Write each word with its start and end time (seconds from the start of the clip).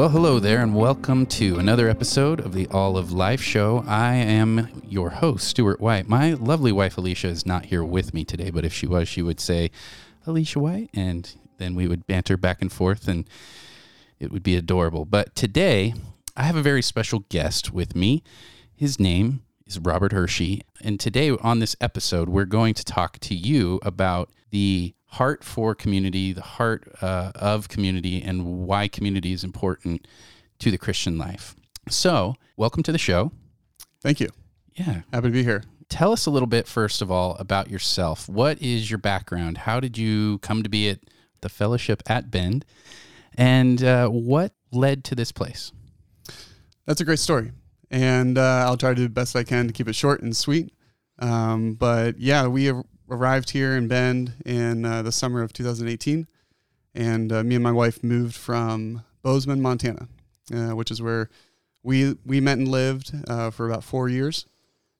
Well, 0.00 0.08
hello 0.08 0.38
there, 0.40 0.62
and 0.62 0.74
welcome 0.74 1.26
to 1.26 1.58
another 1.58 1.86
episode 1.86 2.40
of 2.40 2.54
the 2.54 2.66
All 2.68 2.96
of 2.96 3.12
Life 3.12 3.42
Show. 3.42 3.84
I 3.86 4.14
am 4.14 4.82
your 4.88 5.10
host, 5.10 5.46
Stuart 5.46 5.78
White. 5.78 6.08
My 6.08 6.32
lovely 6.32 6.72
wife, 6.72 6.96
Alicia, 6.96 7.28
is 7.28 7.44
not 7.44 7.66
here 7.66 7.84
with 7.84 8.14
me 8.14 8.24
today, 8.24 8.48
but 8.48 8.64
if 8.64 8.72
she 8.72 8.86
was, 8.86 9.08
she 9.08 9.20
would 9.20 9.40
say, 9.40 9.70
Alicia 10.26 10.58
White, 10.58 10.88
and 10.94 11.30
then 11.58 11.74
we 11.74 11.86
would 11.86 12.06
banter 12.06 12.38
back 12.38 12.62
and 12.62 12.72
forth, 12.72 13.08
and 13.08 13.28
it 14.18 14.32
would 14.32 14.42
be 14.42 14.56
adorable. 14.56 15.04
But 15.04 15.34
today, 15.34 15.92
I 16.34 16.44
have 16.44 16.56
a 16.56 16.62
very 16.62 16.80
special 16.80 17.26
guest 17.28 17.70
with 17.70 17.94
me. 17.94 18.22
His 18.74 18.98
name 18.98 19.42
is 19.66 19.78
Robert 19.78 20.12
Hershey, 20.12 20.62
and 20.80 20.98
today 20.98 21.36
on 21.42 21.58
this 21.58 21.76
episode, 21.78 22.30
we're 22.30 22.46
going 22.46 22.72
to 22.72 22.86
talk 22.86 23.18
to 23.18 23.34
you 23.34 23.78
about 23.82 24.30
the 24.48 24.94
heart 25.10 25.42
for 25.42 25.74
community, 25.74 26.32
the 26.32 26.40
heart 26.40 26.88
uh, 27.02 27.32
of 27.34 27.68
community, 27.68 28.22
and 28.22 28.44
why 28.66 28.88
community 28.88 29.32
is 29.32 29.44
important 29.44 30.06
to 30.60 30.70
the 30.70 30.78
Christian 30.78 31.18
life. 31.18 31.54
So, 31.88 32.34
welcome 32.56 32.82
to 32.84 32.92
the 32.92 32.98
show. 32.98 33.32
Thank 34.02 34.20
you. 34.20 34.28
Yeah. 34.74 35.02
Happy 35.12 35.28
to 35.28 35.32
be 35.32 35.42
here. 35.42 35.64
Tell 35.88 36.12
us 36.12 36.26
a 36.26 36.30
little 36.30 36.46
bit, 36.46 36.68
first 36.68 37.02
of 37.02 37.10
all, 37.10 37.34
about 37.36 37.68
yourself. 37.68 38.28
What 38.28 38.62
is 38.62 38.88
your 38.88 38.98
background? 38.98 39.58
How 39.58 39.80
did 39.80 39.98
you 39.98 40.38
come 40.38 40.62
to 40.62 40.68
be 40.68 40.88
at 40.88 41.00
the 41.40 41.48
fellowship 41.48 42.02
at 42.06 42.30
Bend? 42.30 42.64
And 43.36 43.82
uh, 43.82 44.08
what 44.08 44.52
led 44.70 45.02
to 45.04 45.16
this 45.16 45.32
place? 45.32 45.72
That's 46.86 47.00
a 47.00 47.04
great 47.04 47.18
story. 47.18 47.50
And 47.90 48.38
uh, 48.38 48.64
I'll 48.66 48.76
try 48.76 48.90
to 48.90 48.94
do 48.94 49.02
the 49.02 49.08
best 49.08 49.34
I 49.34 49.42
can 49.42 49.66
to 49.66 49.72
keep 49.72 49.88
it 49.88 49.94
short 49.94 50.22
and 50.22 50.36
sweet. 50.36 50.72
Um, 51.18 51.74
but 51.74 52.18
yeah, 52.18 52.46
we 52.46 52.72
arrived 53.10 53.50
here 53.50 53.76
in 53.76 53.88
Bend 53.88 54.34
in 54.46 54.84
uh, 54.84 55.02
the 55.02 55.12
summer 55.12 55.42
of 55.42 55.52
2018, 55.52 56.26
and 56.94 57.32
uh, 57.32 57.42
me 57.42 57.56
and 57.56 57.64
my 57.64 57.72
wife 57.72 58.02
moved 58.02 58.34
from 58.34 59.02
Bozeman, 59.22 59.60
Montana, 59.60 60.08
uh, 60.54 60.74
which 60.76 60.90
is 60.90 61.02
where 61.02 61.28
we 61.82 62.16
we 62.24 62.40
met 62.40 62.58
and 62.58 62.68
lived 62.68 63.12
uh, 63.28 63.50
for 63.50 63.66
about 63.66 63.84
four 63.84 64.08
years. 64.08 64.46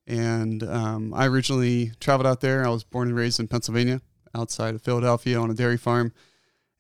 And 0.07 0.63
um, 0.65 1.15
I 1.15 1.27
originally 1.27 1.93
traveled 2.01 2.27
out 2.27 2.41
there. 2.41 2.67
I 2.67 2.71
was 2.71 2.83
born 2.83 3.09
and 3.09 3.17
raised 3.17 3.39
in 3.39 3.49
Pennsylvania, 3.49 4.01
outside 4.35 4.75
of 4.75 4.83
Philadelphia, 4.83 5.39
on 5.39 5.51
a 5.51 5.55
dairy 5.55 5.77
farm. 5.77 6.13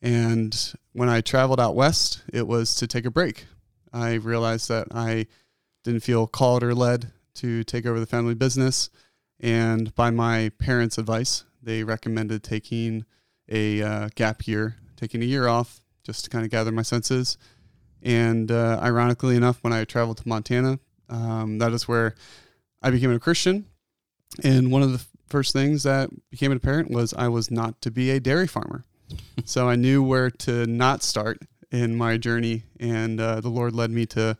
And 0.02 0.74
when 0.92 1.08
I 1.08 1.20
traveled 1.20 1.60
out 1.60 1.76
west, 1.76 2.22
it 2.32 2.46
was 2.46 2.74
to 2.76 2.86
take 2.86 3.04
a 3.04 3.10
break. 3.10 3.46
I 3.92 4.14
realized 4.14 4.68
that 4.68 4.88
I 4.92 5.26
didn't 5.84 6.00
feel 6.00 6.26
called 6.26 6.62
or 6.62 6.74
led 6.74 7.12
to 7.34 7.62
take 7.64 7.86
over 7.86 8.00
the 8.00 8.06
family 8.06 8.34
business 8.34 8.90
and 9.40 9.94
by 9.94 10.10
my 10.10 10.50
parents' 10.58 10.98
advice, 10.98 11.44
they 11.62 11.82
recommended 11.82 12.42
taking 12.42 13.04
a 13.48 13.82
uh, 13.82 14.08
gap 14.14 14.46
year, 14.46 14.76
taking 14.96 15.22
a 15.22 15.26
year 15.26 15.48
off 15.48 15.80
just 16.02 16.24
to 16.24 16.30
kind 16.30 16.44
of 16.44 16.50
gather 16.50 16.70
my 16.70 16.82
senses. 16.82 17.38
And 18.02 18.50
uh, 18.50 18.78
ironically 18.82 19.36
enough, 19.36 19.58
when 19.62 19.72
I 19.72 19.84
traveled 19.84 20.18
to 20.18 20.28
Montana, 20.28 20.78
um, 21.08 21.58
that 21.58 21.72
is 21.72 21.88
where 21.88 22.14
I 22.82 22.90
became 22.90 23.10
a 23.10 23.18
Christian. 23.18 23.66
And 24.42 24.70
one 24.70 24.82
of 24.82 24.92
the 24.92 25.04
first 25.28 25.52
things 25.52 25.82
that 25.82 26.10
became 26.30 26.52
apparent 26.52 26.90
was 26.90 27.14
I 27.14 27.28
was 27.28 27.50
not 27.50 27.80
to 27.82 27.90
be 27.90 28.10
a 28.10 28.20
dairy 28.20 28.46
farmer. 28.46 28.84
so 29.44 29.68
I 29.68 29.76
knew 29.76 30.02
where 30.02 30.30
to 30.30 30.66
not 30.66 31.02
start 31.02 31.40
in 31.70 31.96
my 31.96 32.16
journey. 32.16 32.64
And 32.78 33.20
uh, 33.20 33.40
the 33.40 33.48
Lord 33.48 33.74
led 33.74 33.90
me 33.90 34.06
to 34.06 34.36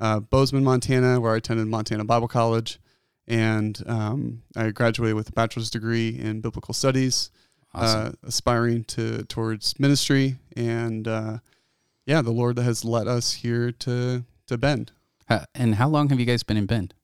uh, 0.00 0.20
Bozeman, 0.20 0.64
Montana, 0.64 1.20
where 1.20 1.34
I 1.34 1.36
attended 1.36 1.66
Montana 1.66 2.04
Bible 2.04 2.28
College 2.28 2.78
and 3.26 3.82
um, 3.86 4.42
I 4.56 4.70
graduated 4.70 5.16
with 5.16 5.28
a 5.28 5.32
bachelor's 5.32 5.70
degree 5.70 6.08
in 6.18 6.40
biblical 6.40 6.74
studies, 6.74 7.30
awesome. 7.74 8.06
uh, 8.06 8.10
aspiring 8.26 8.84
to 8.84 9.24
towards 9.24 9.78
ministry, 9.78 10.36
and 10.56 11.08
uh, 11.08 11.38
yeah, 12.06 12.22
the 12.22 12.30
Lord 12.30 12.56
that 12.56 12.64
has 12.64 12.84
led 12.84 13.08
us 13.08 13.32
here 13.32 13.72
to 13.72 14.24
to 14.46 14.58
Bend. 14.58 14.92
Uh, 15.28 15.44
and 15.54 15.76
how 15.76 15.88
long 15.88 16.10
have 16.10 16.20
you 16.20 16.26
guys 16.26 16.42
been 16.42 16.56
in 16.56 16.66
Bend? 16.66 16.94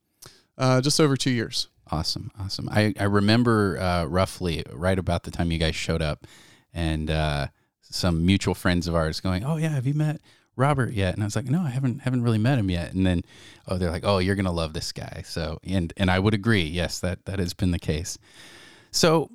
Uh, 0.59 0.81
just 0.81 1.01
over 1.01 1.17
two 1.17 1.31
years. 1.31 1.69
Awesome, 1.91 2.31
awesome. 2.39 2.69
I 2.71 2.95
I 2.99 3.05
remember 3.05 3.79
uh, 3.81 4.05
roughly 4.05 4.65
right 4.73 4.99
about 4.99 5.25
the 5.25 5.31
time 5.31 5.51
you 5.51 5.59
guys 5.59 5.75
showed 5.75 6.03
up, 6.03 6.27
and 6.73 7.11
uh, 7.11 7.49
some 7.81 8.25
mutual 8.25 8.55
friends 8.55 8.87
of 8.87 8.95
ours 8.95 9.21
going, 9.21 9.45
"Oh 9.45 9.57
yeah, 9.57 9.71
have 9.71 9.87
you 9.87 9.95
met?" 9.95 10.21
Robert 10.57 10.93
yet? 10.93 11.15
And 11.15 11.23
I 11.23 11.27
was 11.27 11.37
like, 11.37 11.49
no, 11.49 11.61
I 11.63 11.71
haven't 11.71 12.01
haven't 12.01 12.23
really 12.23 12.39
met 12.39 12.59
him 12.59 12.71
yet. 12.71 12.93
And 12.93 13.07
then 13.07 13.23
oh, 13.69 13.79
they're 13.79 13.91
like, 13.91 14.05
oh, 14.05 14.19
you're 14.19 14.37
gonna 14.37 14.53
love 14.53 14.73
this 14.73 14.93
guy. 14.93 15.23
So 15.25 15.59
and 15.65 15.93
and 15.97 16.11
I 16.11 16.19
would 16.19 16.35
agree. 16.35 16.65
Yes, 16.65 17.01
that 17.01 17.25
that 17.27 17.39
has 17.39 17.55
been 17.55 17.71
the 17.71 17.79
case. 17.79 18.19
So 18.91 19.31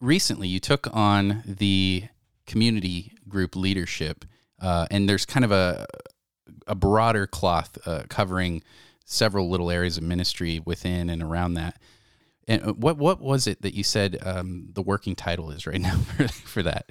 recently, 0.00 0.48
you 0.48 0.60
took 0.60 0.88
on 0.94 1.42
the 1.44 2.04
community 2.46 3.12
group 3.28 3.56
leadership, 3.56 4.24
uh, 4.60 4.86
and 4.90 5.08
there's 5.08 5.26
kind 5.26 5.44
of 5.44 5.52
a 5.52 5.86
a 6.66 6.74
broader 6.74 7.26
cloth 7.26 7.78
uh, 7.86 8.04
covering 8.08 8.62
several 9.04 9.48
little 9.48 9.70
areas 9.70 9.96
of 9.96 10.02
ministry 10.02 10.60
within 10.64 11.08
and 11.08 11.22
around 11.22 11.54
that. 11.54 11.80
And 12.46 12.62
uh, 12.62 12.72
what 12.74 12.98
what 12.98 13.20
was 13.20 13.46
it 13.46 13.62
that 13.62 13.74
you 13.74 13.82
said 13.82 14.18
um, 14.22 14.68
the 14.72 14.82
working 14.82 15.14
title 15.14 15.50
is 15.50 15.66
right 15.66 15.80
now 15.80 15.96
for, 15.96 16.28
for 16.28 16.62
that? 16.62 16.90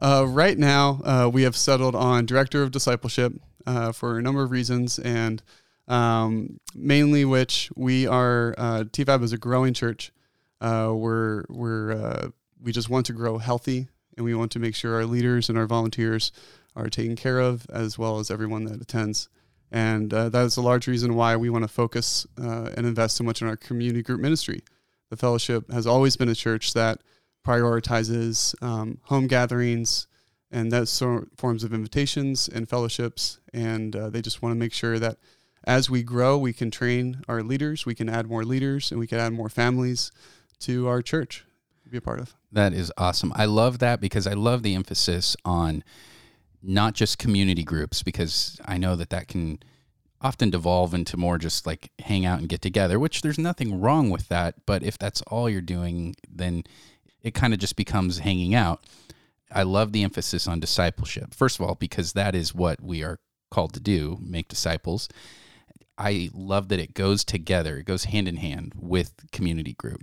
Uh, 0.00 0.26
right 0.28 0.58
now, 0.58 1.00
uh, 1.04 1.30
we 1.32 1.42
have 1.42 1.56
settled 1.56 1.94
on 1.94 2.26
director 2.26 2.62
of 2.62 2.70
discipleship 2.70 3.32
uh, 3.66 3.92
for 3.92 4.18
a 4.18 4.22
number 4.22 4.42
of 4.42 4.50
reasons, 4.50 4.98
and 4.98 5.42
um, 5.88 6.58
mainly 6.74 7.24
which 7.24 7.70
we 7.76 8.06
are 8.06 8.54
uh, 8.58 8.84
TFAB 8.84 9.22
is 9.22 9.32
a 9.32 9.38
growing 9.38 9.74
church. 9.74 10.12
Uh, 10.60 10.92
we're 10.94 11.44
we're 11.48 11.92
uh, 11.92 12.28
we 12.60 12.72
just 12.72 12.88
want 12.88 13.06
to 13.06 13.12
grow 13.12 13.38
healthy, 13.38 13.88
and 14.16 14.24
we 14.24 14.34
want 14.34 14.52
to 14.52 14.58
make 14.58 14.74
sure 14.74 14.94
our 14.94 15.06
leaders 15.06 15.48
and 15.48 15.58
our 15.58 15.66
volunteers 15.66 16.32
are 16.76 16.88
taken 16.88 17.14
care 17.14 17.38
of, 17.38 17.66
as 17.70 17.98
well 17.98 18.18
as 18.18 18.30
everyone 18.30 18.64
that 18.64 18.80
attends. 18.80 19.28
And 19.70 20.10
that 20.10 20.34
is 20.34 20.56
a 20.56 20.62
large 20.62 20.86
reason 20.86 21.14
why 21.14 21.34
we 21.36 21.50
want 21.50 21.64
to 21.64 21.68
focus 21.68 22.26
and 22.36 22.86
invest 22.86 23.16
so 23.16 23.24
much 23.24 23.42
in 23.42 23.48
our 23.48 23.56
community 23.56 24.02
group 24.02 24.20
ministry. 24.20 24.62
The 25.10 25.16
fellowship 25.16 25.70
has 25.72 25.86
always 25.86 26.16
been 26.16 26.28
a 26.28 26.34
church 26.34 26.74
that 26.74 27.00
prioritizes 27.46 28.60
um, 28.62 28.98
home 29.04 29.26
gatherings 29.26 30.06
and 30.50 30.70
those 30.70 30.90
sort 30.90 31.28
forms 31.36 31.64
of 31.64 31.74
invitations 31.74 32.48
and 32.48 32.68
fellowships. 32.68 33.38
And 33.52 33.94
uh, 33.94 34.10
they 34.10 34.22
just 34.22 34.42
want 34.42 34.52
to 34.52 34.58
make 34.58 34.72
sure 34.72 34.98
that 34.98 35.18
as 35.64 35.88
we 35.88 36.02
grow, 36.02 36.36
we 36.38 36.52
can 36.52 36.70
train 36.70 37.22
our 37.28 37.42
leaders, 37.42 37.86
we 37.86 37.94
can 37.94 38.08
add 38.08 38.26
more 38.26 38.44
leaders, 38.44 38.90
and 38.90 39.00
we 39.00 39.06
can 39.06 39.18
add 39.18 39.32
more 39.32 39.48
families 39.48 40.12
to 40.60 40.86
our 40.88 41.02
church 41.02 41.44
to 41.82 41.90
be 41.90 41.96
a 41.96 42.00
part 42.00 42.20
of. 42.20 42.34
That 42.52 42.72
is 42.72 42.92
awesome. 42.96 43.32
I 43.34 43.46
love 43.46 43.78
that 43.80 44.00
because 44.00 44.26
I 44.26 44.34
love 44.34 44.62
the 44.62 44.74
emphasis 44.74 45.36
on 45.44 45.82
not 46.62 46.94
just 46.94 47.18
community 47.18 47.64
groups, 47.64 48.02
because 48.02 48.60
I 48.64 48.78
know 48.78 48.96
that 48.96 49.10
that 49.10 49.28
can 49.28 49.58
often 50.20 50.48
devolve 50.50 50.94
into 50.94 51.16
more 51.16 51.36
just 51.36 51.66
like 51.66 51.90
hang 51.98 52.24
out 52.24 52.38
and 52.38 52.48
get 52.48 52.62
together, 52.62 52.98
which 52.98 53.20
there's 53.20 53.38
nothing 53.38 53.80
wrong 53.80 54.08
with 54.08 54.28
that. 54.28 54.66
But 54.66 54.82
if 54.82 54.96
that's 54.96 55.20
all 55.22 55.50
you're 55.50 55.60
doing, 55.60 56.14
then 56.28 56.64
it 57.24 57.34
kind 57.34 57.52
of 57.52 57.58
just 57.58 57.74
becomes 57.74 58.18
hanging 58.18 58.54
out. 58.54 58.84
I 59.50 59.64
love 59.64 59.92
the 59.92 60.04
emphasis 60.04 60.46
on 60.46 60.60
discipleship. 60.60 61.34
First 61.34 61.58
of 61.58 61.66
all, 61.66 61.74
because 61.74 62.12
that 62.12 62.34
is 62.34 62.54
what 62.54 62.80
we 62.80 63.02
are 63.02 63.18
called 63.50 63.74
to 63.74 63.80
do 63.80 64.18
make 64.20 64.48
disciples. 64.48 65.08
I 65.96 66.30
love 66.32 66.68
that 66.68 66.80
it 66.80 66.94
goes 66.94 67.24
together, 67.24 67.78
it 67.78 67.86
goes 67.86 68.04
hand 68.04 68.28
in 68.28 68.36
hand 68.36 68.72
with 68.76 69.12
community 69.32 69.74
group. 69.74 70.02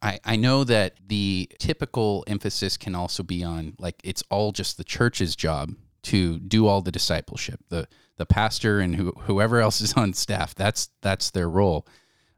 I, 0.00 0.20
I 0.24 0.36
know 0.36 0.64
that 0.64 0.94
the 1.06 1.50
typical 1.58 2.24
emphasis 2.26 2.76
can 2.76 2.94
also 2.94 3.22
be 3.22 3.42
on 3.42 3.74
like 3.78 4.00
it's 4.04 4.22
all 4.30 4.52
just 4.52 4.76
the 4.76 4.84
church's 4.84 5.34
job 5.34 5.74
to 6.04 6.38
do 6.38 6.66
all 6.66 6.82
the 6.82 6.92
discipleship. 6.92 7.60
The 7.68 7.88
the 8.16 8.26
pastor 8.26 8.78
and 8.78 8.94
who, 8.94 9.12
whoever 9.22 9.60
else 9.60 9.80
is 9.80 9.94
on 9.94 10.12
staff, 10.12 10.54
that's 10.54 10.90
that's 11.02 11.30
their 11.30 11.48
role. 11.48 11.86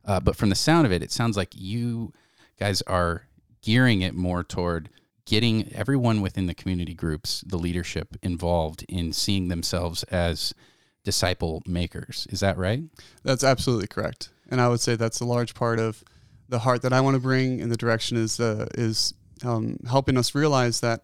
Uh, 0.05 0.21
but 0.21 0.37
from 0.37 0.49
the 0.49 0.55
sound 0.55 0.87
of 0.87 0.93
it, 0.93 1.03
it 1.03 1.11
sounds 1.11 1.37
like 1.37 1.51
you 1.55 2.13
guys 2.59 2.81
are 2.83 3.27
gearing 3.67 4.01
it 4.01 4.15
more 4.15 4.45
toward 4.45 4.89
getting 5.25 5.73
everyone 5.75 6.21
within 6.21 6.47
the 6.47 6.55
community 6.55 6.95
groups, 6.95 7.41
the 7.41 7.59
leadership 7.59 8.17
involved 8.23 8.85
in 8.89 9.13
seeing 9.13 9.49
themselves 9.49 10.05
as 10.05 10.55
disciple 11.03 11.65
makers. 11.67 12.29
Is 12.31 12.39
that 12.39 12.57
right? 12.57 12.85
That's 13.25 13.43
absolutely 13.43 13.89
correct. 13.89 14.29
And 14.49 14.61
I 14.61 14.69
would 14.69 14.81
say 14.81 14.95
that's 14.95 15.19
a 15.19 15.25
large 15.25 15.53
part 15.55 15.81
of 15.81 16.05
the 16.49 16.61
heart 16.61 16.83
that 16.83 16.93
I 16.93 17.01
want 17.01 17.17
to 17.17 17.21
bring 17.21 17.59
in 17.59 17.69
the 17.69 17.77
direction 17.77 18.17
is 18.17 18.39
uh, 18.39 18.69
is 18.75 19.15
um, 19.45 19.79
helping 19.89 20.17
us 20.17 20.33
realize 20.33 20.79
that 20.79 21.03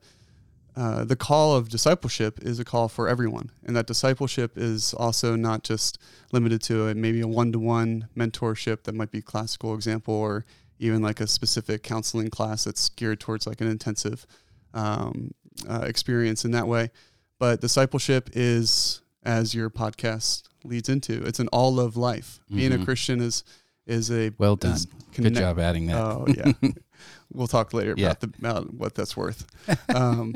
uh, 0.77 1.03
the 1.05 1.17
call 1.17 1.57
of 1.57 1.69
discipleship 1.69 2.39
is 2.43 2.61
a 2.61 2.65
call 2.65 2.89
for 2.89 3.09
everyone, 3.09 3.51
and 3.65 3.75
that 3.75 3.89
discipleship 3.89 4.53
is 4.57 4.95
also 4.95 5.35
not 5.35 5.65
just 5.65 5.99
limited 6.31 6.63
to 6.63 6.87
a, 6.87 6.95
maybe 6.95 7.21
a 7.21 7.27
one-to-one 7.27 8.09
mentorship 8.17 8.85
that 8.85 8.95
might 8.95 9.11
be 9.11 9.19
a 9.19 9.23
classical 9.23 9.75
example 9.75 10.15
or 10.15 10.45
even 10.79 11.03
like 11.03 11.21
a 11.21 11.27
specific 11.27 11.83
counseling 11.83 12.29
class 12.29 12.65
that's 12.65 12.89
geared 12.91 13.21
towards 13.21 13.47
like 13.47 13.61
an 13.61 13.69
intensive 13.69 14.27
um, 14.75 15.33
uh, 15.69 15.83
experience 15.85 16.45
in 16.45 16.51
that 16.53 16.67
way. 16.67 16.91
But 17.39 17.61
discipleship 17.61 18.31
is, 18.35 19.03
as 19.25 19.55
your 19.55 19.71
podcast 19.71 20.45
leads 20.65 20.89
into, 20.89 21.25
it's 21.25 21.41
an 21.41 21.49
all 21.49 21.81
of 21.81 21.97
life. 21.97 22.41
Mm-hmm. 22.45 22.57
Being 22.57 22.73
a 22.73 22.77
mm-hmm. 22.77 22.85
Christian 22.85 23.21
is 23.21 23.45
is 23.87 24.11
a 24.11 24.31
well 24.39 24.57
done. 24.57 24.79
Connect- 25.13 25.35
Good 25.35 25.41
job 25.41 25.59
adding 25.59 25.87
that. 25.87 25.97
Oh 25.97 26.27
yeah, 26.29 26.53
we'll 27.33 27.49
talk 27.49 27.75
later 27.75 27.95
yeah. 27.97 28.07
about 28.07 28.21
the 28.21 28.33
about 28.39 28.73
what 28.75 28.95
that's 28.95 29.17
worth. 29.17 29.47
Um, 29.95 30.35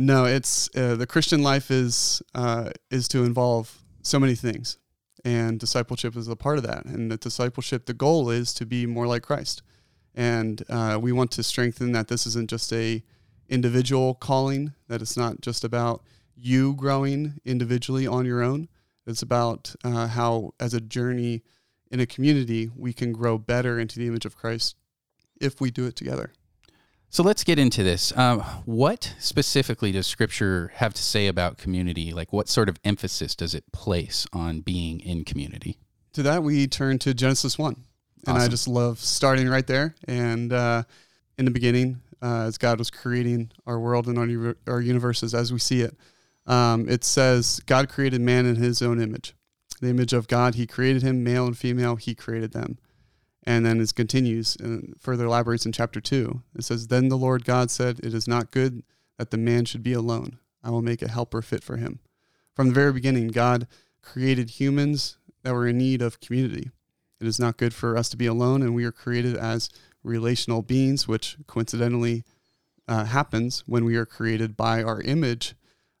No, 0.00 0.24
it's 0.24 0.70
uh, 0.76 0.96
the 0.96 1.06
Christian 1.06 1.42
life 1.42 1.70
is 1.70 2.22
uh, 2.34 2.70
is 2.90 3.06
to 3.08 3.24
involve 3.24 3.82
so 4.02 4.18
many 4.18 4.34
things, 4.34 4.78
and 5.24 5.58
discipleship 5.58 6.16
is 6.16 6.28
a 6.28 6.36
part 6.36 6.58
of 6.58 6.64
that. 6.64 6.84
And 6.84 7.10
the 7.10 7.16
discipleship, 7.16 7.86
the 7.86 7.94
goal 7.94 8.30
is 8.30 8.52
to 8.54 8.66
be 8.66 8.86
more 8.86 9.06
like 9.06 9.22
Christ, 9.22 9.62
and 10.14 10.62
uh, 10.68 10.98
we 11.00 11.12
want 11.12 11.30
to 11.32 11.42
strengthen 11.42 11.92
that. 11.92 12.08
This 12.08 12.26
isn't 12.26 12.50
just 12.50 12.72
a 12.72 13.02
individual 13.48 14.14
calling; 14.14 14.74
that 14.88 15.02
it's 15.02 15.16
not 15.16 15.40
just 15.40 15.64
about 15.64 16.02
you 16.36 16.74
growing 16.74 17.34
individually 17.44 18.06
on 18.06 18.24
your 18.26 18.42
own. 18.42 18.68
It's 19.06 19.22
about 19.22 19.74
uh, 19.82 20.06
how, 20.08 20.54
as 20.60 20.74
a 20.74 20.80
journey 20.80 21.42
in 21.90 22.00
a 22.00 22.06
community, 22.06 22.70
we 22.76 22.92
can 22.92 23.12
grow 23.12 23.38
better 23.38 23.78
into 23.78 23.98
the 23.98 24.06
image 24.06 24.24
of 24.24 24.36
Christ 24.36 24.76
if 25.40 25.60
we 25.60 25.70
do 25.70 25.86
it 25.86 25.96
together. 25.96 26.32
So 27.12 27.24
let's 27.24 27.42
get 27.42 27.58
into 27.58 27.82
this. 27.82 28.16
Um, 28.16 28.38
what 28.64 29.14
specifically 29.18 29.90
does 29.90 30.06
Scripture 30.06 30.70
have 30.76 30.94
to 30.94 31.02
say 31.02 31.26
about 31.26 31.58
community? 31.58 32.12
Like, 32.12 32.32
what 32.32 32.48
sort 32.48 32.68
of 32.68 32.78
emphasis 32.84 33.34
does 33.34 33.52
it 33.52 33.64
place 33.72 34.28
on 34.32 34.60
being 34.60 35.00
in 35.00 35.24
community? 35.24 35.80
To 36.12 36.22
that, 36.22 36.44
we 36.44 36.68
turn 36.68 37.00
to 37.00 37.12
Genesis 37.12 37.58
1. 37.58 37.74
And 37.74 38.36
awesome. 38.36 38.46
I 38.46 38.48
just 38.48 38.68
love 38.68 39.00
starting 39.00 39.48
right 39.48 39.66
there. 39.66 39.96
And 40.06 40.52
uh, 40.52 40.84
in 41.36 41.46
the 41.46 41.50
beginning, 41.50 42.00
uh, 42.22 42.42
as 42.42 42.58
God 42.58 42.78
was 42.78 42.92
creating 42.92 43.50
our 43.66 43.80
world 43.80 44.06
and 44.06 44.16
our, 44.16 44.56
our 44.72 44.80
universes 44.80 45.34
as 45.34 45.52
we 45.52 45.58
see 45.58 45.80
it, 45.80 45.96
um, 46.46 46.88
it 46.88 47.02
says, 47.02 47.60
God 47.66 47.88
created 47.88 48.20
man 48.20 48.46
in 48.46 48.54
his 48.54 48.82
own 48.82 49.02
image. 49.02 49.34
The 49.80 49.88
image 49.88 50.12
of 50.12 50.28
God, 50.28 50.54
he 50.54 50.64
created 50.64 51.02
him, 51.02 51.24
male 51.24 51.46
and 51.46 51.58
female, 51.58 51.96
he 51.96 52.14
created 52.14 52.52
them. 52.52 52.78
And 53.44 53.64
then 53.64 53.80
it 53.80 53.94
continues 53.94 54.56
and 54.56 54.94
further 54.98 55.24
elaborates 55.24 55.64
in 55.64 55.72
chapter 55.72 56.00
2. 56.00 56.42
It 56.56 56.64
says, 56.64 56.88
Then 56.88 57.08
the 57.08 57.16
Lord 57.16 57.44
God 57.44 57.70
said, 57.70 58.00
It 58.02 58.12
is 58.12 58.28
not 58.28 58.50
good 58.50 58.82
that 59.18 59.30
the 59.30 59.38
man 59.38 59.64
should 59.64 59.82
be 59.82 59.92
alone. 59.92 60.38
I 60.62 60.70
will 60.70 60.82
make 60.82 61.02
a 61.02 61.10
helper 61.10 61.40
fit 61.40 61.64
for 61.64 61.76
him. 61.76 62.00
From 62.54 62.68
the 62.68 62.74
very 62.74 62.92
beginning, 62.92 63.28
God 63.28 63.66
created 64.02 64.50
humans 64.50 65.16
that 65.42 65.54
were 65.54 65.66
in 65.66 65.78
need 65.78 66.02
of 66.02 66.20
community. 66.20 66.70
It 67.20 67.26
is 67.26 67.38
not 67.38 67.56
good 67.56 67.74
for 67.74 67.96
us 67.96 68.08
to 68.10 68.16
be 68.16 68.26
alone, 68.26 68.62
and 68.62 68.74
we 68.74 68.84
are 68.84 68.92
created 68.92 69.36
as 69.36 69.70
relational 70.02 70.62
beings, 70.62 71.06
which 71.06 71.36
coincidentally 71.46 72.24
uh, 72.88 73.04
happens 73.04 73.62
when 73.66 73.84
we 73.84 73.96
are 73.96 74.06
created 74.06 74.56
by 74.56 74.82
our 74.82 75.00
image 75.02 75.54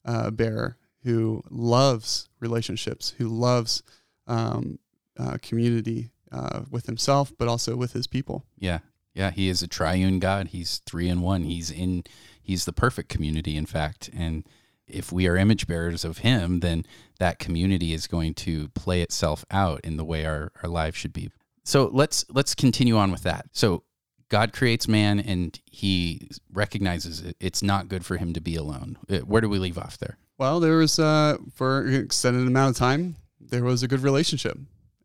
uh, 0.04 0.30
bearer 0.30 0.76
who 1.04 1.42
loves 1.50 2.28
relationships, 2.40 3.14
who 3.18 3.28
loves 3.28 3.82
um, 4.26 4.78
uh, 5.18 5.36
community 5.42 6.10
uh, 6.32 6.62
with 6.70 6.86
himself, 6.86 7.32
but 7.38 7.48
also 7.48 7.76
with 7.76 7.92
his 7.92 8.06
people. 8.06 8.44
Yeah, 8.58 8.80
yeah, 9.14 9.30
he 9.30 9.48
is 9.48 9.62
a 9.62 9.68
triune 9.68 10.18
God. 10.18 10.48
He's 10.48 10.78
three 10.86 11.08
in 11.08 11.20
one. 11.20 11.44
He's 11.44 11.70
in. 11.70 12.04
He's 12.42 12.64
the 12.64 12.72
perfect 12.72 13.08
community, 13.08 13.56
in 13.56 13.66
fact. 13.66 14.10
And 14.16 14.44
if 14.86 15.12
we 15.12 15.26
are 15.28 15.36
image 15.36 15.66
bearers 15.66 16.04
of 16.04 16.18
Him, 16.18 16.60
then 16.60 16.84
that 17.18 17.38
community 17.38 17.92
is 17.92 18.06
going 18.06 18.34
to 18.34 18.68
play 18.70 19.02
itself 19.02 19.44
out 19.50 19.80
in 19.84 19.96
the 19.96 20.04
way 20.04 20.24
our 20.24 20.52
our 20.62 20.68
lives 20.68 20.96
should 20.96 21.12
be. 21.12 21.30
So 21.64 21.90
let's 21.92 22.24
let's 22.30 22.54
continue 22.54 22.96
on 22.96 23.10
with 23.10 23.22
that. 23.24 23.46
So 23.52 23.82
God 24.28 24.52
creates 24.52 24.86
man, 24.86 25.18
and 25.18 25.58
He 25.66 26.28
recognizes 26.52 27.20
it. 27.20 27.36
It's 27.40 27.62
not 27.62 27.88
good 27.88 28.04
for 28.06 28.16
him 28.16 28.32
to 28.34 28.40
be 28.40 28.54
alone. 28.56 28.96
Uh, 29.08 29.18
where 29.18 29.40
do 29.40 29.48
we 29.48 29.58
leave 29.58 29.78
off 29.78 29.98
there? 29.98 30.16
Well, 30.38 30.60
there 30.60 30.76
was 30.76 30.98
uh, 30.98 31.38
for 31.54 31.82
an 31.82 31.94
extended 31.94 32.46
amount 32.46 32.76
of 32.76 32.78
time, 32.78 33.16
there 33.40 33.64
was 33.64 33.82
a 33.82 33.88
good 33.88 34.00
relationship 34.00 34.56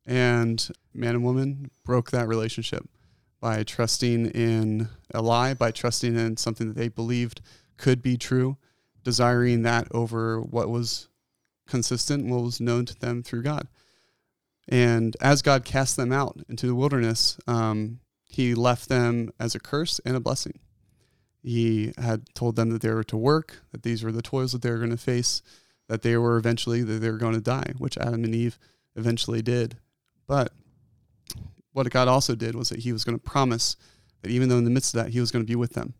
and 0.05 0.69
man 0.93 1.15
and 1.15 1.23
woman 1.23 1.71
broke 1.83 2.11
that 2.11 2.27
relationship 2.27 2.87
by 3.39 3.63
trusting 3.63 4.27
in 4.27 4.89
a 5.13 5.21
lie, 5.21 5.53
by 5.53 5.71
trusting 5.71 6.15
in 6.15 6.37
something 6.37 6.67
that 6.67 6.77
they 6.77 6.87
believed 6.87 7.41
could 7.77 8.01
be 8.01 8.17
true, 8.17 8.57
desiring 9.03 9.63
that 9.63 9.87
over 9.91 10.41
what 10.41 10.69
was 10.69 11.09
consistent, 11.67 12.25
what 12.25 12.43
was 12.43 12.59
known 12.59 12.85
to 12.85 12.99
them 12.99 13.23
through 13.23 13.43
God. 13.43 13.67
And 14.67 15.15
as 15.21 15.41
God 15.41 15.63
cast 15.63 15.95
them 15.95 16.11
out 16.11 16.39
into 16.49 16.65
the 16.65 16.75
wilderness, 16.75 17.37
um, 17.47 17.99
he 18.23 18.55
left 18.55 18.89
them 18.89 19.31
as 19.39 19.53
a 19.53 19.59
curse 19.59 19.99
and 20.05 20.15
a 20.15 20.19
blessing. 20.19 20.59
He 21.43 21.93
had 21.97 22.33
told 22.33 22.55
them 22.55 22.71
that 22.71 22.81
they 22.81 22.89
were 22.89 23.03
to 23.03 23.17
work, 23.17 23.61
that 23.71 23.83
these 23.83 24.03
were 24.03 24.11
the 24.11 24.23
toils 24.23 24.51
that 24.53 24.63
they 24.63 24.71
were 24.71 24.79
going 24.79 24.89
to 24.89 24.97
face, 24.97 25.43
that 25.87 26.01
they 26.01 26.17
were 26.17 26.37
eventually 26.37 26.81
that 26.81 26.99
they 26.99 27.11
were 27.11 27.19
going 27.19 27.35
to 27.35 27.41
die, 27.41 27.73
which 27.77 27.97
Adam 27.97 28.23
and 28.23 28.33
Eve 28.33 28.57
eventually 28.95 29.43
did. 29.43 29.77
But 30.27 30.51
what 31.71 31.89
God 31.89 32.07
also 32.07 32.35
did 32.35 32.55
was 32.55 32.69
that 32.69 32.79
He 32.79 32.93
was 32.93 33.03
going 33.03 33.17
to 33.17 33.23
promise 33.23 33.75
that 34.21 34.31
even 34.31 34.49
though 34.49 34.57
in 34.57 34.63
the 34.63 34.69
midst 34.69 34.95
of 34.95 35.03
that, 35.03 35.11
He 35.11 35.19
was 35.19 35.31
going 35.31 35.45
to 35.45 35.49
be 35.49 35.55
with 35.55 35.73
them 35.73 35.93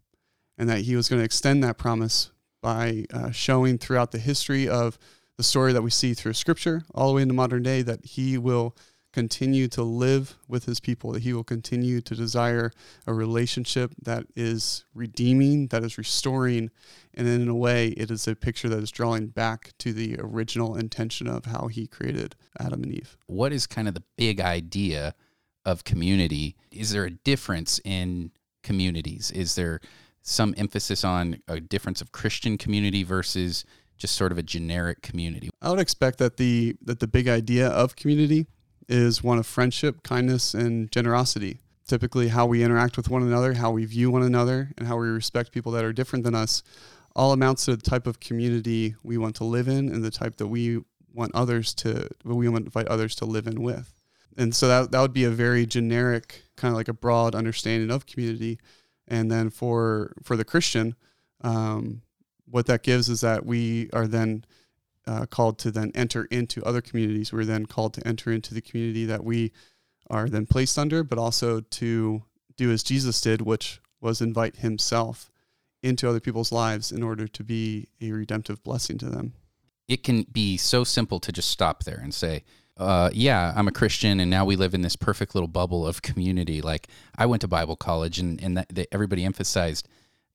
and 0.58 0.70
that 0.70 0.82
He 0.82 0.96
was 0.96 1.10
going 1.10 1.20
to 1.20 1.26
extend 1.26 1.64
that 1.64 1.78
promise 1.78 2.32
by 2.62 3.06
uh, 3.14 3.32
showing 3.32 3.78
throughout 3.78 4.12
the 4.12 4.20
history 4.20 4.68
of 4.68 4.98
the 5.38 5.44
story 5.44 5.74
that 5.74 5.82
we 5.82 5.90
see 5.90 6.14
through 6.14 6.34
Scripture, 6.34 6.82
all 6.94 7.10
the 7.10 7.16
way 7.16 7.22
into 7.22 7.34
modern 7.34 7.62
day, 7.64 7.82
that 7.82 8.06
He 8.06 8.38
will 8.38 8.76
continue 9.16 9.70
to 9.70 9.82
live 9.82 10.36
with 10.46 10.66
his 10.66 10.82
people, 10.82 11.14
that 11.14 11.24
he 11.24 11.32
will 11.32 11.46
continue 11.46 12.02
to 12.02 12.14
desire 12.14 12.70
a 13.08 13.14
relationship 13.14 13.94
that 14.02 14.26
is 14.36 14.84
redeeming, 14.94 15.68
that 15.68 15.86
is 15.86 15.98
restoring, 15.98 16.70
and 17.14 17.26
in 17.26 17.48
a 17.48 17.56
way, 17.56 17.88
it 17.92 18.12
is 18.12 18.28
a 18.28 18.36
picture 18.36 18.68
that 18.68 18.84
is 18.84 18.92
drawing 18.92 19.28
back 19.28 19.72
to 19.80 19.94
the 19.94 20.18
original 20.20 20.76
intention 20.76 21.30
of 21.30 21.46
how 21.46 21.68
he 21.68 21.88
created 21.88 22.36
Adam 22.60 22.84
and 22.84 22.92
Eve. 22.92 23.16
What 23.28 23.54
is 23.54 23.66
kind 23.66 23.88
of 23.88 23.94
the 23.94 24.04
big 24.18 24.42
idea 24.42 25.16
of 25.64 25.86
community? 25.86 26.58
Is 26.70 26.92
there 26.92 27.06
a 27.06 27.12
difference 27.12 27.80
in 27.86 28.32
communities? 28.64 29.32
Is 29.32 29.56
there 29.56 29.80
some 30.24 30.54
emphasis 30.58 31.06
on 31.06 31.38
a 31.48 31.62
difference 31.62 32.02
of 32.02 32.12
Christian 32.12 32.58
community 32.58 33.04
versus 33.04 33.64
just 33.98 34.16
sort 34.16 34.34
of 34.34 34.38
a 34.38 34.44
generic 34.44 35.02
community? 35.02 35.50
I 35.62 35.70
would 35.70 35.80
expect 35.80 36.18
that 36.18 36.36
the 36.36 36.76
that 36.82 37.00
the 37.00 37.08
big 37.08 37.30
idea 37.30 37.70
of 37.70 37.96
community 37.96 38.48
is 38.88 39.24
one 39.24 39.38
of 39.38 39.46
friendship, 39.46 40.04
kindness, 40.04 40.54
and 40.54 40.92
generosity. 40.92 41.60
Typically, 41.88 42.30
how 42.30 42.46
we 42.46 42.64
interact 42.64 42.98
with 42.98 43.10
one 43.10 43.22
another, 43.22 43.54
how 43.54 43.72
we 43.72 43.86
view 43.86 44.10
one 44.10 44.24
another, 44.24 44.72
and 44.78 44.88
how 44.88 44.98
we 44.98 45.08
respect 45.08 45.52
people 45.52 45.72
that 45.74 45.86
are 45.86 45.94
different 45.94 46.26
than 46.26 46.36
us 46.36 46.64
all 47.16 47.32
amounts 47.32 47.66
to 47.66 47.76
the 47.76 47.82
type 47.82 48.08
of 48.08 48.20
community 48.20 48.96
we 49.04 49.18
want 49.18 49.36
to 49.38 49.44
live 49.44 49.68
in 49.68 49.90
and 49.90 50.04
the 50.04 50.12
type 50.12 50.38
that 50.38 50.48
we 50.48 50.82
want 51.14 51.34
others 51.34 51.74
to, 51.74 52.10
we 52.24 52.50
want 52.50 52.64
to 52.64 52.68
invite 52.68 52.88
others 52.88 53.16
to 53.16 53.26
live 53.26 53.48
in 53.48 53.62
with. 53.62 53.94
And 54.38 54.54
so 54.54 54.68
that, 54.68 54.92
that 54.92 55.00
would 55.00 55.14
be 55.14 55.24
a 55.24 55.30
very 55.30 55.66
generic, 55.66 56.44
kind 56.58 56.74
of 56.74 56.76
like 56.76 56.90
a 56.90 56.94
broad 56.94 57.36
understanding 57.36 57.90
of 57.90 58.06
community. 58.06 58.60
And 59.08 59.32
then 59.32 59.50
for, 59.50 60.14
for 60.24 60.36
the 60.36 60.44
Christian, 60.44 60.96
um, 61.42 62.02
what 62.50 62.66
that 62.66 62.84
gives 62.84 63.08
is 63.08 63.22
that 63.22 63.46
we 63.46 63.90
are 63.94 64.08
then 64.08 64.44
uh, 65.08 65.26
called 65.26 65.58
to 65.60 65.72
then 65.72 65.92
enter 65.96 66.26
into 66.26 66.64
other 66.64 66.82
communities. 66.82 67.32
We're 67.32 67.46
then 67.46 67.66
called 67.66 67.94
to 67.96 68.08
enter 68.08 68.32
into 68.32 68.54
the 68.54 68.62
community 68.62 69.06
that 69.06 69.24
we 69.24 69.52
are 70.10 70.30
then 70.30 70.46
placed 70.46 70.78
under, 70.78 71.04
but 71.04 71.18
also 71.18 71.62
to 71.62 72.24
do 72.58 72.72
as 72.72 72.84
Jesus 72.84 73.22
did, 73.22 73.42
which 73.42 73.82
was 74.02 74.22
invite 74.22 74.58
himself 74.58 75.32
into 75.84 76.10
other 76.10 76.20
people's 76.20 76.52
lives 76.52 76.92
in 76.92 77.04
order 77.04 77.28
to 77.28 77.44
be 77.44 77.88
a 78.02 78.12
redemptive 78.12 78.64
blessing 78.64 78.98
to 78.98 79.10
them. 79.10 79.34
It 79.88 80.04
can 80.04 80.24
be 80.24 80.58
so 80.58 80.84
simple 80.84 81.20
to 81.20 81.32
just 81.32 81.50
stop 81.50 81.84
there 81.84 82.00
and 82.02 82.14
say, 82.14 82.44
uh, 82.78 83.10
yeah, 83.14 83.54
I'm 83.56 83.68
a 83.68 83.72
Christian, 83.72 84.20
and 84.20 84.30
now 84.30 84.44
we 84.44 84.56
live 84.56 84.74
in 84.74 84.82
this 84.82 84.96
perfect 84.96 85.34
little 85.36 85.48
bubble 85.48 85.88
of 85.88 86.02
community. 86.02 86.62
Like 86.62 86.88
I 87.18 87.26
went 87.26 87.42
to 87.42 87.48
Bible 87.48 87.76
college, 87.76 88.20
and 88.20 88.42
and 88.44 88.58
that, 88.58 88.68
that 88.76 88.88
everybody 88.92 89.24
emphasized, 89.24 89.88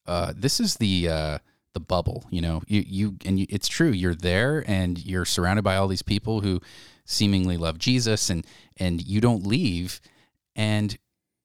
uh, 0.06 0.32
this 0.34 0.58
is 0.60 0.76
the 0.76 1.08
uh, 1.08 1.38
the 1.72 1.80
bubble. 1.80 2.24
You 2.30 2.40
know, 2.40 2.62
you 2.66 2.84
you 2.86 3.16
and 3.24 3.38
you, 3.38 3.46
it's 3.48 3.68
true. 3.68 3.90
You're 3.90 4.14
there, 4.14 4.64
and 4.66 5.02
you're 5.04 5.24
surrounded 5.24 5.62
by 5.62 5.76
all 5.76 5.88
these 5.88 6.02
people 6.02 6.40
who 6.40 6.60
seemingly 7.04 7.56
love 7.56 7.78
Jesus, 7.78 8.30
and 8.30 8.46
and 8.76 9.02
you 9.02 9.20
don't 9.20 9.46
leave, 9.46 10.00
and 10.56 10.96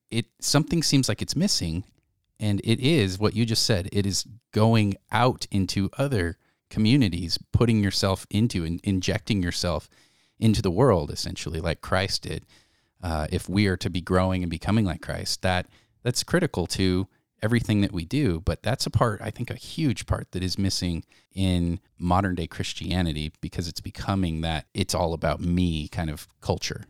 it 0.10 0.28
something 0.40 0.84
seems 0.84 1.10
like 1.10 1.22
it's 1.22 1.36
missing, 1.36 1.84
and 2.40 2.62
it 2.64 2.80
is 2.80 3.20
what 3.20 3.36
you 3.36 3.46
just 3.46 3.66
said. 3.66 3.90
It 3.92 4.06
is 4.06 4.26
going 4.52 4.96
out 5.12 5.48
into 5.52 5.90
other 5.98 6.38
communities, 6.70 7.38
putting 7.52 7.84
yourself 7.84 8.26
into 8.30 8.66
and 8.66 8.80
injecting 8.84 9.42
yourself 9.42 9.90
into 10.40 10.62
the 10.62 10.72
world, 10.72 11.12
essentially, 11.12 11.60
like 11.60 11.82
Christ 11.82 12.24
did. 12.24 12.46
Uh, 13.02 13.28
if 13.32 13.48
we 13.48 13.68
are 13.68 13.78
to 13.78 13.90
be 13.90 14.02
growing 14.02 14.44
and 14.44 14.50
becoming 14.50 14.86
like 14.86 15.02
Christ, 15.02 15.42
that 15.42 15.68
that's 16.04 16.24
critical 16.24 16.68
to 16.68 17.08
everything 17.42 17.82
that 17.82 17.92
we 17.92 18.06
do. 18.06 18.42
But 18.42 18.64
that's 18.64 18.86
a 18.86 18.90
part, 18.90 19.22
I 19.22 19.30
think, 19.30 19.50
a 19.50 19.56
huge 19.56 20.06
part 20.06 20.32
that 20.32 20.44
is 20.44 20.58
missing 20.58 21.04
in 21.34 21.80
modern 21.98 22.36
day 22.36 22.48
Christianity 22.48 23.34
because 23.42 23.68
it's 23.68 23.82
becoming 23.82 24.42
that 24.42 24.66
it's 24.74 24.96
all 24.96 25.14
about 25.14 25.40
me 25.40 25.88
kind 25.88 26.10
of 26.10 26.28
culture. 26.42 26.86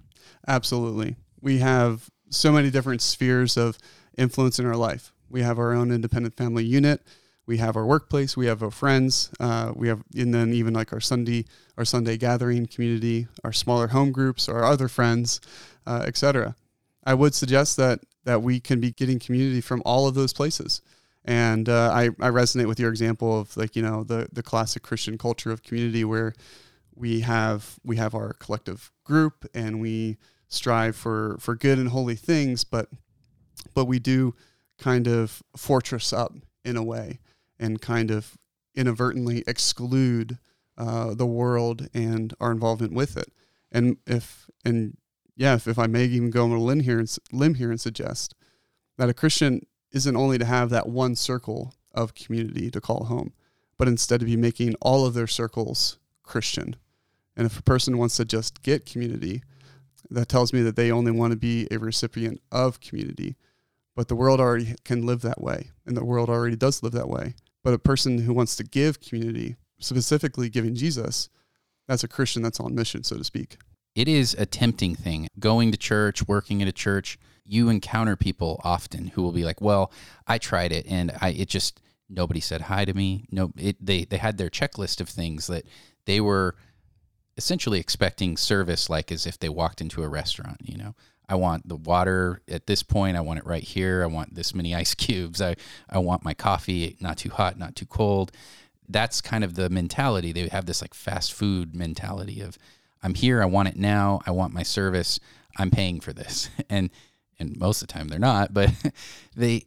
Absolutely. 0.48 1.16
We 1.42 1.60
have 1.60 2.10
so 2.30 2.52
many 2.52 2.70
different 2.70 3.02
spheres 3.02 3.58
of 3.58 3.78
influence 4.18 4.60
in 4.60 4.66
our 4.66 4.76
life. 4.76 5.12
We 5.30 5.42
have 5.42 5.60
our 5.60 5.74
own 5.74 5.92
independent 5.92 6.38
family 6.38 6.64
unit. 6.64 7.02
We 7.48 7.58
have 7.58 7.76
our 7.76 7.86
workplace. 7.86 8.36
We 8.36 8.48
have 8.48 8.64
our 8.64 8.72
friends. 8.72 9.30
Uh, 9.40 9.72
we 9.76 9.88
have, 9.88 10.04
and 10.16 10.34
then 10.34 10.54
even 10.54 10.74
like 10.74 10.92
our 10.94 11.00
Sunday, 11.00 11.46
our 11.78 11.86
Sunday 11.86 12.18
gathering 12.18 12.66
community, 12.66 13.28
our 13.44 13.54
smaller 13.54 13.88
home 13.88 14.12
groups, 14.12 14.50
our 14.50 14.64
other 14.64 14.88
friends, 14.88 15.42
uh, 15.86 16.04
etc. 16.08 16.56
I 17.04 17.14
would 17.14 17.36
suggest 17.36 17.78
that 17.78 18.00
that 18.26 18.42
we 18.42 18.60
can 18.60 18.80
be 18.80 18.92
getting 18.92 19.20
community 19.20 19.62
from 19.62 19.82
all 19.86 20.08
of 20.08 20.16
those 20.16 20.34
places. 20.34 20.82
And 21.24 21.70
uh, 21.70 21.92
I, 21.92 22.06
I 22.20 22.30
resonate 22.30 22.68
with 22.68 22.80
your 22.80 22.90
example 22.90 23.40
of 23.40 23.56
like, 23.58 23.76
you 23.76 23.82
know, 23.82 24.04
the, 24.04 24.28
the 24.32 24.44
classic 24.44 24.84
Christian 24.84 25.18
culture 25.18 25.52
of 25.52 25.64
community 25.64 26.04
where 26.04 26.34
we 26.96 27.22
have 27.22 27.78
we 27.84 27.98
have 27.98 28.16
our 28.16 28.34
collective 28.34 28.92
group 29.04 29.46
and 29.54 29.82
we 29.82 30.18
strive 30.48 30.96
for, 30.96 31.38
for 31.40 31.56
good 31.56 31.78
and 31.78 31.90
holy 31.90 32.16
things, 32.16 32.64
but 32.64 32.90
but 33.74 33.86
we 33.86 34.00
do 34.00 34.36
kind 34.78 35.08
of 35.08 35.42
fortress 35.56 36.14
up 36.14 36.34
in 36.64 36.78
a 36.78 36.84
way 36.84 37.20
and 37.60 37.82
kind 37.82 38.12
of 38.12 38.38
inadvertently 38.76 39.44
exclude 39.48 40.38
uh, 40.78 41.14
the 41.14 41.26
world 41.26 41.88
and 41.94 42.34
our 42.40 42.52
involvement 42.52 42.94
with 42.94 43.18
it. 43.18 43.32
And 43.72 43.98
if 44.06 44.50
and 44.64 44.98
yeah, 45.36 45.56
if, 45.56 45.68
if 45.68 45.78
I 45.78 45.88
may 45.88 46.06
even 46.06 46.30
go 46.30 46.46
on 46.46 46.52
a 46.52 46.60
limb 46.60 46.82
here 46.82 47.00
and 47.00 47.18
limb 47.32 47.56
here 47.56 47.72
and 47.72 47.80
suggest 47.80 48.34
that 48.98 49.10
a 49.10 49.14
Christian 49.14 49.66
isn't 49.92 50.16
only 50.16 50.38
to 50.38 50.46
have 50.46 50.70
that 50.70 50.88
one 50.88 51.16
circle 51.16 51.74
of 51.94 52.16
community 52.16 52.70
to 52.72 52.82
call 52.82 53.06
home, 53.06 53.34
but 53.78 53.88
instead 53.88 54.20
to 54.20 54.26
be 54.26 54.38
making 54.38 54.76
all 54.82 55.06
of 55.06 55.14
their 55.14 55.28
circles 55.28 55.98
Christian. 56.24 56.76
And 57.36 57.46
if 57.46 57.60
a 57.60 57.64
person 57.64 57.98
wants 57.98 58.18
to 58.18 58.26
just 58.26 58.64
get 58.64 58.86
community, 58.86 59.44
that 60.10 60.30
tells 60.30 60.54
me 60.54 60.62
that 60.62 60.76
they 60.76 60.92
only 60.92 61.12
want 61.12 61.32
to 61.32 61.38
be 61.38 61.68
a 61.72 61.80
recipient 61.80 62.42
of 62.52 62.80
community. 62.80 63.36
But 63.96 64.08
the 64.08 64.16
world 64.16 64.40
already 64.40 64.76
can 64.84 65.06
live 65.06 65.22
that 65.22 65.42
way, 65.42 65.72
and 65.86 65.96
the 65.96 66.06
world 66.06 66.30
already 66.30 66.56
does 66.56 66.84
live 66.84 66.94
that 66.94 67.10
way. 67.10 67.36
But 67.64 67.74
a 67.74 67.80
person 67.80 68.20
who 68.20 68.34
wants 68.34 68.56
to 68.58 68.64
give 68.64 69.00
community, 69.00 69.56
specifically 69.80 70.50
giving 70.50 70.76
Jesus, 70.76 71.30
that's 71.88 72.04
a 72.04 72.08
Christian 72.08 72.42
that's 72.42 72.60
on 72.60 72.76
mission, 72.76 73.04
so 73.04 73.18
to 73.18 73.24
speak. 73.24 73.58
It 73.96 74.08
is 74.08 74.36
a 74.38 74.46
tempting 74.46 74.96
thing. 74.96 75.28
Going 75.40 75.72
to 75.72 75.78
church, 75.78 76.28
working 76.28 76.62
at 76.62 76.68
a 76.68 76.74
church, 76.74 77.18
you 77.46 77.70
encounter 77.70 78.16
people 78.16 78.60
often 78.64 79.08
who 79.08 79.24
will 79.24 79.32
be 79.32 79.46
like, 79.46 79.62
"Well, 79.62 79.92
I 80.28 80.38
tried 80.38 80.72
it 80.72 80.86
and 80.88 81.12
I 81.22 81.30
it 81.30 81.48
just 81.48 81.82
nobody 82.10 82.42
said 82.42 82.62
hi 82.62 82.86
to 82.86 82.94
me." 82.94 83.26
No, 83.32 83.54
it 83.58 83.84
they 83.84 84.04
they 84.04 84.18
had 84.18 84.38
their 84.38 84.50
checklist 84.50 85.00
of 85.00 85.08
things 85.08 85.48
that 85.48 85.66
they 86.06 86.20
were 86.20 86.56
essentially 87.38 87.80
expecting 87.80 88.38
service 88.38 88.90
like 88.90 89.12
as 89.12 89.26
if 89.26 89.40
they 89.40 89.50
walked 89.50 89.82
into 89.82 90.04
a 90.04 90.10
restaurant, 90.10 90.58
you 90.64 90.78
know. 90.78 90.96
I 91.28 91.36
want 91.36 91.68
the 91.68 91.76
water 91.76 92.42
at 92.48 92.68
this 92.68 92.84
point. 92.84 93.18
I 93.18 93.22
want 93.22 93.40
it 93.40 93.46
right 93.46 93.64
here. 93.64 94.04
I 94.04 94.08
want 94.08 94.36
this 94.36 94.54
many 94.54 94.76
ice 94.84 94.94
cubes. 94.94 95.42
I, 95.42 95.56
I 95.90 95.98
want 96.00 96.24
my 96.24 96.34
coffee 96.34 96.98
not 97.00 97.18
too 97.18 97.30
hot, 97.30 97.58
not 97.58 97.76
too 97.76 97.86
cold. 97.86 98.32
That's 98.88 99.22
kind 99.22 99.44
of 99.44 99.56
the 99.56 99.70
mentality. 99.70 100.32
They 100.32 100.48
have 100.50 100.68
this 100.68 100.82
like 100.82 100.94
fast 100.94 101.34
food 101.34 101.76
mentality 101.76 102.42
of 102.42 102.58
I'm 103.06 103.14
here, 103.14 103.40
I 103.40 103.46
want 103.46 103.68
it 103.68 103.78
now, 103.78 104.20
I 104.26 104.32
want 104.32 104.52
my 104.52 104.64
service, 104.64 105.20
I'm 105.58 105.70
paying 105.70 106.00
for 106.00 106.12
this. 106.12 106.50
And 106.70 106.90
and 107.38 107.56
most 107.58 107.82
of 107.82 107.88
the 107.88 107.94
time 107.94 108.08
they're 108.08 108.18
not, 108.18 108.54
but 108.54 108.72
they 109.36 109.66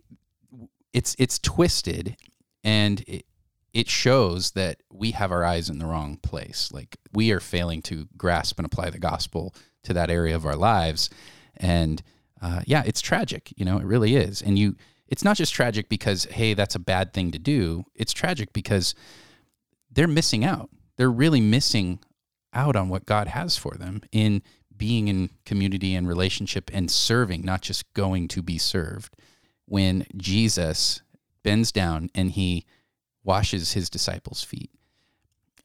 it's 0.93 1.15
it's 1.19 1.39
twisted 1.39 2.17
and 2.65 3.01
it, 3.07 3.25
it 3.73 3.89
shows 3.89 4.53
that 4.53 4.83
we 4.91 5.13
have 5.13 5.31
our 5.31 5.45
eyes 5.45 5.71
in 5.71 5.79
the 5.79 5.87
wrong 5.87 6.17
place. 6.17 6.71
Like 6.73 6.97
we 7.13 7.31
are 7.31 7.41
failing 7.41 7.83
to 7.83 8.09
grasp 8.17 8.59
and 8.59 8.67
apply 8.67 8.91
the 8.91 8.99
gospel 8.99 9.55
to 9.85 9.93
that 9.93 10.11
area 10.11 10.35
of 10.35 10.45
our 10.45 10.57
lives. 10.57 11.09
And 11.57 12.03
uh, 12.43 12.63
yeah, 12.67 12.83
it's 12.85 13.01
tragic. 13.01 13.53
You 13.57 13.65
know, 13.65 13.79
it 13.79 13.85
really 13.85 14.17
is. 14.17 14.43
And 14.43 14.59
you, 14.59 14.75
it's 15.07 15.23
not 15.25 15.37
just 15.37 15.55
tragic 15.55 15.89
because, 15.89 16.25
hey, 16.25 16.55
that's 16.55 16.75
a 16.75 16.81
bad 16.81 17.13
thing 17.13 17.31
to 17.31 17.39
do. 17.39 17.85
It's 17.95 18.13
tragic 18.13 18.53
because 18.53 18.95
they're 19.91 20.09
missing 20.09 20.45
out. 20.45 20.71
They're 20.97 21.11
really 21.11 21.41
missing 21.41 22.01
out 22.53 22.77
on 22.77 22.89
what 22.89 23.07
God 23.07 23.29
has 23.29 23.57
for 23.57 23.75
them 23.77 24.03
in 24.13 24.43
being 24.77 25.09
in 25.09 25.31
community 25.45 25.95
and 25.95 26.09
relationship 26.09 26.71
and 26.73 26.91
serving, 26.91 27.43
not 27.43 27.63
just 27.63 27.93
going 27.95 28.29
to 28.29 28.43
be 28.43 28.59
served. 28.59 29.17
When 29.67 30.07
Jesus 30.17 31.03
bends 31.43 31.73
down 31.73 32.11
and 32.15 32.31
he 32.31 32.65
washes 33.25 33.73
his 33.73 33.91
disciples' 33.91 34.43
feet. 34.43 34.71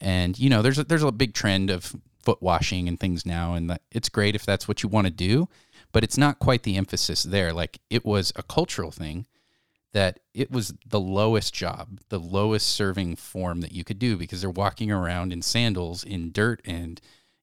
And 0.01 0.37
you 0.37 0.49
know, 0.49 0.61
there's 0.61 0.79
a, 0.79 0.83
there's 0.83 1.03
a 1.03 1.11
big 1.11 1.33
trend 1.33 1.69
of 1.69 1.95
foot 2.23 2.41
washing 2.41 2.87
and 2.87 2.99
things 2.99 3.25
now, 3.25 3.53
and 3.53 3.69
that, 3.69 3.81
it's 3.91 4.09
great 4.09 4.35
if 4.35 4.45
that's 4.45 4.67
what 4.67 4.83
you 4.83 4.89
want 4.89 5.07
to 5.07 5.11
do, 5.11 5.47
but 5.91 6.03
it's 6.03 6.17
not 6.17 6.39
quite 6.39 6.63
the 6.63 6.75
emphasis 6.75 7.23
there. 7.23 7.53
Like 7.53 7.79
it 7.89 8.03
was 8.03 8.33
a 8.35 8.43
cultural 8.43 8.91
thing 8.91 9.25
that 9.93 10.19
it 10.33 10.51
was 10.51 10.73
the 10.85 10.99
lowest 10.99 11.53
job, 11.53 11.99
the 12.09 12.19
lowest 12.19 12.67
serving 12.67 13.15
form 13.15 13.61
that 13.61 13.71
you 13.71 13.83
could 13.83 13.99
do 13.99 14.17
because 14.17 14.41
they're 14.41 14.49
walking 14.49 14.91
around 14.91 15.31
in 15.31 15.41
sandals 15.41 16.03
in 16.03 16.31
dirt 16.31 16.61
and 16.65 16.99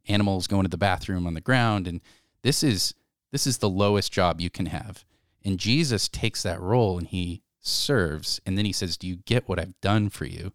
animals 0.08 0.48
going 0.48 0.64
to 0.64 0.68
the 0.68 0.76
bathroom 0.76 1.26
on 1.26 1.34
the 1.34 1.40
ground 1.40 1.86
and 1.86 2.00
this 2.42 2.62
is 2.62 2.94
this 3.32 3.46
is 3.46 3.58
the 3.58 3.68
lowest 3.68 4.12
job 4.12 4.40
you 4.40 4.50
can 4.50 4.66
have. 4.66 5.04
And 5.44 5.58
Jesus 5.58 6.08
takes 6.08 6.42
that 6.42 6.60
role 6.60 6.98
and 6.98 7.06
he 7.06 7.42
serves 7.60 8.40
and 8.44 8.58
then 8.58 8.64
he 8.64 8.72
says, 8.72 8.96
"Do 8.96 9.06
you 9.06 9.16
get 9.16 9.48
what 9.48 9.60
I've 9.60 9.80
done 9.80 10.08
for 10.08 10.24
you?" 10.24 10.52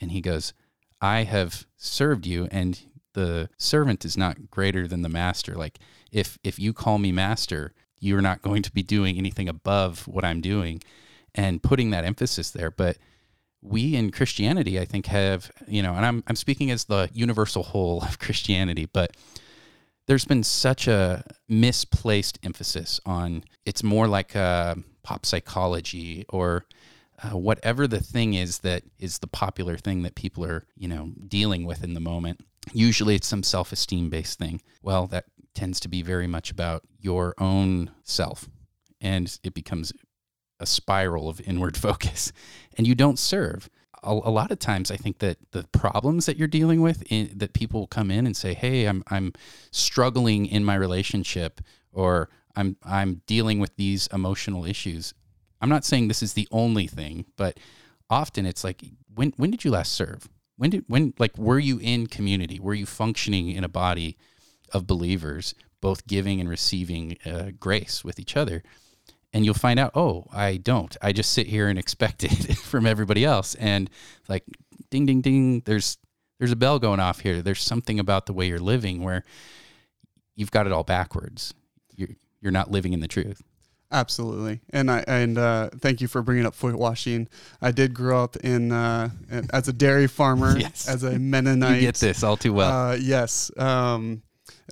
And 0.00 0.12
he 0.12 0.20
goes, 0.20 0.52
"I 1.00 1.22
have 1.22 1.66
served 1.76 2.26
you 2.26 2.48
and 2.50 2.78
the 3.14 3.48
servant 3.56 4.04
is 4.04 4.16
not 4.16 4.50
greater 4.50 4.86
than 4.86 5.02
the 5.02 5.08
master. 5.08 5.54
Like 5.54 5.78
if 6.12 6.38
if 6.44 6.58
you 6.58 6.74
call 6.74 6.98
me 6.98 7.12
master, 7.12 7.72
you're 7.98 8.20
not 8.20 8.42
going 8.42 8.62
to 8.62 8.72
be 8.72 8.82
doing 8.82 9.16
anything 9.16 9.48
above 9.48 10.06
what 10.06 10.24
I'm 10.24 10.42
doing." 10.42 10.82
And 11.34 11.62
putting 11.62 11.90
that 11.90 12.04
emphasis 12.04 12.50
there, 12.50 12.70
but 12.70 12.96
we 13.60 13.96
in 13.96 14.12
Christianity, 14.12 14.78
I 14.78 14.84
think, 14.84 15.06
have 15.06 15.50
you 15.66 15.82
know, 15.82 15.94
and 15.94 16.04
I'm 16.04 16.22
I'm 16.26 16.36
speaking 16.36 16.70
as 16.70 16.84
the 16.84 17.08
universal 17.12 17.62
whole 17.62 18.02
of 18.02 18.18
Christianity, 18.20 18.86
but 18.86 19.16
there's 20.06 20.26
been 20.26 20.44
such 20.44 20.86
a 20.86 21.24
misplaced 21.48 22.38
emphasis 22.42 23.00
on 23.06 23.42
it's 23.64 23.82
more 23.82 24.06
like 24.06 24.36
uh, 24.36 24.74
pop 25.02 25.24
psychology 25.24 26.26
or 26.28 26.66
uh, 27.22 27.36
whatever 27.36 27.86
the 27.86 28.00
thing 28.00 28.34
is 28.34 28.58
that 28.58 28.82
is 28.98 29.18
the 29.20 29.26
popular 29.26 29.78
thing 29.78 30.02
that 30.02 30.14
people 30.14 30.44
are 30.44 30.64
you 30.76 30.88
know 30.88 31.12
dealing 31.26 31.64
with 31.64 31.82
in 31.82 31.94
the 31.94 32.00
moment. 32.00 32.40
Usually, 32.72 33.14
it's 33.14 33.26
some 33.26 33.42
self-esteem 33.42 34.08
based 34.08 34.38
thing. 34.38 34.62
Well, 34.82 35.06
that 35.08 35.24
tends 35.54 35.80
to 35.80 35.88
be 35.88 36.02
very 36.02 36.26
much 36.26 36.50
about 36.50 36.82
your 36.98 37.34
own 37.38 37.90
self, 38.02 38.48
and 39.00 39.38
it 39.42 39.54
becomes 39.54 39.92
a 40.60 40.66
spiral 40.66 41.28
of 41.28 41.40
inward 41.40 41.76
focus 41.86 42.32
and 42.76 42.86
you 42.86 42.94
don't 42.94 43.18
serve. 43.18 43.68
A, 44.02 44.10
a 44.10 44.30
lot 44.30 44.50
of 44.50 44.58
times 44.58 44.90
I 44.90 44.96
think 44.96 45.18
that 45.18 45.38
the 45.52 45.64
problems 45.72 46.26
that 46.26 46.36
you're 46.36 46.48
dealing 46.48 46.82
with 46.82 47.02
in, 47.10 47.30
that 47.36 47.52
people 47.52 47.86
come 47.86 48.10
in 48.10 48.26
and 48.26 48.36
say, 48.36 48.54
"Hey, 48.54 48.86
I'm 48.86 49.02
I'm 49.08 49.32
struggling 49.70 50.46
in 50.46 50.64
my 50.64 50.74
relationship 50.74 51.60
or 51.92 52.28
I'm 52.54 52.76
I'm 52.82 53.22
dealing 53.26 53.60
with 53.60 53.74
these 53.76 54.06
emotional 54.08 54.64
issues." 54.64 55.14
I'm 55.60 55.70
not 55.70 55.84
saying 55.84 56.08
this 56.08 56.22
is 56.22 56.34
the 56.34 56.48
only 56.50 56.86
thing, 56.86 57.24
but 57.36 57.58
often 58.10 58.44
it's 58.44 58.64
like 58.64 58.82
when 59.14 59.32
when 59.36 59.50
did 59.50 59.64
you 59.64 59.70
last 59.70 59.92
serve? 59.92 60.28
When 60.56 60.70
did 60.70 60.84
when 60.86 61.14
like 61.18 61.36
were 61.38 61.58
you 61.58 61.78
in 61.78 62.06
community? 62.06 62.60
Were 62.60 62.74
you 62.74 62.86
functioning 62.86 63.48
in 63.50 63.64
a 63.64 63.68
body 63.68 64.18
of 64.72 64.86
believers, 64.86 65.54
both 65.80 66.06
giving 66.06 66.40
and 66.40 66.48
receiving 66.48 67.16
uh, 67.24 67.52
grace 67.58 68.04
with 68.04 68.18
each 68.18 68.36
other? 68.36 68.62
And 69.34 69.44
you'll 69.44 69.52
find 69.52 69.80
out, 69.80 69.90
oh, 69.96 70.26
I 70.32 70.58
don't. 70.58 70.96
I 71.02 71.12
just 71.12 71.32
sit 71.32 71.48
here 71.48 71.68
and 71.68 71.76
expect 71.76 72.22
it 72.22 72.56
from 72.56 72.86
everybody 72.86 73.24
else. 73.24 73.56
And 73.56 73.90
like, 74.28 74.44
ding, 74.90 75.06
ding, 75.06 75.20
ding. 75.20 75.60
There's 75.66 75.98
there's 76.38 76.52
a 76.52 76.56
bell 76.56 76.78
going 76.78 77.00
off 77.00 77.20
here. 77.20 77.42
There's 77.42 77.60
something 77.60 77.98
about 77.98 78.26
the 78.26 78.32
way 78.32 78.46
you're 78.46 78.58
living 78.60 79.02
where 79.02 79.24
you've 80.36 80.52
got 80.52 80.66
it 80.66 80.72
all 80.72 80.84
backwards. 80.84 81.52
You're 81.96 82.10
you're 82.40 82.52
not 82.52 82.70
living 82.70 82.92
in 82.92 83.00
the 83.00 83.08
truth. 83.08 83.42
Absolutely, 83.90 84.60
and 84.70 84.90
I 84.90 85.04
and 85.08 85.36
uh, 85.36 85.70
thank 85.80 86.00
you 86.00 86.06
for 86.06 86.22
bringing 86.22 86.46
up 86.46 86.54
foot 86.54 86.76
washing. 86.76 87.28
I 87.60 87.72
did 87.72 87.92
grow 87.92 88.22
up 88.22 88.36
in 88.36 88.70
uh, 88.70 89.10
as 89.52 89.66
a 89.66 89.72
dairy 89.72 90.06
farmer, 90.06 90.56
yes. 90.58 90.88
as 90.88 91.02
a 91.02 91.18
Mennonite. 91.18 91.74
You 91.80 91.80
get 91.80 91.96
this 91.96 92.22
all 92.22 92.36
too 92.36 92.52
well. 92.52 92.90
Uh, 92.90 92.94
yes, 92.94 93.50
um, 93.56 94.22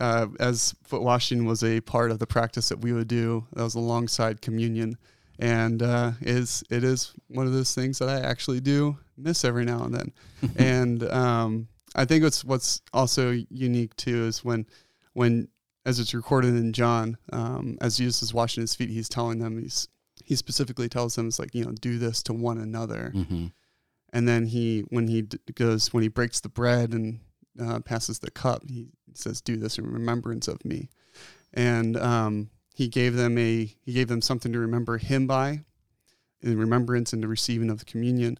uh, 0.00 0.26
as 0.40 0.74
foot 0.84 1.02
washing 1.02 1.44
was 1.44 1.62
a 1.62 1.80
part 1.80 2.10
of 2.10 2.18
the 2.18 2.26
practice 2.26 2.68
that 2.68 2.80
we 2.80 2.92
would 2.92 3.08
do. 3.08 3.46
That 3.52 3.62
was 3.62 3.74
alongside 3.74 4.40
communion, 4.40 4.96
and 5.38 5.82
uh, 5.82 6.12
is 6.20 6.64
it 6.70 6.84
is 6.84 7.12
one 7.28 7.46
of 7.46 7.52
those 7.52 7.74
things 7.74 7.98
that 7.98 8.08
I 8.08 8.20
actually 8.20 8.60
do 8.60 8.98
miss 9.16 9.44
every 9.44 9.64
now 9.64 9.84
and 9.84 9.94
then. 9.94 10.12
and 10.56 11.02
um, 11.10 11.68
I 11.94 12.04
think 12.04 12.24
what's 12.24 12.44
what's 12.44 12.82
also 12.92 13.30
unique 13.50 13.94
too 13.96 14.24
is 14.24 14.44
when 14.44 14.66
when 15.12 15.48
as 15.84 15.98
it's 15.98 16.14
recorded 16.14 16.54
in 16.54 16.72
John, 16.72 17.18
um, 17.32 17.76
as 17.80 17.96
Jesus 17.96 18.22
is 18.22 18.34
washing 18.34 18.60
his 18.60 18.74
feet, 18.74 18.90
he's 18.90 19.08
telling 19.08 19.38
them 19.38 19.58
he's 19.58 19.88
he 20.24 20.36
specifically 20.36 20.88
tells 20.88 21.14
them 21.16 21.28
it's 21.28 21.38
like 21.38 21.54
you 21.54 21.64
know 21.64 21.72
do 21.72 21.98
this 21.98 22.22
to 22.24 22.32
one 22.32 22.58
another. 22.58 23.12
Mm-hmm. 23.14 23.46
And 24.14 24.28
then 24.28 24.46
he 24.46 24.80
when 24.90 25.08
he 25.08 25.22
d- 25.22 25.38
goes 25.54 25.92
when 25.92 26.02
he 26.02 26.08
breaks 26.08 26.40
the 26.40 26.48
bread 26.48 26.92
and 26.92 27.20
uh, 27.60 27.80
passes 27.80 28.18
the 28.20 28.30
cup, 28.30 28.62
he 28.68 28.88
says, 29.18 29.40
"Do 29.40 29.56
this 29.56 29.78
in 29.78 29.86
remembrance 29.86 30.48
of 30.48 30.64
me." 30.64 30.90
And 31.52 31.96
um, 31.96 32.50
he 32.74 32.88
gave 32.88 33.14
them 33.14 33.36
a 33.38 33.74
he 33.82 33.92
gave 33.92 34.08
them 34.08 34.22
something 34.22 34.52
to 34.52 34.58
remember 34.58 34.98
him 34.98 35.26
by, 35.26 35.64
in 36.40 36.58
remembrance 36.58 37.12
and 37.12 37.22
the 37.22 37.28
receiving 37.28 37.70
of 37.70 37.78
the 37.78 37.84
communion. 37.84 38.38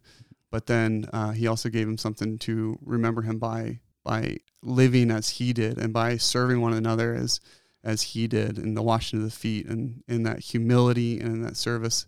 But 0.51 0.67
then 0.67 1.09
uh, 1.11 1.31
he 1.31 1.47
also 1.47 1.69
gave 1.69 1.87
them 1.87 1.97
something 1.97 2.37
to 2.39 2.77
remember 2.81 3.21
him 3.21 3.39
by 3.39 3.79
by 4.03 4.37
living 4.61 5.11
as 5.11 5.29
he 5.29 5.53
did 5.53 5.77
and 5.77 5.93
by 5.93 6.17
serving 6.17 6.61
one 6.61 6.73
another 6.73 7.13
as 7.13 7.39
as 7.83 8.01
he 8.01 8.27
did 8.27 8.57
in 8.57 8.75
the 8.75 8.81
washing 8.81 9.19
of 9.19 9.25
the 9.25 9.31
feet 9.31 9.65
and 9.65 10.03
in 10.07 10.23
that 10.23 10.39
humility 10.39 11.19
and 11.19 11.33
in 11.35 11.41
that 11.41 11.57
service 11.57 12.05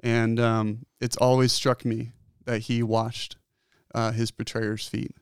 and 0.00 0.38
um, 0.38 0.86
it's 1.00 1.16
always 1.16 1.52
struck 1.52 1.84
me 1.84 2.12
that 2.44 2.62
he 2.62 2.82
washed 2.82 3.36
uh, 3.94 4.12
his 4.12 4.30
betrayer's 4.30 4.86
feet 4.88 5.14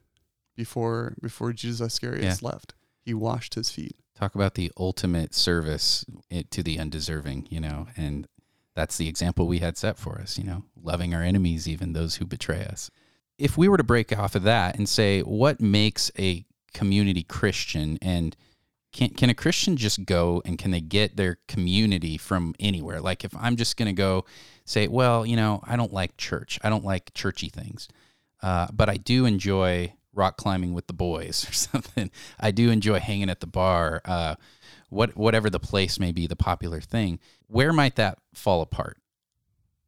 before 0.57 1.15
before 1.23 1.53
Judas 1.53 1.81
Iscariot 1.81 2.43
left. 2.43 2.74
He 3.05 3.15
washed 3.15 3.55
his 3.55 3.71
feet. 3.71 3.97
Talk 4.15 4.35
about 4.35 4.55
the 4.55 4.73
ultimate 4.77 5.35
service 5.35 6.05
to 6.51 6.63
the 6.63 6.79
undeserving, 6.79 7.49
you 7.51 7.61
know, 7.61 7.89
and 7.97 8.29
that's 8.75 8.97
the 8.97 9.09
example 9.09 9.47
we 9.47 9.59
had 9.59 9.77
set 9.77 9.99
for 9.99 10.19
us, 10.21 10.39
you 10.39 10.45
know, 10.45 10.65
loving 10.81 11.15
our 11.15 11.23
enemies, 11.23 11.69
even 11.69 11.93
those 11.93 12.17
who 12.17 12.25
betray 12.25 12.65
us. 12.65 12.91
If 13.39 13.57
we 13.59 13.69
were 13.69 13.77
to 13.77 13.85
break 13.85 14.17
off 14.17 14.35
of 14.35 14.45
that 14.45 14.77
and 14.77 14.89
say, 14.89 15.21
what 15.21 15.61
makes 15.61 16.11
a 16.19 16.45
community 16.73 17.23
Christian 17.23 17.99
and 18.03 18.37
can 18.93 19.11
can 19.11 19.29
a 19.29 19.35
Christian 19.35 19.77
just 19.77 20.05
go 20.07 20.41
and 20.45 20.57
can 20.57 20.71
they 20.71 20.81
get 20.81 21.17
their 21.17 21.39
community 21.49 22.17
from 22.17 22.55
anywhere? 22.61 23.01
Like 23.01 23.25
if 23.25 23.35
I'm 23.37 23.57
just 23.57 23.77
going 23.77 23.87
to 23.87 23.93
go 23.93 24.25
say, 24.65 24.87
well, 24.87 25.27
you 25.27 25.37
know, 25.37 25.61
I 25.65 25.77
don't 25.77 25.93
like 25.93 26.17
church. 26.17 26.59
I 26.63 26.71
don't 26.71 26.85
like 26.85 27.13
churchy 27.13 27.49
things. 27.49 27.89
Uh, 28.41 28.69
but 28.73 28.89
I 28.89 28.97
do 28.97 29.27
enjoy 29.27 29.95
rock 30.15 30.37
climbing 30.37 30.73
with 30.73 30.87
the 30.87 30.93
boys 30.93 31.49
or 31.49 31.53
something. 31.53 32.11
I 32.39 32.51
do 32.51 32.71
enjoy 32.71 33.01
hanging 33.01 33.31
at 33.31 33.41
the 33.41 33.47
bar. 33.47 34.01
Uh, 34.05 34.35
what 34.91 35.17
whatever 35.17 35.51
the 35.51 35.61
place 35.61 35.99
may 35.99 36.13
be, 36.13 36.27
the 36.27 36.37
popular 36.37 36.81
thing. 36.81 37.19
Where 37.49 37.73
might 37.73 37.97
that 37.97 38.19
fall 38.33 38.63
apart? 38.63 38.99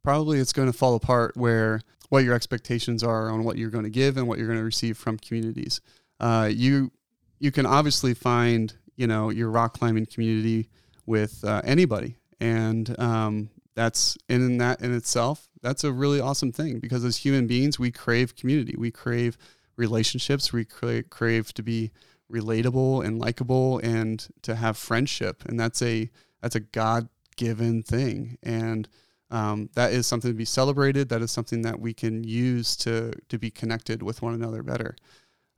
Probably 0.02 0.38
it's 0.38 0.52
going 0.52 0.70
to 0.70 0.76
fall 0.76 0.94
apart 0.94 1.36
where 1.36 1.80
what 2.08 2.24
your 2.24 2.34
expectations 2.34 3.02
are 3.02 3.28
on 3.28 3.44
what 3.44 3.56
you're 3.56 3.70
going 3.70 3.84
to 3.84 3.90
give 3.90 4.16
and 4.16 4.28
what 4.28 4.38
you're 4.38 4.46
going 4.46 4.58
to 4.58 4.64
receive 4.64 4.96
from 4.96 5.18
communities. 5.18 5.80
Uh, 6.20 6.48
you 6.52 6.90
you 7.38 7.50
can 7.50 7.66
obviously 7.66 8.14
find 8.14 8.74
you 8.96 9.06
know 9.06 9.30
your 9.30 9.50
rock 9.50 9.78
climbing 9.78 10.06
community 10.06 10.68
with 11.06 11.44
uh, 11.44 11.62
anybody, 11.64 12.16
and 12.40 12.98
um, 12.98 13.50
that's 13.74 14.16
in 14.28 14.58
that 14.58 14.80
in 14.80 14.94
itself 14.94 15.48
that's 15.66 15.82
a 15.82 15.92
really 15.92 16.20
awesome 16.20 16.52
thing 16.52 16.78
because 16.78 17.04
as 17.04 17.16
human 17.16 17.48
beings 17.48 17.76
we 17.78 17.90
crave 17.90 18.36
community, 18.36 18.76
we 18.78 18.92
crave 18.92 19.36
relationships, 19.76 20.52
we 20.52 20.64
crave, 20.64 21.54
to 21.54 21.62
be 21.62 21.90
relatable 22.32 23.04
and 23.04 23.18
likable 23.18 23.78
and 23.78 24.26
to 24.42 24.56
have 24.56 24.76
friendship, 24.76 25.44
and 25.46 25.58
that's 25.58 25.82
a 25.82 26.10
that's 26.40 26.56
a 26.56 26.60
God 26.60 27.08
given 27.36 27.82
thing 27.82 28.38
and 28.42 28.88
um, 29.30 29.68
that 29.74 29.92
is 29.92 30.06
something 30.06 30.30
to 30.30 30.36
be 30.36 30.44
celebrated. 30.44 31.08
That 31.08 31.22
is 31.22 31.32
something 31.32 31.62
that 31.62 31.80
we 31.80 31.92
can 31.92 32.22
use 32.24 32.76
to 32.78 33.12
to 33.28 33.38
be 33.38 33.50
connected 33.50 34.02
with 34.02 34.22
one 34.22 34.34
another 34.34 34.62
better. 34.62 34.96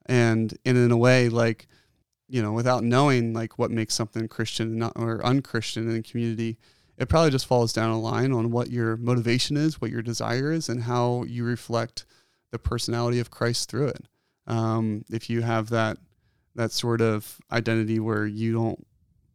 And, 0.07 0.57
and 0.65 0.79
in 0.79 0.91
a 0.91 0.97
way, 0.97 1.29
like 1.29 1.69
you 2.29 2.43
know, 2.43 2.53
without 2.53 2.85
knowing 2.85 3.33
like 3.33 3.59
what 3.59 3.71
makes 3.71 3.95
something 3.95 4.29
Christian 4.29 4.83
or 4.83 5.25
unchristian 5.25 5.89
in 5.89 5.95
the 5.95 6.03
community, 6.03 6.59
it 6.99 7.09
probably 7.09 7.31
just 7.31 7.47
falls 7.47 7.73
down 7.73 7.91
a 7.91 7.99
line 7.99 8.33
on 8.33 8.51
what 8.51 8.71
your 8.71 8.97
motivation 8.99 9.57
is, 9.57 9.81
what 9.81 9.91
your 9.91 10.03
desire 10.03 10.53
is, 10.53 10.69
and 10.69 10.83
how 10.83 11.25
you 11.25 11.45
reflect 11.45 12.05
the 12.51 12.59
personality 12.59 13.21
of 13.21 13.31
Christ 13.31 13.71
through 13.71 13.89
it. 13.89 14.07
Um, 14.47 15.05
if 15.11 15.29
you 15.29 15.43
have 15.43 15.71
that 15.71 15.99
that 16.55 16.73
sort 16.73 17.01
of 17.01 17.39
identity 17.53 18.01
where 18.01 18.27
you 18.27 18.53
don't 18.53 18.87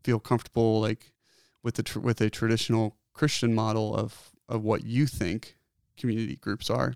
feel 0.04 0.20
comfortable 0.20 0.82
like 0.82 1.14
with 1.62 1.76
the 1.76 1.84
tr- 1.84 2.00
with 2.00 2.20
a 2.22 2.30
traditional 2.30 2.98
Christian 3.14 3.54
model 3.54 3.96
of 3.96 4.32
of 4.50 4.64
what 4.64 4.84
you 4.84 5.06
think 5.06 5.58
community 5.98 6.36
groups 6.36 6.70
are, 6.70 6.96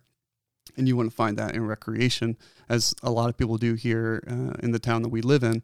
and 0.76 0.88
you 0.88 0.98
want 0.98 1.10
to 1.10 1.16
find 1.16 1.38
that 1.38 1.56
in 1.56 1.66
recreation, 1.66 2.38
as 2.68 2.94
a 3.04 3.12
lot 3.12 3.30
of 3.30 3.38
people 3.38 3.58
do 3.58 3.76
here 3.76 4.24
uh, 4.28 4.58
in 4.64 4.72
the 4.72 4.80
town 4.80 5.04
that 5.04 5.10
we 5.10 5.22
live 5.22 5.44
in 5.44 5.62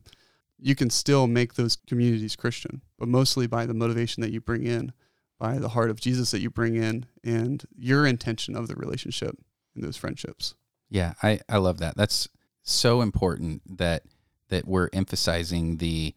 you 0.63 0.75
can 0.75 0.89
still 0.89 1.27
make 1.27 1.55
those 1.55 1.75
communities 1.75 2.37
Christian, 2.37 2.81
but 2.97 3.09
mostly 3.09 3.47
by 3.47 3.65
the 3.65 3.73
motivation 3.73 4.21
that 4.21 4.31
you 4.31 4.39
bring 4.39 4.63
in, 4.63 4.93
by 5.37 5.57
the 5.59 5.69
heart 5.69 5.89
of 5.89 5.99
Jesus 5.99 6.31
that 6.31 6.39
you 6.39 6.49
bring 6.49 6.75
in, 6.75 7.05
and 7.21 7.65
your 7.75 8.05
intention 8.05 8.55
of 8.55 8.69
the 8.69 8.75
relationship 8.75 9.37
those 9.75 9.97
friendships. 9.97 10.55
Yeah, 10.89 11.13
I, 11.23 11.39
I 11.49 11.57
love 11.57 11.79
that. 11.79 11.97
That's 11.97 12.29
so 12.61 13.01
important 13.01 13.77
that 13.77 14.03
that 14.49 14.67
we're 14.67 14.89
emphasizing 14.93 15.77
the 15.77 16.13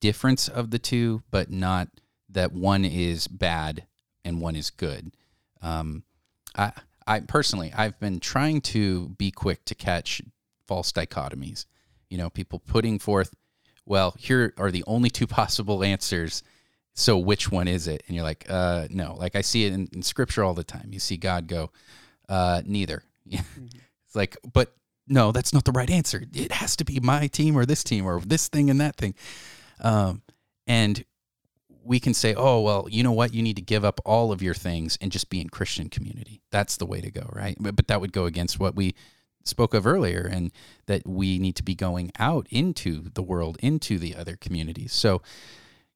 difference 0.00 0.48
of 0.48 0.70
the 0.70 0.78
two, 0.78 1.22
but 1.30 1.50
not 1.50 1.88
that 2.30 2.52
one 2.52 2.84
is 2.84 3.28
bad 3.28 3.86
and 4.24 4.40
one 4.40 4.56
is 4.56 4.70
good. 4.70 5.12
Um, 5.60 6.04
I 6.56 6.72
I 7.06 7.20
personally 7.20 7.72
I've 7.76 7.98
been 8.00 8.20
trying 8.20 8.60
to 8.62 9.10
be 9.10 9.30
quick 9.30 9.64
to 9.66 9.74
catch 9.74 10.22
false 10.66 10.92
dichotomies. 10.92 11.66
You 12.08 12.18
know, 12.18 12.30
people 12.30 12.58
putting 12.58 12.98
forth 12.98 13.34
well, 13.86 14.14
here 14.18 14.54
are 14.56 14.70
the 14.70 14.84
only 14.86 15.10
two 15.10 15.26
possible 15.40 15.84
answers. 15.84 16.42
So 16.94 17.18
which 17.18 17.50
one 17.50 17.66
is 17.68 17.88
it? 17.88 18.02
And 18.06 18.14
you're 18.14 18.24
like, 18.24 18.46
uh, 18.48 18.86
no. 18.90 19.14
Like 19.14 19.34
I 19.34 19.40
see 19.40 19.64
it 19.64 19.72
in, 19.72 19.88
in 19.92 20.02
scripture 20.02 20.44
all 20.44 20.54
the 20.54 20.64
time. 20.64 20.90
You 20.92 21.00
see 21.00 21.16
God 21.16 21.48
go, 21.48 21.70
uh, 22.28 22.62
neither. 22.64 23.02
mm-hmm. 23.28 23.66
It's 24.06 24.16
like, 24.16 24.36
but 24.52 24.74
no, 25.06 25.32
that's 25.32 25.52
not 25.52 25.64
the 25.64 25.72
right 25.72 25.90
answer. 25.90 26.24
It 26.32 26.52
has 26.52 26.76
to 26.76 26.84
be 26.84 27.00
my 27.00 27.26
team 27.26 27.56
or 27.56 27.66
this 27.66 27.84
team 27.84 28.06
or 28.06 28.20
this 28.20 28.48
thing 28.48 28.70
and 28.70 28.80
that 28.80 28.96
thing. 28.96 29.14
Um, 29.80 30.22
and 30.66 31.04
we 31.84 32.00
can 32.00 32.14
say, 32.14 32.34
oh, 32.34 32.60
well, 32.60 32.86
you 32.90 33.02
know 33.02 33.12
what? 33.12 33.34
You 33.34 33.42
need 33.42 33.56
to 33.56 33.62
give 33.62 33.84
up 33.84 34.00
all 34.04 34.32
of 34.32 34.42
your 34.42 34.54
things 34.54 34.96
and 35.00 35.12
just 35.12 35.28
be 35.28 35.40
in 35.40 35.50
Christian 35.50 35.90
community. 35.90 36.40
That's 36.50 36.76
the 36.76 36.86
way 36.86 37.00
to 37.00 37.10
go, 37.10 37.28
right? 37.32 37.56
But, 37.60 37.76
but 37.76 37.88
that 37.88 38.00
would 38.00 38.12
go 38.12 38.24
against 38.24 38.58
what 38.58 38.74
we 38.74 38.94
spoke 39.44 39.74
of 39.74 39.86
earlier, 39.86 40.22
and 40.22 40.50
that 40.86 41.06
we 41.06 41.38
need 41.38 41.54
to 41.56 41.62
be 41.62 41.74
going 41.74 42.10
out 42.18 42.46
into 42.50 43.10
the 43.12 43.22
world, 43.22 43.58
into 43.60 43.98
the 43.98 44.16
other 44.16 44.36
communities. 44.36 44.92
So, 44.94 45.20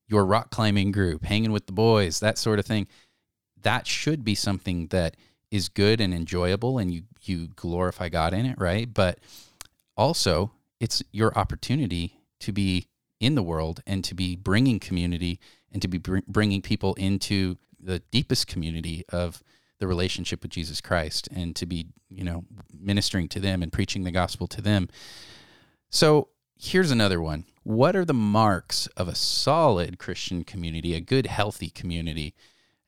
your 0.06 0.24
rock 0.24 0.50
climbing 0.50 0.92
group, 0.92 1.24
hanging 1.24 1.52
with 1.52 1.66
the 1.66 1.72
boys, 1.72 2.20
that 2.20 2.38
sort 2.38 2.58
of 2.58 2.66
thing, 2.66 2.86
that 3.62 3.86
should 3.86 4.24
be 4.24 4.34
something 4.34 4.88
that 4.88 5.16
is 5.50 5.68
good 5.68 6.00
and 6.00 6.12
enjoyable, 6.12 6.78
and 6.78 6.92
you 6.92 7.02
you 7.22 7.48
glorify 7.48 8.08
God 8.08 8.34
in 8.34 8.46
it, 8.46 8.58
right? 8.58 8.92
But 8.92 9.18
also, 9.96 10.52
it's 10.80 11.02
your 11.12 11.36
opportunity 11.36 12.20
to 12.40 12.52
be 12.52 12.88
in 13.20 13.34
the 13.34 13.42
world 13.42 13.82
and 13.86 14.04
to 14.04 14.14
be 14.14 14.36
bringing 14.36 14.78
community 14.78 15.40
and 15.72 15.82
to 15.82 15.88
be 15.88 15.98
br- 15.98 16.18
bringing 16.26 16.62
people 16.62 16.94
into 16.94 17.56
the 17.80 18.00
deepest 18.10 18.46
community 18.46 19.04
of 19.10 19.42
the 19.78 19.86
relationship 19.86 20.42
with 20.42 20.50
Jesus 20.50 20.80
Christ 20.80 21.28
and 21.34 21.54
to 21.56 21.66
be, 21.66 21.86
you 22.08 22.24
know, 22.24 22.44
ministering 22.72 23.28
to 23.28 23.40
them 23.40 23.62
and 23.62 23.72
preaching 23.72 24.04
the 24.04 24.10
gospel 24.10 24.46
to 24.48 24.60
them. 24.60 24.88
So 25.90 26.28
here's 26.56 26.90
another 26.90 27.20
one. 27.20 27.44
What 27.62 27.94
are 27.94 28.04
the 28.04 28.14
marks 28.14 28.86
of 28.96 29.08
a 29.08 29.14
solid 29.14 29.98
Christian 29.98 30.44
community, 30.44 30.94
a 30.94 31.00
good, 31.00 31.26
healthy 31.26 31.70
community? 31.70 32.34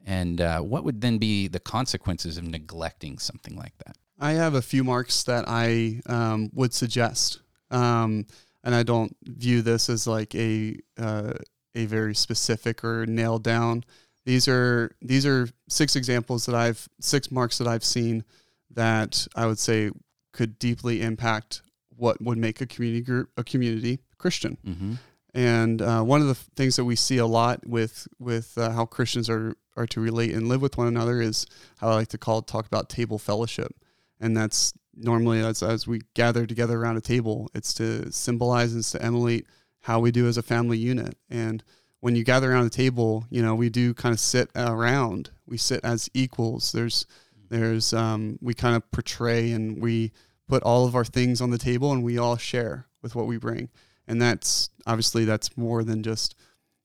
And 0.07 0.41
uh, 0.41 0.61
what 0.61 0.85
would 0.85 1.01
then 1.01 1.19
be 1.19 1.49
the 1.49 1.61
consequences 1.61 2.39
of 2.39 2.45
neglecting 2.45 3.19
something 3.19 3.57
like 3.57 3.77
that? 3.85 3.97
I 4.19 4.33
have 4.33 4.55
a 4.55 4.63
few 4.63 4.85
marks 4.85 5.23
that 5.25 5.45
I 5.47 6.01
um, 6.07 6.51
would 6.55 6.75
suggest. 6.75 7.41
Um, 7.71 8.27
and 8.65 8.75
I 8.75 8.83
don't 8.83 9.17
view 9.25 9.63
this 9.63 9.89
as 9.89 10.07
like 10.07 10.35
a 10.35 10.77
uh, 10.99 11.35
a 11.75 11.87
very 11.87 12.15
specific 12.15 12.85
or 12.85 13.07
nailed 13.07 13.45
down 13.45 13.85
these 14.25 14.49
are 14.49 14.95
these 15.01 15.27
are 15.27 15.49
six 15.69 15.97
examples 15.97 16.47
that 16.47 16.55
I've 16.55 16.89
six 17.01 17.31
marks 17.31 17.59
that 17.59 17.67
I've 17.67 17.85
seen 17.85 18.25
that 18.71 19.27
I 19.35 19.47
would 19.47 19.59
say 19.59 19.91
could 20.33 20.59
deeply 20.59 21.03
impact 21.03 21.63
what 21.97 22.21
would 22.21 22.39
make 22.39 22.61
a 22.61 22.67
community 22.67 23.03
group 23.03 23.31
a 23.37 23.45
community 23.45 24.01
Christian. 24.19 24.57
Mm-hmm. 24.67 24.95
And 25.33 25.81
uh, 25.81 26.03
one 26.03 26.21
of 26.21 26.27
the 26.27 26.35
things 26.35 26.77
that 26.77 26.85
we 26.85 26.97
see 26.97 27.19
a 27.19 27.27
lot 27.27 27.67
with 27.67 28.09
with 28.19 28.59
uh, 28.59 28.71
how 28.71 28.87
Christians 28.87 29.31
are 29.31 29.55
are 29.77 29.87
to 29.87 30.01
relate 30.01 30.35
and 30.35 30.49
live 30.49 30.61
with 30.61 30.77
one 30.77 30.89
another 30.89 31.21
is 31.21 31.47
how 31.79 31.91
I 31.91 31.95
like 31.95 32.09
to 32.09 32.19
call 32.19 32.43
talk 32.43 32.67
about 32.67 32.89
table 32.89 33.19
fellowship, 33.19 33.73
and 34.19 34.37
that's 34.37 34.73
normally 34.97 35.41
as 35.41 35.63
as 35.63 35.87
we 35.87 36.01
gather 36.15 36.47
together 36.47 36.81
around 36.81 36.97
a 36.97 37.01
table, 37.01 37.49
it's 37.55 37.73
to 37.75 38.11
symbolize 38.11 38.75
and 38.75 38.83
to 38.85 39.03
emulate 39.03 39.47
how 39.83 40.01
we 40.01 40.11
do 40.11 40.27
as 40.27 40.37
a 40.37 40.43
family 40.43 40.77
unit 40.77 41.17
and 41.31 41.63
when 42.01 42.17
you 42.17 42.25
gather 42.25 42.51
around 42.51 42.67
a 42.67 42.71
table, 42.71 43.27
you 43.31 43.43
know, 43.43 43.55
we 43.55 43.69
do 43.69 43.95
kind 43.95 44.13
of 44.13 44.21
sit 44.21 44.51
around. 44.57 45.31
We 45.47 45.59
sit 45.59 45.85
as 45.85 46.09
equals. 46.15 46.73
There's, 46.73 47.07
there's, 47.49 47.93
um, 47.93 48.39
we 48.41 48.55
kind 48.55 48.75
of 48.75 48.91
portray 48.91 49.53
and 49.53 49.81
we 49.81 50.13
put 50.49 50.63
all 50.63 50.87
of 50.87 50.97
our 50.97 51.05
things 51.05 51.41
on 51.41 51.51
the 51.51 51.59
table 51.59 51.93
and 51.93 52.03
we 52.03 52.19
all 52.19 52.37
share 52.37 52.87
with 53.03 53.15
what 53.15 53.27
we 53.27 53.37
bring. 53.37 53.69
And 54.11 54.21
that's 54.21 54.71
obviously 54.87 55.25
that's 55.25 55.57
more 55.57 55.85
than 55.85 56.03
just 56.03 56.35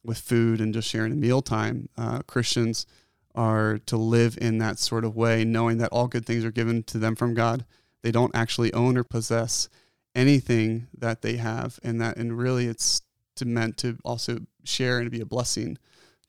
with 0.03 0.19
food 0.19 0.61
and 0.61 0.75
just 0.75 0.88
sharing 0.88 1.11
a 1.11 1.15
mealtime. 1.15 1.89
Uh, 1.97 2.19
Christians 2.27 2.85
are 3.33 3.79
to 3.88 3.97
live 3.97 4.38
in 4.39 4.59
that 4.59 4.77
sort 4.77 5.03
of 5.03 5.15
way, 5.15 5.43
knowing 5.43 5.79
that 5.79 5.91
all 5.91 6.07
good 6.07 6.23
things 6.23 6.45
are 6.45 6.51
given 6.51 6.83
to 6.83 6.99
them 6.99 7.15
from 7.15 7.33
God. 7.33 7.65
They 8.03 8.11
don't 8.11 8.35
actually 8.35 8.71
own 8.73 8.95
or 8.95 9.03
possess 9.03 9.69
anything 10.13 10.85
that 10.95 11.23
they 11.23 11.38
have, 11.38 11.79
and 11.83 11.99
that 11.99 12.17
and 12.17 12.38
really 12.38 12.67
it's 12.67 13.01
to 13.38 13.45
meant 13.45 13.77
to 13.77 13.97
also 14.05 14.38
share 14.63 14.99
and 14.99 15.09
be 15.09 15.19
a 15.19 15.25
blessing 15.25 15.79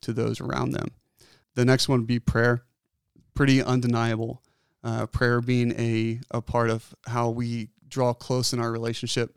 to 0.00 0.14
those 0.14 0.40
around 0.40 0.70
them. 0.70 0.88
The 1.56 1.66
next 1.66 1.90
one 1.90 2.00
would 2.00 2.06
be 2.06 2.18
prayer. 2.18 2.62
Pretty 3.34 3.62
undeniable. 3.62 4.42
Uh, 4.82 5.04
prayer 5.04 5.42
being 5.42 5.78
a, 5.78 6.20
a 6.30 6.40
part 6.40 6.70
of 6.70 6.94
how 7.06 7.28
we 7.28 7.68
draw 7.86 8.14
close 8.14 8.54
in 8.54 8.60
our 8.60 8.72
relationship 8.72 9.36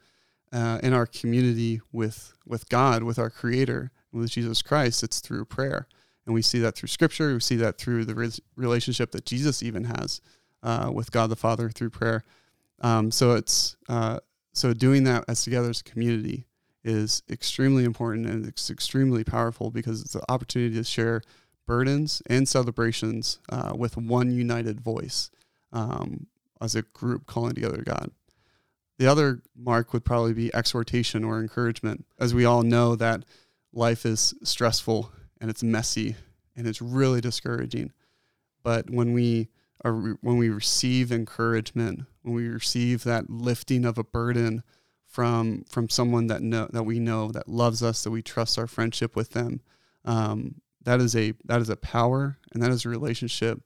uh, 0.52 0.80
in 0.82 0.94
our 0.94 1.06
community 1.06 1.82
with 1.92 2.34
with 2.46 2.70
God, 2.70 3.04
with 3.04 3.20
our 3.20 3.30
Creator, 3.30 3.92
with 4.12 4.32
Jesus 4.32 4.62
Christ. 4.62 5.04
It's 5.04 5.20
through 5.20 5.46
prayer, 5.46 5.88
And 6.26 6.34
we 6.34 6.42
see 6.42 6.60
that 6.60 6.76
through 6.76 6.88
scripture. 6.88 7.34
We 7.34 7.40
see 7.40 7.58
that 7.58 7.78
through 7.78 8.06
the 8.06 8.16
re- 8.16 8.32
relationship 8.56 9.12
that 9.12 9.26
Jesus 9.26 9.62
even 9.62 9.86
has 9.86 10.22
uh, 10.64 10.92
with 10.94 11.12
God 11.12 11.30
the 11.30 11.36
Father 11.36 11.70
through 11.70 11.92
prayer. 11.92 12.24
Um, 12.82 13.12
so 13.12 13.34
it's 13.34 13.76
uh, 13.88 14.20
so 14.54 14.74
doing 14.74 15.04
that 15.04 15.26
as 15.28 15.44
together 15.44 15.70
as 15.70 15.82
a 15.82 15.84
community 15.84 16.46
is 16.84 17.24
extremely 17.30 17.84
important 17.84 18.26
and 18.26 18.46
it's 18.46 18.70
extremely 18.70 19.24
powerful 19.24 19.70
because 19.70 20.02
it's 20.02 20.16
an 20.16 20.22
opportunity 20.30 20.76
to 20.76 20.84
share 20.84 21.22
burdens 21.68 22.22
and 22.28 22.48
celebrations 22.48 23.40
uh, 23.50 23.74
with 23.76 23.96
one 23.98 24.32
united 24.32 24.80
voice 24.80 25.30
um, 25.72 26.28
as 26.62 26.76
a 26.76 26.82
group 26.82 27.26
calling 27.26 27.54
together 27.54 27.84
God. 27.86 28.12
The 29.00 29.08
other 29.08 29.42
mark 29.56 29.94
would 29.94 30.04
probably 30.04 30.34
be 30.34 30.54
exhortation 30.54 31.24
or 31.24 31.40
encouragement, 31.40 32.06
as 32.20 32.34
we 32.34 32.44
all 32.44 32.64
know 32.64 32.98
that 32.98 33.24
life 33.72 34.06
is 34.06 34.34
stressful 34.44 35.10
and 35.40 35.50
it's 35.50 35.64
messy 35.64 36.18
and 36.54 36.68
it's 36.68 36.82
really 36.82 37.22
discouraging. 37.22 37.94
But 38.62 38.90
when 38.90 39.14
we 39.14 39.48
are 39.86 39.94
when 39.94 40.38
we 40.38 40.50
receive 40.50 41.14
encouragement, 41.14 42.02
when 42.24 42.36
we 42.36 42.50
receive 42.50 43.06
that 43.06 43.30
lifting 43.30 43.86
of 43.86 43.98
a 43.98 44.04
burden 44.04 44.64
from 45.06 45.64
from 45.70 45.88
someone 45.88 46.28
that 46.28 46.42
know 46.42 46.68
that 46.74 46.84
we 46.84 47.00
know 47.00 47.32
that 47.32 47.48
loves 47.48 47.82
us, 47.82 48.04
that 48.04 48.12
we 48.12 48.22
trust 48.22 48.60
our 48.60 48.68
friendship 48.68 49.16
with 49.16 49.32
them, 49.32 49.62
um, 50.04 50.56
that 50.84 51.00
is 51.00 51.16
a 51.16 51.32
that 51.46 51.62
is 51.62 51.70
a 51.70 51.78
power 51.78 52.38
and 52.52 52.62
that 52.62 52.72
is 52.72 52.84
a 52.84 52.90
relationship 52.90 53.62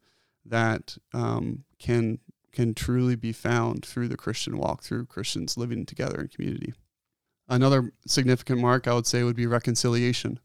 that 0.45 0.95
um, 1.11 1.63
can 1.79 2.19
can 2.53 2.73
truly 2.73 3.15
be 3.15 3.33
found 3.33 3.83
through 3.83 4.07
the 4.07 4.17
Christian 4.17 4.57
walk, 4.57 4.83
through 4.83 5.07
Christians 5.07 5.57
living 5.57 5.85
together 5.85 6.21
in 6.21 6.27
community. 6.29 6.73
Another 7.49 7.91
significant 8.07 8.61
mark 8.61 8.87
I 8.87 8.93
would 8.93 9.07
say 9.07 9.23
would 9.23 9.35
be 9.35 9.47
reconciliation. 9.47 10.39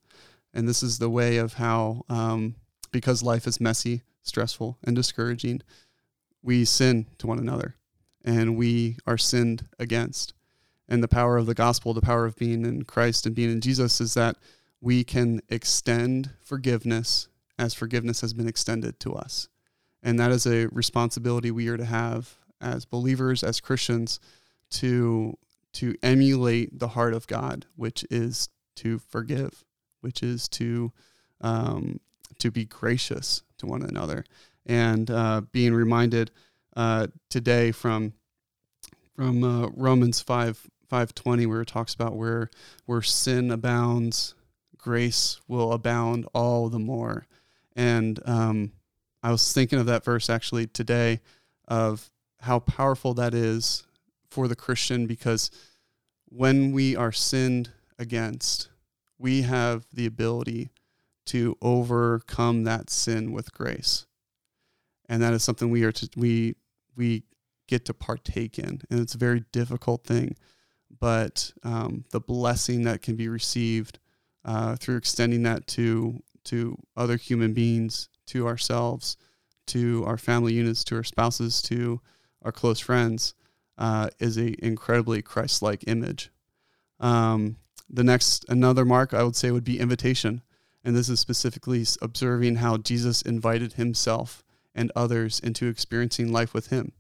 And 0.53 0.69
this 0.69 0.83
is 0.83 0.99
the 0.99 1.11
way 1.11 1.37
of 1.37 1.55
how, 1.55 2.03
um, 2.09 2.57
because 2.91 3.23
life 3.23 3.47
is 3.47 3.61
messy, 3.61 4.03
stressful, 4.23 4.79
and 4.83 4.97
discouraging, 4.97 5.63
we 6.43 6.65
sin 6.65 7.07
to 7.19 7.27
one 7.27 7.39
another 7.39 7.77
and 8.25 8.57
we 8.57 8.97
are 9.07 9.19
sinned 9.19 9.67
against. 9.79 10.35
And 10.89 11.03
the 11.03 11.09
power 11.09 11.37
of 11.37 11.47
the 11.47 11.55
gospel, 11.55 11.93
the 11.93 12.01
power 12.01 12.25
of 12.25 12.37
being 12.37 12.65
in 12.65 12.85
Christ 12.85 13.27
and 13.27 13.35
being 13.35 13.53
in 13.53 13.61
Jesus 13.61 14.01
is 14.01 14.15
that 14.15 14.37
we 14.81 15.05
can 15.05 15.41
extend 15.49 16.31
forgiveness 16.41 17.29
as 17.59 17.75
forgiveness 17.75 18.21
has 18.23 18.33
been 18.33 18.49
extended 18.49 18.99
to 19.01 19.15
us. 19.15 19.49
And 20.03 20.19
that 20.19 20.31
is 20.31 20.47
a 20.47 20.67
responsibility 20.67 21.51
we 21.51 21.69
are 21.69 21.77
to 21.77 21.85
have 21.85 22.37
as 22.61 22.85
believers, 22.85 23.43
as 23.43 23.61
Christians, 23.61 24.21
to 24.71 25.37
to 25.75 25.95
emulate 26.03 26.79
the 26.79 26.89
heart 26.89 27.15
of 27.15 27.27
God, 27.27 27.67
which 27.77 28.05
is 28.11 28.49
to 28.77 28.99
forgive, 28.99 29.65
which 30.01 30.23
is 30.23 30.49
to 30.49 30.93
um, 31.41 32.01
to 32.39 32.51
be 32.51 32.65
gracious 32.65 33.43
to 33.59 33.67
one 33.67 33.83
another, 33.83 34.25
and 34.67 35.11
uh, 35.11 35.43
being 35.53 35.75
reminded 35.75 36.31
uh, 36.77 37.09
today 37.29 37.73
from 37.73 38.13
from 39.15 39.43
uh, 39.43 39.69
Romans 39.69 40.21
five 40.21 40.67
five 40.89 41.15
twenty, 41.15 41.47
where 41.47 41.63
it 41.63 41.69
talks 41.69 41.95
about 41.95 42.17
where 42.17 42.51
where 42.87 43.03
sin 43.03 43.51
abounds, 43.51 44.35
grace 44.77 45.41
will 45.49 45.73
abound 45.73 46.27
all 46.33 46.69
the 46.69 46.79
more, 46.79 47.27
and 47.77 48.21
um, 48.27 48.73
I 49.29 49.31
was 49.31 49.53
thinking 49.53 49.79
of 49.79 49.85
that 49.85 50.07
verse 50.07 50.31
actually 50.31 50.69
today 50.69 51.21
of 51.67 52.11
how 52.41 52.61
powerful 52.61 53.13
that 53.13 53.35
is 53.35 53.85
for 54.31 54.49
the 54.49 54.57
Christian 54.57 55.07
because 55.07 55.51
when 56.31 56.73
we 56.73 56.97
are 56.97 57.13
sinned 57.13 57.69
against, 57.99 58.71
we 59.19 59.43
have 59.43 59.85
the 59.93 60.07
ability 60.07 60.71
to 61.27 61.59
overcome 61.61 62.65
that 62.65 62.89
sin 62.89 63.31
with 63.33 63.53
grace. 63.53 64.07
And 65.11 65.23
that 65.23 65.35
is 65.35 65.45
something 65.45 65.69
we 65.69 65.85
are 65.85 65.93
to 65.93 66.09
we 66.17 66.57
we 66.97 67.25
get 67.67 67.85
to 67.85 67.93
partake 67.93 68.59
in. 68.59 68.81
And 68.89 68.99
it's 68.99 69.15
a 69.15 69.19
very 69.19 69.45
difficult 69.53 70.05
thing. 70.05 70.37
But 70.99 71.53
um, 71.63 72.07
the 72.13 72.21
blessing 72.21 72.85
that 72.85 73.03
can 73.03 73.15
be 73.15 73.29
received 73.29 73.99
uh, 74.47 74.77
through 74.77 74.97
extending 74.97 75.43
that 75.43 75.67
to 75.67 76.23
to 76.45 76.79
other 76.97 77.19
human 77.19 77.53
beings 77.53 78.09
to 78.29 78.47
ourselves, 78.47 79.17
to 79.67 80.05
our 80.07 80.17
family 80.17 80.55
units, 80.55 80.83
to 80.85 80.97
our 80.97 81.05
spouses, 81.05 81.61
to 81.63 82.01
our 82.43 82.53
close 82.53 82.81
friends, 82.81 83.35
uh, 83.77 84.09
is 84.19 84.39
a 84.39 84.55
incredibly 84.65 85.23
Christ-like 85.23 85.85
image. 85.87 86.31
Um, 87.01 87.57
the 87.89 88.05
next, 88.05 88.45
another 88.49 88.85
mark 88.85 89.15
I 89.15 89.23
would 89.23 89.37
say 89.37 89.51
would 89.51 89.65
be 89.65 89.79
invitation, 89.79 90.43
and 90.85 90.97
this 90.97 91.09
is 91.09 91.21
specifically 91.21 91.85
observing 92.03 92.57
how 92.57 92.77
Jesus 92.77 93.23
invited 93.23 93.75
himself 93.75 94.43
and 94.75 94.93
others 94.95 95.41
into 95.41 95.69
experiencing 95.69 96.33
life 96.33 96.55
with 96.55 96.69
him. 96.69 96.93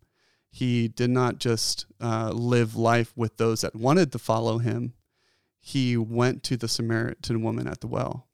He 0.50 0.88
did 0.88 1.10
not 1.10 1.38
just 1.38 1.86
uh, 2.00 2.30
live 2.30 2.74
life 2.74 3.12
with 3.16 3.36
those 3.36 3.60
that 3.60 3.76
wanted 3.76 4.12
to 4.12 4.18
follow 4.18 4.58
him. 4.58 4.94
He 5.60 5.96
went 5.96 6.42
to 6.44 6.56
the 6.56 6.68
Samaritan 6.68 7.42
woman 7.42 7.66
at 7.66 7.80
the 7.80 7.86
well 7.86 8.27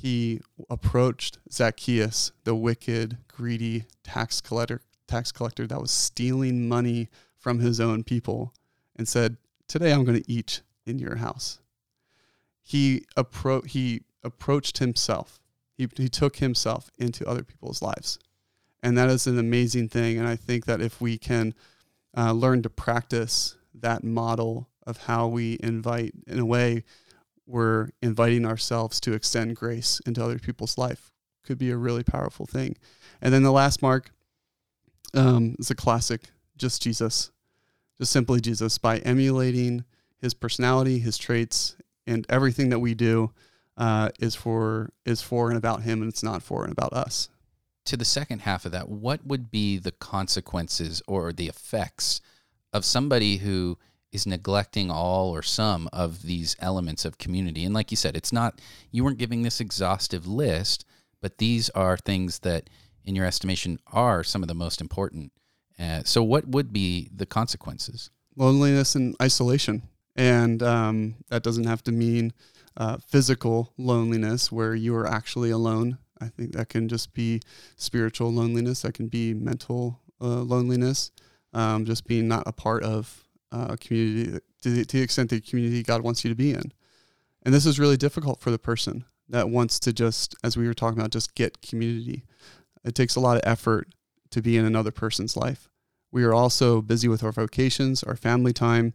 he 0.00 0.40
approached 0.70 1.38
Zacchaeus, 1.50 2.30
the 2.44 2.54
wicked, 2.54 3.18
greedy 3.26 3.86
tax 4.04 4.40
collector, 4.40 4.80
tax 5.08 5.32
collector 5.32 5.66
that 5.66 5.80
was 5.80 5.90
stealing 5.90 6.68
money 6.68 7.08
from 7.36 7.58
his 7.58 7.80
own 7.80 8.04
people, 8.04 8.54
and 8.94 9.08
said, 9.08 9.38
"Today 9.66 9.92
I'm 9.92 10.04
going 10.04 10.22
to 10.22 10.30
eat 10.30 10.62
in 10.86 11.00
your 11.00 11.16
house." 11.16 11.58
He 12.62 13.06
appro- 13.16 13.66
he 13.66 14.02
approached 14.22 14.78
himself. 14.78 15.40
He, 15.76 15.88
he 15.96 16.08
took 16.08 16.36
himself 16.36 16.92
into 16.96 17.28
other 17.28 17.42
people's 17.42 17.82
lives, 17.82 18.20
and 18.80 18.96
that 18.96 19.08
is 19.10 19.26
an 19.26 19.36
amazing 19.36 19.88
thing. 19.88 20.16
And 20.16 20.28
I 20.28 20.36
think 20.36 20.64
that 20.66 20.80
if 20.80 21.00
we 21.00 21.18
can 21.18 21.54
uh, 22.16 22.32
learn 22.32 22.62
to 22.62 22.70
practice 22.70 23.56
that 23.74 24.04
model 24.04 24.68
of 24.86 24.98
how 24.98 25.26
we 25.26 25.58
invite, 25.60 26.14
in 26.28 26.38
a 26.38 26.46
way, 26.46 26.84
we're 27.48 27.88
inviting 28.02 28.44
ourselves 28.44 29.00
to 29.00 29.14
extend 29.14 29.56
grace 29.56 30.00
into 30.06 30.22
other 30.22 30.38
people's 30.38 30.76
life 30.76 31.10
could 31.44 31.58
be 31.58 31.70
a 31.70 31.76
really 31.76 32.04
powerful 32.04 32.46
thing. 32.46 32.76
And 33.22 33.32
then 33.32 33.42
the 33.42 33.50
last 33.50 33.80
mark 33.80 34.10
um, 35.14 35.56
is 35.58 35.70
a 35.70 35.74
classic, 35.74 36.30
just 36.56 36.82
Jesus, 36.82 37.30
just 37.98 38.12
simply 38.12 38.40
Jesus, 38.40 38.76
by 38.76 38.98
emulating 38.98 39.84
his 40.20 40.34
personality, 40.34 40.98
his 40.98 41.16
traits, 41.16 41.76
and 42.06 42.26
everything 42.28 42.68
that 42.68 42.80
we 42.80 42.94
do 42.94 43.32
uh, 43.78 44.10
is 44.18 44.34
for 44.34 44.90
is 45.06 45.22
for 45.22 45.48
and 45.48 45.56
about 45.56 45.82
him, 45.82 46.02
and 46.02 46.10
it's 46.10 46.22
not 46.22 46.42
for 46.42 46.64
and 46.64 46.72
about 46.72 46.92
us. 46.92 47.28
To 47.86 47.96
the 47.96 48.04
second 48.04 48.40
half 48.40 48.66
of 48.66 48.72
that, 48.72 48.88
what 48.88 49.26
would 49.26 49.50
be 49.50 49.78
the 49.78 49.92
consequences 49.92 51.00
or 51.08 51.32
the 51.32 51.48
effects 51.48 52.20
of 52.72 52.84
somebody 52.84 53.38
who 53.38 53.78
is 54.12 54.26
neglecting 54.26 54.90
all 54.90 55.30
or 55.30 55.42
some 55.42 55.88
of 55.92 56.22
these 56.22 56.56
elements 56.60 57.04
of 57.04 57.18
community. 57.18 57.64
And 57.64 57.74
like 57.74 57.90
you 57.90 57.96
said, 57.96 58.16
it's 58.16 58.32
not, 58.32 58.60
you 58.90 59.04
weren't 59.04 59.18
giving 59.18 59.42
this 59.42 59.60
exhaustive 59.60 60.26
list, 60.26 60.84
but 61.20 61.38
these 61.38 61.68
are 61.70 61.96
things 61.96 62.40
that, 62.40 62.70
in 63.04 63.14
your 63.14 63.26
estimation, 63.26 63.78
are 63.92 64.24
some 64.24 64.42
of 64.42 64.48
the 64.48 64.54
most 64.54 64.80
important. 64.80 65.32
Uh, 65.78 66.02
so, 66.04 66.22
what 66.22 66.48
would 66.48 66.72
be 66.72 67.08
the 67.14 67.26
consequences? 67.26 68.10
Loneliness 68.36 68.94
and 68.94 69.14
isolation. 69.22 69.82
And 70.16 70.62
um, 70.62 71.14
that 71.28 71.42
doesn't 71.42 71.66
have 71.66 71.82
to 71.84 71.92
mean 71.92 72.32
uh, 72.76 72.96
physical 73.06 73.72
loneliness 73.76 74.50
where 74.50 74.74
you 74.74 74.94
are 74.96 75.06
actually 75.06 75.50
alone. 75.50 75.98
I 76.20 76.28
think 76.28 76.52
that 76.52 76.68
can 76.68 76.88
just 76.88 77.14
be 77.14 77.40
spiritual 77.76 78.32
loneliness, 78.32 78.82
that 78.82 78.94
can 78.94 79.06
be 79.06 79.34
mental 79.34 80.00
uh, 80.20 80.42
loneliness, 80.42 81.12
um, 81.52 81.84
just 81.84 82.06
being 82.06 82.26
not 82.26 82.42
a 82.46 82.52
part 82.52 82.82
of 82.82 83.27
uh, 83.52 83.76
community 83.80 84.38
to 84.62 84.70
the, 84.70 84.84
to 84.84 84.96
the 84.96 85.02
extent 85.02 85.30
the 85.30 85.40
community 85.40 85.82
God 85.82 86.02
wants 86.02 86.24
you 86.24 86.30
to 86.30 86.34
be 86.34 86.52
in. 86.52 86.72
And 87.42 87.54
this 87.54 87.66
is 87.66 87.78
really 87.78 87.96
difficult 87.96 88.40
for 88.40 88.50
the 88.50 88.58
person 88.58 89.04
that 89.28 89.48
wants 89.48 89.78
to 89.80 89.92
just, 89.92 90.34
as 90.42 90.56
we 90.56 90.66
were 90.66 90.74
talking 90.74 90.98
about, 90.98 91.10
just 91.10 91.34
get 91.34 91.62
community. 91.62 92.24
It 92.84 92.94
takes 92.94 93.16
a 93.16 93.20
lot 93.20 93.36
of 93.36 93.42
effort 93.44 93.88
to 94.30 94.42
be 94.42 94.56
in 94.56 94.64
another 94.64 94.90
person's 94.90 95.36
life. 95.36 95.68
We 96.10 96.24
are 96.24 96.34
also 96.34 96.80
busy 96.80 97.08
with 97.08 97.22
our 97.22 97.32
vocations, 97.32 98.02
our 98.02 98.16
family 98.16 98.52
time, 98.52 98.94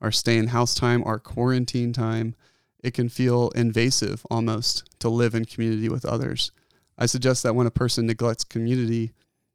our 0.00 0.10
stay 0.10 0.38
in 0.38 0.48
house 0.48 0.74
time, 0.74 1.02
our 1.04 1.18
quarantine 1.18 1.92
time. 1.92 2.34
It 2.82 2.94
can 2.94 3.08
feel 3.08 3.50
invasive 3.50 4.26
almost 4.30 4.84
to 5.00 5.08
live 5.08 5.34
in 5.34 5.44
community 5.44 5.88
with 5.88 6.04
others. 6.04 6.52
I 6.98 7.06
suggest 7.06 7.42
that 7.42 7.54
when 7.54 7.66
a 7.66 7.70
person 7.70 8.06
neglects 8.06 8.44
community, 8.44 9.12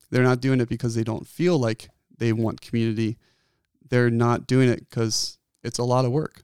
they're 0.09 0.23
not 0.23 0.41
doing 0.41 0.59
it 0.61 0.69
because 0.69 0.95
they 0.95 1.03
don't 1.03 1.27
feel 1.27 1.57
like 1.57 1.89
they 2.17 2.33
want 2.33 2.61
community 2.61 3.17
they're 3.89 4.09
not 4.09 4.47
doing 4.47 4.69
it 4.69 4.89
because 4.89 5.37
it's 5.63 5.79
a 5.79 5.83
lot 5.83 6.05
of 6.05 6.11
work. 6.11 6.43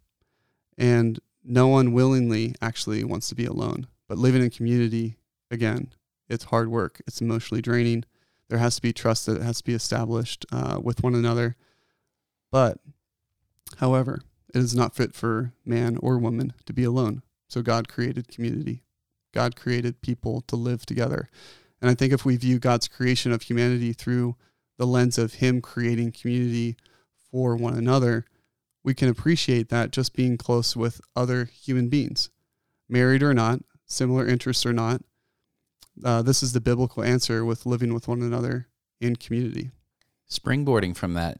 And 0.77 1.19
no 1.43 1.67
one 1.67 1.93
willingly 1.93 2.55
actually 2.62 3.03
wants 3.03 3.29
to 3.29 3.36
be 3.36 3.45
alone. 3.45 3.88
But 4.08 4.17
living 4.17 4.41
in 4.41 4.49
community, 4.49 5.17
again, 5.49 5.93
it's 6.27 6.45
hard 6.45 6.69
work. 6.69 7.01
It's 7.08 7.21
emotionally 7.21 7.62
draining. 7.62 8.03
There 8.49 8.60
has 8.60 8.75
to 8.75 8.81
be 8.81 8.93
trust 8.93 9.25
that 9.25 9.41
has 9.41 9.58
to 9.58 9.63
be 9.63 9.73
established 9.73 10.45
uh, 10.51 10.79
with 10.81 11.03
one 11.03 11.15
another. 11.15 11.55
But, 12.51 12.79
however, 13.77 14.21
it 14.53 14.60
is 14.60 14.75
not 14.75 14.95
fit 14.95 15.13
for 15.13 15.53
man 15.65 15.97
or 16.01 16.17
woman 16.17 16.53
to 16.65 16.73
be 16.73 16.84
alone. 16.84 17.23
So 17.47 17.62
God 17.62 17.88
created 17.88 18.27
community. 18.27 18.84
God 19.34 19.55
created 19.55 20.01
people 20.01 20.41
to 20.47 20.55
live 20.55 20.86
together. 20.86 21.29
And 21.81 21.89
I 21.89 21.93
think 21.93 22.13
if 22.13 22.25
we 22.25 22.38
view 22.38 22.58
God's 22.58 22.88
creation 22.88 23.31
of 23.31 23.43
humanity 23.43 23.93
through 23.93 24.36
the 24.77 24.88
lens 24.88 25.17
of 25.17 25.36
Him 25.36 25.62
creating 25.62 26.13
community 26.13 26.77
for 27.35 27.57
one 27.57 27.77
another, 27.77 28.23
we 28.81 28.93
can 28.93 29.09
appreciate 29.09 29.67
that 29.67 29.91
just 29.91 30.15
being 30.15 30.37
close 30.37 30.73
with 30.73 31.01
other 31.17 31.43
human 31.43 31.89
beings, 31.89 32.29
married 32.87 33.21
or 33.21 33.33
not, 33.33 33.59
similar 33.85 34.25
interests 34.25 34.65
or 34.65 34.71
not. 34.71 35.01
Uh, 36.01 36.21
this 36.21 36.41
is 36.41 36.53
the 36.53 36.61
biblical 36.61 37.03
answer 37.03 37.43
with 37.43 37.65
living 37.65 37.93
with 37.93 38.07
one 38.07 38.21
another 38.21 38.69
in 39.01 39.17
community. 39.17 39.71
Springboarding 40.31 40.95
from 40.95 41.13
that, 41.15 41.39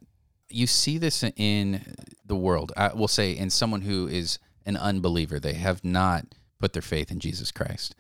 you 0.50 0.68
see 0.68 0.98
this 0.98 1.24
in 1.38 1.96
the 2.26 2.36
world. 2.36 2.74
I 2.76 2.94
will 2.94 3.08
say, 3.08 3.32
in 3.32 3.50
someone 3.50 3.84
who 3.84 4.06
is 4.06 4.38
an 4.66 4.76
unbeliever, 4.76 5.40
they 5.40 5.54
have 5.54 5.82
not 5.82 6.26
put 6.60 6.74
their 6.74 6.82
faith 6.82 7.10
in 7.10 7.22
Jesus 7.22 7.54
Christ. 7.54 7.96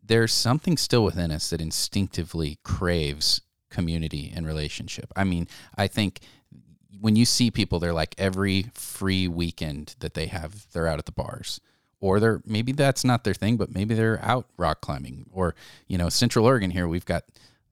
There's 0.00 0.32
something 0.32 0.76
still 0.76 1.02
within 1.02 1.32
us 1.32 1.50
that 1.50 1.60
instinctively 1.60 2.60
craves 2.62 3.40
community 3.70 4.32
and 4.32 4.46
relationship. 4.46 5.12
I 5.16 5.24
mean, 5.24 5.48
I 5.76 5.88
think 5.88 6.20
when 7.00 7.16
you 7.16 7.24
see 7.24 7.50
people, 7.50 7.78
they're 7.78 7.92
like 7.92 8.14
every 8.18 8.66
free 8.74 9.28
weekend 9.28 9.96
that 10.00 10.14
they 10.14 10.26
have, 10.26 10.66
they're 10.72 10.86
out 10.86 10.98
at 10.98 11.06
the 11.06 11.12
bars. 11.12 11.60
Or 12.00 12.18
they're 12.18 12.42
maybe 12.44 12.72
that's 12.72 13.04
not 13.04 13.22
their 13.22 13.34
thing, 13.34 13.56
but 13.56 13.72
maybe 13.72 13.94
they're 13.94 14.22
out 14.24 14.46
rock 14.56 14.80
climbing. 14.80 15.26
Or, 15.32 15.54
you 15.86 15.96
know, 15.96 16.08
Central 16.08 16.44
Oregon 16.44 16.70
here, 16.70 16.88
we've 16.88 17.04
got 17.04 17.24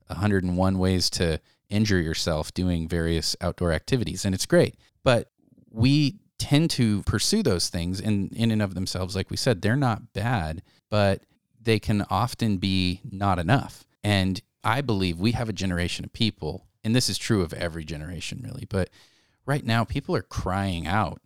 101 0.07 0.77
ways 0.77 1.09
to 1.11 1.39
injure 1.69 1.99
yourself 1.99 2.53
doing 2.53 2.87
various 2.87 3.35
outdoor 3.41 3.71
activities, 3.71 4.23
and 4.25 4.33
it's 4.33 4.45
great. 4.45 4.75
But 5.03 5.31
we 5.69 6.15
tend 6.37 6.69
to 6.71 7.03
pursue 7.03 7.43
those 7.43 7.69
things 7.69 7.99
in, 7.99 8.29
in 8.29 8.51
and 8.51 8.61
of 8.61 8.73
themselves, 8.73 9.15
like 9.15 9.29
we 9.29 9.37
said, 9.37 9.61
they're 9.61 9.75
not 9.75 10.13
bad, 10.13 10.61
but 10.89 11.23
they 11.61 11.79
can 11.79 12.05
often 12.09 12.57
be 12.57 13.01
not 13.09 13.37
enough. 13.37 13.85
And 14.03 14.41
I 14.63 14.81
believe 14.81 15.19
we 15.19 15.31
have 15.33 15.49
a 15.49 15.53
generation 15.53 16.03
of 16.03 16.13
people, 16.13 16.65
and 16.83 16.95
this 16.95 17.09
is 17.09 17.17
true 17.17 17.41
of 17.41 17.53
every 17.53 17.83
generation 17.83 18.41
really, 18.43 18.65
but 18.69 18.89
right 19.45 19.65
now 19.65 19.83
people 19.83 20.15
are 20.15 20.21
crying 20.21 20.87
out 20.87 21.21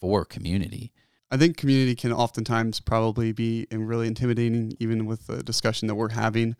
for 0.00 0.24
community. 0.24 0.92
I 1.30 1.36
think 1.36 1.56
community 1.56 1.94
can 1.94 2.12
oftentimes 2.12 2.80
probably 2.80 3.32
be 3.32 3.66
really 3.72 4.06
intimidating, 4.06 4.74
even 4.78 5.06
with 5.06 5.26
the 5.26 5.42
discussion 5.42 5.88
that 5.88 5.94
we're 5.94 6.10
having, 6.10 6.54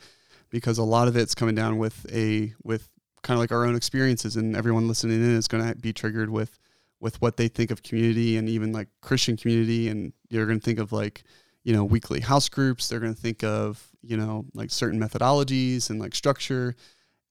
because 0.51 0.79
a 0.79 0.83
lot 0.83 1.09
of 1.09 1.17
it's 1.17 1.35
coming 1.35 1.55
down 1.55 1.79
with 1.79 2.07
a 2.13 2.55
with 2.63 2.89
kind 3.23 3.37
of 3.37 3.41
like 3.41 3.53
our 3.53 3.65
own 3.65 3.77
experiences, 3.77 4.37
and 4.37 4.57
everyone 4.57 4.89
listening 4.89 5.23
in 5.23 5.37
is 5.37 5.49
going 5.49 5.67
to 5.67 5.75
be 5.77 5.93
triggered 5.93 6.31
with 6.31 6.59
with 7.01 7.21
what 7.21 7.37
they 7.37 7.49
think 7.49 7.71
of 7.71 7.83
community 7.83 8.37
and 8.37 8.49
even 8.49 8.73
like 8.73 8.89
Christian 9.01 9.37
community, 9.37 9.89
and 9.89 10.13
you're 10.31 10.47
going 10.47 10.59
to 10.59 10.65
think 10.65 10.79
of 10.79 10.91
like 10.91 11.23
you 11.63 11.73
know 11.73 11.85
weekly 11.85 12.21
house 12.21 12.49
groups. 12.49 12.89
They're 12.89 13.01
going 13.01 13.15
to 13.15 13.21
think 13.21 13.45
of 13.45 13.91
you 14.03 14.17
know 14.17 14.47
like 14.55 14.71
certain 14.71 14.99
methodologies 14.99 15.91
and 15.91 16.01
like 16.01 16.15
structure, 16.15 16.75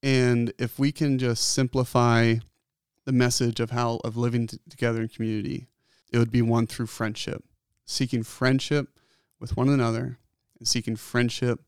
and 0.02 0.54
if 0.60 0.80
we 0.80 0.92
can 0.92 1.18
just 1.18 1.54
simplify 1.54 2.36
the 3.06 3.12
message 3.12 3.60
of 3.60 3.72
how 3.72 4.00
of 4.04 4.18
living 4.18 4.48
t- 4.48 4.60
together 4.70 5.02
in 5.02 5.10
community, 5.10 5.68
it 6.12 6.18
would 6.18 6.32
be 6.32 6.42
one 6.42 6.68
through 6.68 6.88
friendship, 6.88 7.44
seeking 7.86 8.24
friendship 8.24 8.88
with 9.40 9.58
one 9.58 9.70
another, 9.70 10.18
and 10.60 10.68
seeking 10.68 10.96
friendship 10.96 11.60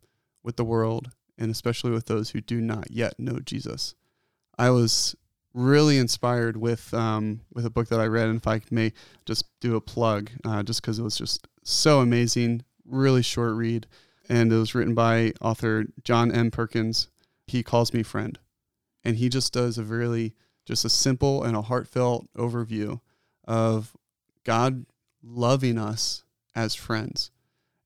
with 0.43 0.55
the 0.55 0.63
world, 0.63 1.11
and 1.37 1.51
especially 1.51 1.91
with 1.91 2.05
those 2.05 2.29
who 2.29 2.41
do 2.41 2.61
not 2.61 2.91
yet 2.91 3.19
know 3.19 3.39
Jesus. 3.39 3.95
I 4.57 4.69
was 4.69 5.15
really 5.53 5.97
inspired 5.97 6.57
with 6.57 6.93
um, 6.93 7.41
with 7.53 7.65
a 7.65 7.69
book 7.69 7.87
that 7.89 7.99
I 7.99 8.05
read, 8.05 8.27
and 8.27 8.37
if 8.37 8.47
I 8.47 8.61
may 8.69 8.93
just 9.25 9.45
do 9.59 9.75
a 9.75 9.81
plug, 9.81 10.29
uh, 10.45 10.63
just 10.63 10.81
because 10.81 10.99
it 10.99 11.03
was 11.03 11.17
just 11.17 11.47
so 11.63 11.99
amazing, 12.01 12.63
really 12.85 13.23
short 13.23 13.55
read, 13.55 13.87
and 14.29 14.51
it 14.51 14.57
was 14.57 14.75
written 14.75 14.93
by 14.93 15.33
author 15.41 15.85
John 16.03 16.31
M. 16.31 16.51
Perkins. 16.51 17.09
He 17.47 17.63
calls 17.63 17.93
me 17.93 18.03
friend, 18.03 18.37
and 19.03 19.17
he 19.17 19.29
just 19.29 19.53
does 19.53 19.77
a 19.77 19.83
really 19.83 20.35
just 20.65 20.85
a 20.85 20.89
simple 20.89 21.43
and 21.43 21.55
a 21.55 21.61
heartfelt 21.61 22.27
overview 22.35 22.99
of 23.45 23.95
God 24.43 24.85
loving 25.23 25.77
us 25.77 26.23
as 26.55 26.75
friends 26.75 27.31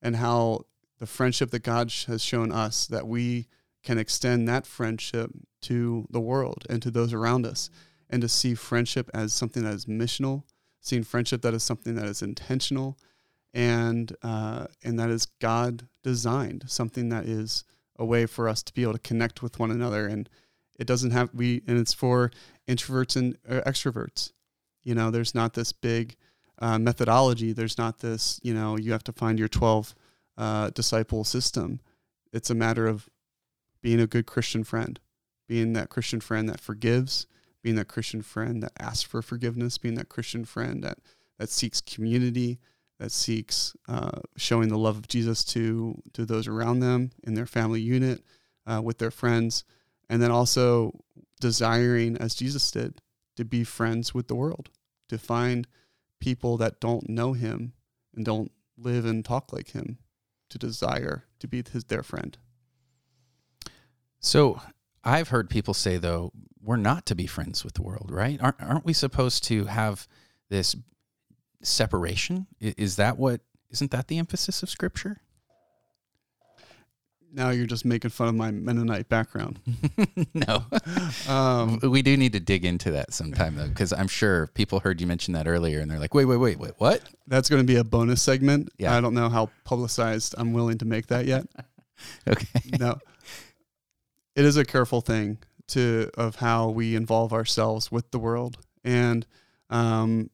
and 0.02 0.16
how 0.16 0.64
the 0.98 1.06
friendship 1.06 1.50
that 1.50 1.62
God 1.62 1.92
has 2.06 2.22
shown 2.22 2.52
us 2.52 2.86
that 2.86 3.06
we 3.06 3.46
can 3.82 3.98
extend 3.98 4.48
that 4.48 4.66
friendship 4.66 5.30
to 5.62 6.06
the 6.10 6.20
world 6.20 6.66
and 6.68 6.82
to 6.82 6.90
those 6.90 7.12
around 7.12 7.46
us 7.46 7.70
and 8.08 8.22
to 8.22 8.28
see 8.28 8.54
friendship 8.54 9.10
as 9.14 9.32
something 9.32 9.62
that 9.64 9.74
is 9.74 9.86
missional 9.86 10.44
seeing 10.80 11.04
friendship 11.04 11.42
that 11.42 11.54
is 11.54 11.62
something 11.62 11.94
that 11.94 12.06
is 12.06 12.22
intentional 12.22 12.98
and 13.52 14.16
uh, 14.22 14.66
and 14.84 14.98
that 14.98 15.10
is 15.10 15.26
God 15.40 15.88
designed 16.02 16.64
something 16.66 17.08
that 17.10 17.24
is 17.24 17.64
a 17.96 18.04
way 18.04 18.26
for 18.26 18.48
us 18.48 18.62
to 18.62 18.72
be 18.72 18.82
able 18.82 18.94
to 18.94 18.98
connect 18.98 19.42
with 19.42 19.58
one 19.58 19.70
another 19.70 20.06
and 20.06 20.28
it 20.80 20.86
doesn't 20.86 21.12
have 21.12 21.30
we 21.32 21.62
and 21.68 21.78
it's 21.78 21.94
for 21.94 22.32
introverts 22.66 23.14
and 23.14 23.36
uh, 23.48 23.60
extroverts. 23.66 24.32
You 24.82 24.96
know 24.96 25.12
there's 25.12 25.34
not 25.34 25.54
this 25.54 25.72
big 25.72 26.16
uh, 26.58 26.78
methodology. 26.78 27.52
There's 27.52 27.78
not 27.78 28.00
this 28.00 28.40
you 28.42 28.54
know 28.54 28.76
you 28.76 28.90
have 28.90 29.04
to 29.04 29.12
find 29.12 29.38
your 29.38 29.48
12 29.48 29.94
uh, 30.36 30.70
disciple 30.70 31.22
system. 31.22 31.80
It's 32.32 32.50
a 32.50 32.54
matter 32.54 32.86
of 32.86 33.08
being 33.82 34.00
a 34.00 34.06
good 34.06 34.26
christian 34.26 34.64
friend 34.64 35.00
being 35.48 35.72
that 35.72 35.88
christian 35.88 36.20
friend 36.20 36.48
that 36.48 36.60
forgives 36.60 37.26
being 37.62 37.76
that 37.76 37.88
christian 37.88 38.22
friend 38.22 38.62
that 38.62 38.72
asks 38.78 39.02
for 39.02 39.22
forgiveness 39.22 39.78
being 39.78 39.94
that 39.94 40.08
christian 40.08 40.44
friend 40.44 40.82
that 40.82 40.98
that 41.38 41.48
seeks 41.48 41.80
community 41.80 42.58
that 42.98 43.10
seeks 43.10 43.74
uh, 43.88 44.20
showing 44.36 44.68
the 44.68 44.78
love 44.78 44.96
of 44.96 45.08
jesus 45.08 45.44
to 45.44 46.00
to 46.12 46.24
those 46.24 46.46
around 46.46 46.80
them 46.80 47.10
in 47.24 47.34
their 47.34 47.46
family 47.46 47.80
unit 47.80 48.22
uh, 48.66 48.80
with 48.82 48.98
their 48.98 49.10
friends 49.10 49.64
and 50.10 50.20
then 50.20 50.32
also 50.32 50.92
desiring, 51.40 52.18
as 52.18 52.34
Jesus 52.34 52.70
did, 52.70 53.00
to 53.36 53.44
be 53.44 53.64
friends 53.64 54.12
with 54.12 54.26
the 54.28 54.34
world, 54.34 54.68
to 55.08 55.16
find 55.16 55.66
people 56.18 56.58
that 56.58 56.80
don't 56.80 57.08
know 57.08 57.32
him 57.32 57.72
and 58.14 58.24
don't 58.24 58.50
live 58.76 59.06
and 59.06 59.24
talk 59.24 59.52
like 59.52 59.70
him, 59.70 59.98
to 60.50 60.58
desire 60.58 61.24
to 61.38 61.46
be 61.46 61.62
his 61.72 61.84
their 61.84 62.02
friend. 62.02 62.36
So 64.18 64.60
I've 65.04 65.28
heard 65.28 65.48
people 65.48 65.74
say 65.74 65.96
though 65.96 66.32
we're 66.60 66.76
not 66.76 67.06
to 67.06 67.14
be 67.14 67.26
friends 67.26 67.64
with 67.64 67.74
the 67.74 67.82
world, 67.82 68.10
right? 68.10 68.38
Aren't 68.42 68.60
aren't 68.60 68.84
we 68.84 68.92
supposed 68.92 69.44
to 69.44 69.66
have 69.66 70.08
this 70.50 70.74
separation? 71.62 72.48
Is 72.60 72.96
that 72.96 73.16
what 73.16 73.42
isn't 73.70 73.92
that 73.92 74.08
the 74.08 74.18
emphasis 74.18 74.62
of 74.62 74.68
scripture? 74.68 75.18
Now 77.32 77.50
you're 77.50 77.66
just 77.66 77.84
making 77.84 78.10
fun 78.10 78.28
of 78.28 78.34
my 78.34 78.50
Mennonite 78.50 79.08
background. 79.08 79.60
no, 80.34 80.64
um, 81.28 81.78
we 81.82 82.02
do 82.02 82.16
need 82.16 82.32
to 82.32 82.40
dig 82.40 82.64
into 82.64 82.90
that 82.92 83.12
sometime 83.12 83.56
though, 83.56 83.68
because 83.68 83.92
I'm 83.92 84.08
sure 84.08 84.48
people 84.48 84.80
heard 84.80 85.00
you 85.00 85.06
mention 85.06 85.34
that 85.34 85.46
earlier, 85.46 85.80
and 85.80 85.90
they're 85.90 85.98
like, 85.98 86.14
"Wait, 86.14 86.24
wait, 86.24 86.38
wait, 86.38 86.58
wait, 86.58 86.72
what?" 86.78 87.02
That's 87.26 87.48
going 87.48 87.62
to 87.62 87.66
be 87.66 87.76
a 87.76 87.84
bonus 87.84 88.22
segment. 88.22 88.70
Yeah. 88.78 88.96
I 88.96 89.00
don't 89.00 89.14
know 89.14 89.28
how 89.28 89.50
publicized 89.64 90.34
I'm 90.38 90.52
willing 90.52 90.78
to 90.78 90.84
make 90.84 91.06
that 91.08 91.26
yet. 91.26 91.46
okay. 92.28 92.60
No, 92.78 92.98
it 94.34 94.44
is 94.44 94.56
a 94.56 94.64
careful 94.64 95.00
thing 95.00 95.38
to 95.68 96.10
of 96.14 96.36
how 96.36 96.68
we 96.70 96.96
involve 96.96 97.32
ourselves 97.32 97.92
with 97.92 98.10
the 98.10 98.18
world, 98.18 98.58
and 98.84 99.26
um, 99.70 100.30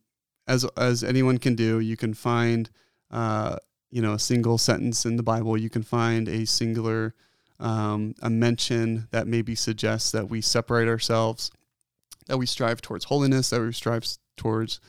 as 0.46 0.64
as 0.76 1.04
anyone 1.04 1.38
can 1.38 1.54
do, 1.54 1.80
you 1.80 1.96
can 1.96 2.14
find. 2.14 2.70
Uh, 3.10 3.56
you 3.90 4.02
know 4.02 4.14
a 4.14 4.18
single 4.18 4.58
sentence 4.58 5.04
in 5.06 5.16
the 5.16 5.22
Bible, 5.22 5.56
you 5.56 5.70
can 5.70 5.82
find 5.82 6.28
a 6.28 6.46
singular 6.46 7.14
um, 7.58 8.14
a 8.20 8.30
mention 8.30 9.08
that 9.10 9.26
maybe 9.26 9.54
suggests 9.54 10.10
that 10.12 10.28
we 10.28 10.40
separate 10.40 10.88
ourselves, 10.88 11.50
that 12.26 12.36
we 12.36 12.46
strive 12.46 12.82
towards 12.82 13.06
holiness, 13.06 13.50
that 13.50 13.60
we 13.60 13.72
strive 13.72 14.06
towards 14.36 14.80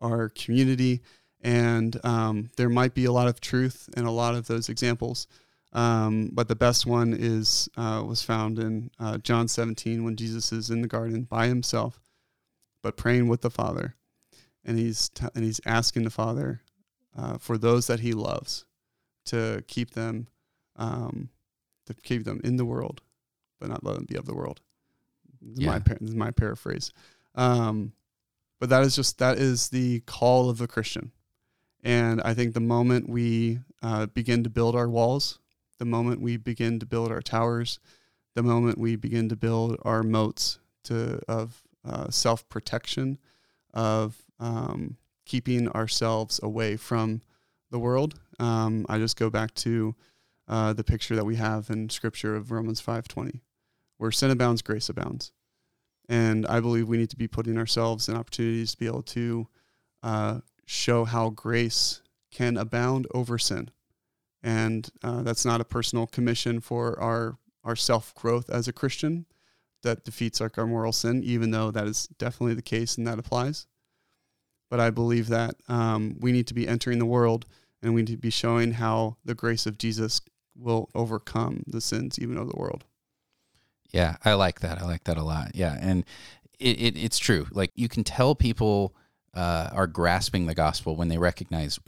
our 0.00 0.30
community, 0.30 1.02
and 1.42 2.00
um, 2.04 2.50
there 2.56 2.70
might 2.70 2.94
be 2.94 3.04
a 3.04 3.12
lot 3.12 3.28
of 3.28 3.40
truth 3.40 3.88
in 3.96 4.04
a 4.04 4.10
lot 4.10 4.34
of 4.34 4.46
those 4.46 4.68
examples. 4.68 5.26
Um, 5.72 6.30
but 6.32 6.48
the 6.48 6.56
best 6.56 6.86
one 6.86 7.14
is 7.18 7.68
uh, 7.76 8.02
was 8.06 8.22
found 8.22 8.58
in 8.58 8.90
uh, 9.00 9.18
John 9.18 9.48
17 9.48 10.04
when 10.04 10.16
Jesus 10.16 10.52
is 10.52 10.70
in 10.70 10.82
the 10.82 10.88
garden 10.88 11.24
by 11.24 11.48
himself, 11.48 12.00
but 12.80 12.96
praying 12.96 13.28
with 13.28 13.40
the 13.40 13.50
Father, 13.50 13.96
and 14.64 14.78
he's 14.78 15.08
t- 15.08 15.26
and 15.34 15.44
he's 15.44 15.60
asking 15.66 16.04
the 16.04 16.10
Father 16.10 16.62
uh, 17.16 17.38
for 17.38 17.58
those 17.58 17.86
that 17.86 18.00
he 18.00 18.12
loves 18.12 18.64
to 19.26 19.62
keep 19.66 19.90
them 19.90 20.28
um, 20.76 21.28
to 21.86 21.94
keep 21.94 22.24
them 22.24 22.40
in 22.44 22.56
the 22.56 22.64
world, 22.64 23.00
but 23.60 23.68
not 23.68 23.84
let 23.84 23.94
them 23.94 24.06
be 24.06 24.16
of 24.16 24.26
the 24.26 24.34
world. 24.34 24.60
Yeah. 25.40 25.78
my, 25.78 25.96
is 26.00 26.14
my 26.14 26.30
paraphrase. 26.30 26.92
Um, 27.34 27.92
but 28.60 28.70
that 28.70 28.82
is 28.82 28.96
just 28.96 29.18
that 29.18 29.38
is 29.38 29.68
the 29.68 30.00
call 30.00 30.48
of 30.48 30.58
the 30.58 30.66
Christian. 30.66 31.12
And 31.82 32.22
I 32.22 32.32
think 32.32 32.54
the 32.54 32.60
moment 32.60 33.08
we 33.08 33.58
uh, 33.82 34.06
begin 34.06 34.42
to 34.44 34.50
build 34.50 34.74
our 34.74 34.88
walls, 34.88 35.38
the 35.78 35.84
moment 35.84 36.22
we 36.22 36.38
begin 36.38 36.78
to 36.80 36.86
build 36.86 37.10
our 37.10 37.20
towers, 37.20 37.78
the 38.34 38.42
moment 38.42 38.78
we 38.78 38.96
begin 38.96 39.28
to 39.28 39.36
build 39.36 39.76
our 39.82 40.02
moats 40.02 40.58
to 40.84 41.20
of 41.28 41.62
uh, 41.84 42.08
self 42.10 42.48
protection, 42.48 43.18
of 43.74 44.16
um, 44.40 44.96
keeping 45.24 45.68
ourselves 45.70 46.40
away 46.42 46.76
from 46.76 47.22
the 47.70 47.78
world. 47.78 48.14
Um, 48.38 48.86
I 48.88 48.98
just 48.98 49.18
go 49.18 49.30
back 49.30 49.54
to 49.54 49.94
uh, 50.48 50.72
the 50.72 50.84
picture 50.84 51.16
that 51.16 51.24
we 51.24 51.36
have 51.36 51.70
in 51.70 51.88
Scripture 51.88 52.36
of 52.36 52.50
Romans 52.50 52.80
five 52.80 53.08
twenty, 53.08 53.42
where 53.98 54.10
sin 54.10 54.30
abounds, 54.30 54.62
grace 54.62 54.88
abounds, 54.88 55.32
and 56.08 56.46
I 56.46 56.60
believe 56.60 56.88
we 56.88 56.98
need 56.98 57.10
to 57.10 57.16
be 57.16 57.28
putting 57.28 57.58
ourselves 57.58 58.08
in 58.08 58.16
opportunities 58.16 58.72
to 58.72 58.78
be 58.78 58.86
able 58.86 59.02
to 59.02 59.48
uh, 60.02 60.40
show 60.66 61.04
how 61.04 61.30
grace 61.30 62.02
can 62.30 62.56
abound 62.56 63.06
over 63.14 63.38
sin, 63.38 63.70
and 64.42 64.88
uh, 65.02 65.22
that's 65.22 65.44
not 65.44 65.60
a 65.60 65.64
personal 65.64 66.06
commission 66.06 66.60
for 66.60 67.00
our 67.00 67.38
our 67.62 67.76
self 67.76 68.14
growth 68.14 68.50
as 68.50 68.68
a 68.68 68.72
Christian 68.72 69.26
that 69.82 70.04
defeats 70.04 70.40
like 70.40 70.58
our 70.58 70.66
moral 70.66 70.92
sin, 70.92 71.22
even 71.24 71.50
though 71.50 71.70
that 71.70 71.86
is 71.86 72.06
definitely 72.18 72.54
the 72.54 72.62
case 72.62 72.98
and 72.98 73.06
that 73.06 73.18
applies. 73.18 73.66
But 74.74 74.80
I 74.80 74.90
believe 74.90 75.28
that 75.28 75.54
um, 75.68 76.16
we 76.18 76.32
need 76.32 76.48
to 76.48 76.52
be 76.52 76.66
entering 76.66 76.98
the 76.98 77.06
world 77.06 77.46
and 77.80 77.94
we 77.94 78.02
need 78.02 78.10
to 78.10 78.16
be 78.16 78.28
showing 78.28 78.72
how 78.72 79.18
the 79.24 79.32
grace 79.32 79.66
of 79.66 79.78
Jesus 79.78 80.20
will 80.56 80.88
overcome 80.96 81.62
the 81.68 81.80
sins 81.80 82.18
even 82.18 82.36
of 82.36 82.48
the 82.48 82.58
world. 82.58 82.82
Yeah, 83.92 84.16
I 84.24 84.34
like 84.34 84.58
that. 84.62 84.82
I 84.82 84.84
like 84.84 85.04
that 85.04 85.16
a 85.16 85.22
lot. 85.22 85.52
Yeah, 85.54 85.78
and 85.80 86.04
it, 86.58 86.80
it 86.80 86.96
it's 86.96 87.20
true. 87.20 87.46
Like 87.52 87.70
you 87.76 87.88
can 87.88 88.02
tell 88.02 88.34
people 88.34 88.96
uh, 89.32 89.70
are 89.72 89.86
grasping 89.86 90.46
the 90.46 90.56
gospel 90.56 90.96
when 90.96 91.06
they 91.06 91.18
recognize 91.18 91.78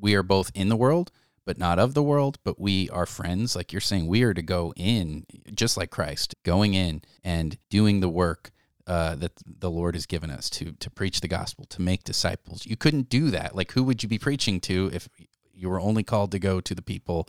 we 0.00 0.16
are 0.16 0.24
both 0.24 0.50
in 0.52 0.68
the 0.68 0.74
world, 0.74 1.12
but 1.44 1.58
not 1.58 1.78
of 1.78 1.94
the 1.94 2.02
world, 2.02 2.38
but 2.42 2.58
we 2.58 2.90
are 2.90 3.06
friends. 3.06 3.54
Like 3.54 3.72
you're 3.72 3.80
saying, 3.80 4.08
we 4.08 4.24
are 4.24 4.34
to 4.34 4.42
go 4.42 4.72
in, 4.74 5.26
just 5.54 5.76
like 5.76 5.90
Christ, 5.90 6.34
going 6.42 6.74
in 6.74 7.02
and 7.22 7.56
doing 7.70 8.00
the 8.00 8.08
work 8.08 8.50
uh, 8.86 9.14
that 9.16 9.32
the 9.46 9.70
Lord 9.70 9.94
has 9.94 10.06
given 10.06 10.30
us 10.30 10.50
to 10.50 10.72
to 10.72 10.90
preach 10.90 11.20
the 11.20 11.28
gospel, 11.28 11.64
to 11.66 11.80
make 11.80 12.04
disciples. 12.04 12.66
You 12.66 12.76
couldn't 12.76 13.08
do 13.08 13.30
that. 13.30 13.54
Like, 13.54 13.72
who 13.72 13.84
would 13.84 14.02
you 14.02 14.08
be 14.08 14.18
preaching 14.18 14.60
to 14.62 14.90
if 14.92 15.08
you 15.54 15.68
were 15.68 15.80
only 15.80 16.02
called 16.02 16.32
to 16.32 16.38
go 16.38 16.60
to 16.60 16.74
the 16.74 16.82
people 16.82 17.28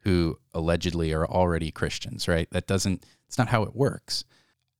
who 0.00 0.38
allegedly 0.52 1.12
are 1.12 1.26
already 1.26 1.70
Christians? 1.70 2.26
Right? 2.26 2.48
That 2.50 2.66
doesn't. 2.66 3.04
It's 3.28 3.38
not 3.38 3.48
how 3.48 3.62
it 3.62 3.74
works. 3.74 4.24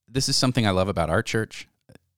This 0.08 0.28
is 0.28 0.36
something 0.36 0.66
I 0.66 0.70
love 0.70 0.88
about 0.88 1.10
our 1.10 1.22
church, 1.22 1.68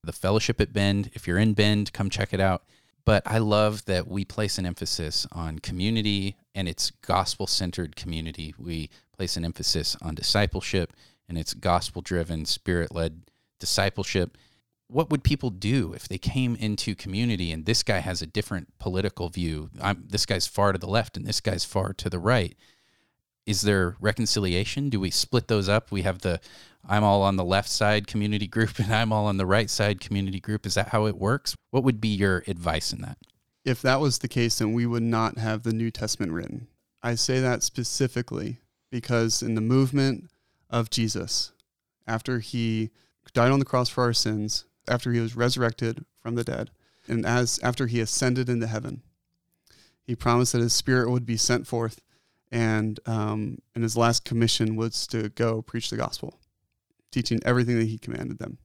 the 0.03 0.13
fellowship 0.13 0.61
at 0.61 0.73
Bend. 0.73 1.11
If 1.15 1.27
you're 1.27 1.39
in 1.39 1.53
Bend, 1.55 1.93
come 1.93 2.11
check 2.11 2.33
it 2.33 2.41
out. 2.41 2.65
But 3.05 3.23
I 3.25 3.39
love 3.39 3.85
that 3.85 4.09
we 4.09 4.25
place 4.25 4.59
an 4.59 4.67
emphasis 4.67 5.27
on 5.31 5.61
community 5.61 6.37
and 6.57 6.69
it's 6.69 6.91
gospel 6.91 7.47
centered 7.47 7.95
community. 7.95 8.53
We 8.59 8.91
place 9.17 9.37
an 9.37 9.45
emphasis 9.45 9.97
on 10.03 10.17
discipleship 10.17 10.93
and 11.29 11.39
it's 11.39 11.55
gospel 11.55 12.03
driven, 12.03 12.45
spirit 12.47 12.93
led 12.93 13.23
discipleship. 13.59 14.37
What 14.89 15.11
would 15.11 15.25
people 15.25 15.51
do 15.51 15.93
if 15.95 16.09
they 16.09 16.19
came 16.19 16.55
into 16.57 16.95
community 16.95 17.51
and 17.51 17.67
this 17.67 17.83
guy 17.83 17.99
has 17.99 18.23
a 18.23 18.27
different 18.27 18.79
political 18.79 19.29
view? 19.29 19.71
I'm, 19.81 20.05
this 20.09 20.27
guy's 20.27 20.47
far 20.47 20.73
to 20.73 20.79
the 20.79 20.87
left 20.87 21.17
and 21.17 21.27
this 21.27 21.41
guy's 21.41 21.65
far 21.65 21.93
to 21.95 22.09
the 22.09 22.19
right. 22.19 22.57
Is 23.47 23.63
there 23.63 23.97
reconciliation? 24.01 24.89
Do 24.89 25.01
we 25.01 25.11
split 25.11 25.49
those 25.49 25.69
up? 25.69 25.91
We 25.91 26.03
have 26.03 26.21
the 26.21 26.41
I'm 26.89 27.03
all 27.03 27.23
on 27.23 27.37
the 27.37 27.45
left 27.45 27.69
side 27.69 28.07
community 28.07 28.47
group 28.47 28.79
and 28.79 28.93
I'm 28.93 29.13
all 29.13 29.27
on 29.27 29.37
the 29.37 29.47
right 29.47 29.71
side 29.71 30.01
community 30.01 30.41
group. 30.41 30.67
Is 30.67 30.75
that 30.75 30.89
how 30.89 31.07
it 31.07 31.17
works? 31.17 31.57
What 31.71 31.85
would 31.85 32.01
be 32.01 32.09
your 32.09 32.45
advice 32.47 32.93
in 32.93 33.01
that? 33.03 33.19
If 33.65 33.83
that 33.83 34.01
was 34.01 34.19
the 34.19 34.29
case, 34.29 34.59
then 34.59 34.73
we 34.73 34.87
would 34.87 35.03
not 35.03 35.39
have 35.39 35.65
the 35.65 35.73
New 35.73 35.91
Testament 35.91 36.31
written. 36.31 36.69
I 37.03 37.17
say 37.17 37.41
that 37.41 37.65
specifically 37.65 38.59
because 38.91 39.43
in 39.43 39.57
the 39.57 39.61
movement 39.61 40.31
of 40.71 40.91
Jesus, 40.91 41.53
after 42.07 42.39
he 42.39 42.91
died 43.37 43.53
on 43.53 43.59
the 43.59 43.65
cross 43.65 43.91
for 43.91 44.03
our 44.03 44.15
sins, 44.15 44.65
after 44.89 45.13
he 45.13 45.21
was 45.21 45.37
resurrected 45.37 46.05
from 46.21 46.37
the 46.37 46.45
dead, 46.45 46.71
and 47.07 47.27
as 47.27 47.61
after 47.63 47.87
he 47.87 48.01
ascended 48.01 48.49
into 48.49 48.67
heaven, 48.67 49.03
he 50.03 50.17
promised 50.17 50.53
that 50.53 50.63
his 50.63 50.73
spirit 50.73 51.11
would 51.11 51.27
be 51.27 51.37
sent 51.37 51.67
forth, 51.67 52.01
and 52.51 52.99
um, 53.05 53.59
and 53.75 53.85
his 53.85 53.97
last 53.97 54.25
commission 54.25 54.75
was 54.75 55.07
to 55.09 55.29
go 55.29 55.61
preach 55.61 55.91
the 55.91 55.99
gospel 55.99 56.41
teaching 57.11 57.41
everything 57.45 57.79
that 57.79 57.87
he 57.87 57.99
commanded 57.99 58.39
them. 58.39 58.59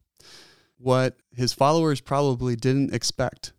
What 0.77 1.17
his 1.34 1.53
followers 1.53 2.01
probably 2.01 2.55
didn't 2.55 2.93
expect 2.93 3.53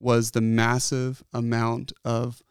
was 0.00 0.30
the 0.30 0.40
massive 0.40 1.22
amount 1.32 1.92
of 2.04 2.42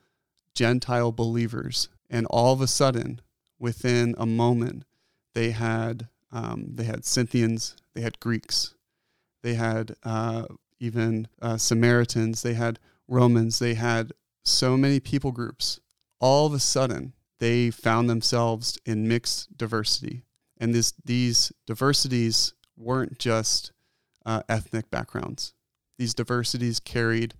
Gentile 0.53 1.11
believers. 1.11 1.89
And 2.09 2.25
all 2.27 2.53
of 2.53 2.61
a 2.61 2.67
sudden, 2.67 3.21
within 3.59 4.13
a 4.17 4.25
moment, 4.25 4.83
they 5.33 5.51
had 5.51 6.07
um, 6.31 6.71
they 6.73 6.83
had 6.83 7.05
Scythians, 7.05 7.75
they 7.93 8.01
had 8.01 8.19
Greeks, 8.19 8.75
they 9.43 9.53
had 9.53 9.95
uh, 10.03 10.45
even 10.79 11.27
uh, 11.41 11.57
Samaritans, 11.57 12.41
they 12.41 12.53
had 12.53 12.79
Romans, 13.07 13.59
they 13.59 13.73
had 13.73 14.11
so 14.43 14.77
many 14.77 14.99
people 14.99 15.31
groups. 15.31 15.79
All 16.19 16.47
of 16.47 16.53
a 16.53 16.59
sudden, 16.59 17.13
they 17.39 17.69
found 17.69 18.09
themselves 18.09 18.79
in 18.85 19.07
mixed 19.07 19.57
diversity 19.57 20.23
and 20.59 20.73
this 20.73 20.93
these 21.05 21.51
diversities 21.65 22.53
weren't 22.75 23.19
just 23.19 23.71
uh, 24.25 24.41
ethnic 24.49 24.89
backgrounds. 24.89 25.53
These 25.97 26.13
diversities 26.13 26.79
carried 26.79 27.33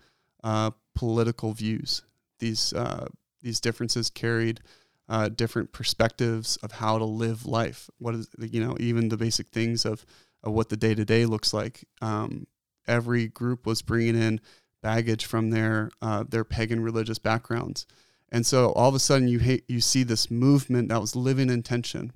uh, 0.43 0.71
political 0.95 1.53
views. 1.53 2.03
These 2.39 2.73
uh, 2.73 3.07
these 3.41 3.59
differences 3.59 4.09
carried 4.09 4.61
uh, 5.09 5.29
different 5.29 5.71
perspectives 5.71 6.57
of 6.57 6.73
how 6.73 6.97
to 6.97 7.05
live 7.05 7.45
life. 7.45 7.89
What 7.99 8.15
is 8.15 8.29
you 8.39 8.63
know 8.63 8.75
even 8.79 9.09
the 9.09 9.17
basic 9.17 9.47
things 9.49 9.85
of, 9.85 10.05
of 10.43 10.53
what 10.53 10.69
the 10.69 10.77
day 10.77 10.95
to 10.95 11.05
day 11.05 11.25
looks 11.25 11.53
like. 11.53 11.85
Um, 12.01 12.47
every 12.87 13.27
group 13.27 13.65
was 13.65 13.81
bringing 13.81 14.15
in 14.15 14.41
baggage 14.81 15.25
from 15.25 15.49
their 15.49 15.91
uh, 16.01 16.23
their 16.27 16.43
pagan 16.43 16.81
religious 16.81 17.19
backgrounds, 17.19 17.85
and 18.31 18.45
so 18.45 18.71
all 18.73 18.89
of 18.89 18.95
a 18.95 18.99
sudden 18.99 19.27
you 19.27 19.39
ha- 19.39 19.63
you 19.67 19.81
see 19.81 20.03
this 20.03 20.29
movement 20.29 20.89
that 20.89 21.01
was 21.01 21.15
living 21.15 21.49
in 21.49 21.63
tension 21.63 22.13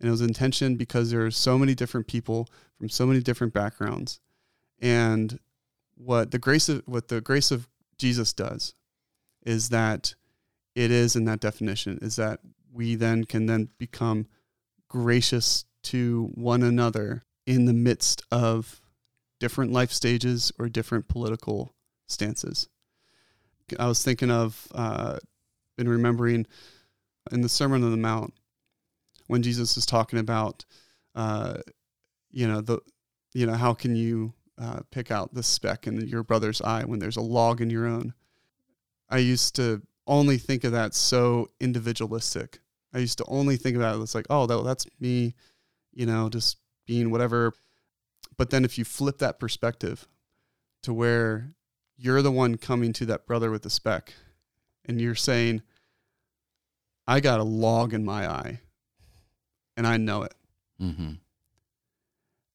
and 0.00 0.08
it 0.08 0.10
was 0.10 0.20
intention 0.20 0.76
because 0.76 1.10
there 1.10 1.24
are 1.26 1.30
so 1.30 1.58
many 1.58 1.74
different 1.74 2.06
people 2.06 2.48
from 2.76 2.88
so 2.88 3.06
many 3.06 3.20
different 3.20 3.52
backgrounds 3.52 4.20
and 4.80 5.38
what 5.96 6.30
the 6.30 6.38
grace 6.38 6.68
of 6.68 6.82
what 6.86 7.08
the 7.08 7.20
grace 7.20 7.50
of 7.50 7.68
Jesus 7.98 8.32
does 8.32 8.74
is 9.44 9.70
that 9.70 10.14
it 10.78 10.92
is 10.92 11.16
in 11.16 11.24
that 11.24 11.40
definition 11.40 11.98
is 12.00 12.14
that 12.14 12.38
we 12.72 12.94
then 12.94 13.24
can 13.24 13.46
then 13.46 13.68
become 13.78 14.28
gracious 14.86 15.64
to 15.82 16.30
one 16.34 16.62
another 16.62 17.24
in 17.48 17.64
the 17.64 17.72
midst 17.72 18.22
of 18.30 18.80
different 19.40 19.72
life 19.72 19.90
stages 19.90 20.52
or 20.56 20.68
different 20.68 21.08
political 21.08 21.74
stances. 22.06 22.68
I 23.76 23.88
was 23.88 24.04
thinking 24.04 24.30
of 24.30 24.68
uh, 24.72 25.18
and 25.78 25.88
remembering 25.88 26.46
in 27.32 27.40
the 27.40 27.48
Sermon 27.48 27.82
on 27.82 27.90
the 27.90 27.96
Mount 27.96 28.32
when 29.26 29.42
Jesus 29.42 29.76
is 29.76 29.84
talking 29.84 30.20
about, 30.20 30.64
uh, 31.16 31.54
you 32.30 32.46
know, 32.46 32.60
the, 32.60 32.78
you 33.34 33.46
know, 33.46 33.54
how 33.54 33.74
can 33.74 33.96
you 33.96 34.32
uh, 34.56 34.80
pick 34.92 35.10
out 35.10 35.34
the 35.34 35.42
speck 35.42 35.88
in 35.88 36.06
your 36.06 36.22
brother's 36.22 36.62
eye 36.62 36.84
when 36.84 37.00
there's 37.00 37.16
a 37.16 37.20
log 37.20 37.60
in 37.60 37.68
your 37.68 37.86
own? 37.86 38.14
I 39.10 39.18
used 39.18 39.56
to 39.56 39.82
only 40.08 40.38
think 40.38 40.64
of 40.64 40.72
that 40.72 40.94
so 40.94 41.50
individualistic. 41.60 42.60
I 42.92 42.98
used 42.98 43.18
to 43.18 43.24
only 43.28 43.56
think 43.56 43.76
about 43.76 43.96
it. 43.96 44.02
It's 44.02 44.14
like, 44.14 44.26
oh, 44.30 44.46
that, 44.46 44.64
that's 44.64 44.86
me, 44.98 45.34
you 45.92 46.06
know, 46.06 46.28
just 46.28 46.56
being 46.86 47.10
whatever. 47.10 47.52
But 48.36 48.50
then 48.50 48.64
if 48.64 48.78
you 48.78 48.84
flip 48.84 49.18
that 49.18 49.38
perspective 49.38 50.08
to 50.82 50.94
where 50.94 51.52
you're 51.96 52.22
the 52.22 52.32
one 52.32 52.56
coming 52.56 52.92
to 52.94 53.06
that 53.06 53.26
brother 53.26 53.50
with 53.50 53.62
the 53.62 53.70
speck 53.70 54.14
and 54.86 55.00
you're 55.00 55.14
saying, 55.14 55.62
I 57.06 57.20
got 57.20 57.40
a 57.40 57.44
log 57.44 57.92
in 57.92 58.04
my 58.04 58.28
eye 58.28 58.60
and 59.76 59.86
I 59.86 59.96
know 59.96 60.22
it. 60.22 60.34
Mm-hmm. 60.80 61.12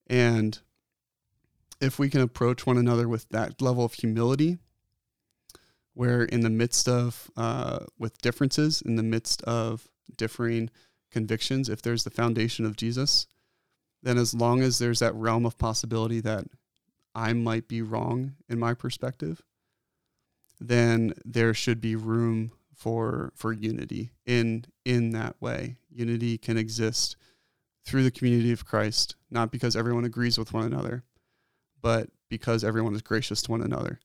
And 0.08 0.60
if 1.82 2.00
we 2.00 2.10
can 2.10 2.22
approach 2.22 2.66
one 2.66 2.78
another 2.78 3.08
with 3.08 3.28
that 3.30 3.62
level 3.62 3.84
of 3.84 3.94
humility, 3.94 4.60
where 5.94 6.24
in 6.24 6.42
the 6.42 6.50
midst 6.50 6.88
of, 6.88 7.30
uh, 7.38 7.80
with 7.98 8.18
differences, 8.22 8.82
in 8.82 8.96
the 8.96 9.04
midst 9.04 9.42
of 9.44 9.88
differing 10.18 10.70
convictions, 11.12 11.70
if 11.70 11.82
there's 11.82 12.04
the 12.04 12.10
foundation 12.10 12.66
of 12.66 12.76
Jesus, 12.76 13.28
then 14.02 14.18
as 14.18 14.34
long 14.34 14.62
as 14.62 14.80
there's 14.80 15.00
that 15.00 15.16
realm 15.16 15.46
of 15.46 15.58
possibility 15.58 16.20
that 16.20 16.46
I 17.16 17.34
might 17.34 17.68
be 17.68 17.82
wrong 17.82 18.36
in 18.50 18.60
my 18.60 18.74
perspective, 18.74 19.42
then 20.60 21.14
there 21.24 21.54
should 21.54 21.80
be 21.80 21.96
room 21.96 22.52
for 22.76 23.32
for 23.36 23.54
unity 23.54 24.12
in 24.26 24.66
in 24.84 25.12
that 25.12 25.36
way. 25.40 25.78
Unity 25.90 26.38
can 26.38 26.58
exist 26.58 27.16
through 27.86 28.04
the 28.04 28.12
community 28.12 28.52
of 28.52 28.66
Christ, 28.66 29.16
not 29.30 29.52
because 29.52 29.76
everyone 29.76 30.06
agrees 30.06 30.38
with 30.38 30.54
one 30.54 30.66
another, 30.66 31.04
but 31.82 32.10
because 32.30 32.64
everyone 32.64 32.96
is 32.96 33.02
gracious 33.02 33.42
to 33.44 33.52
one 33.52 33.62
another. 33.62 34.00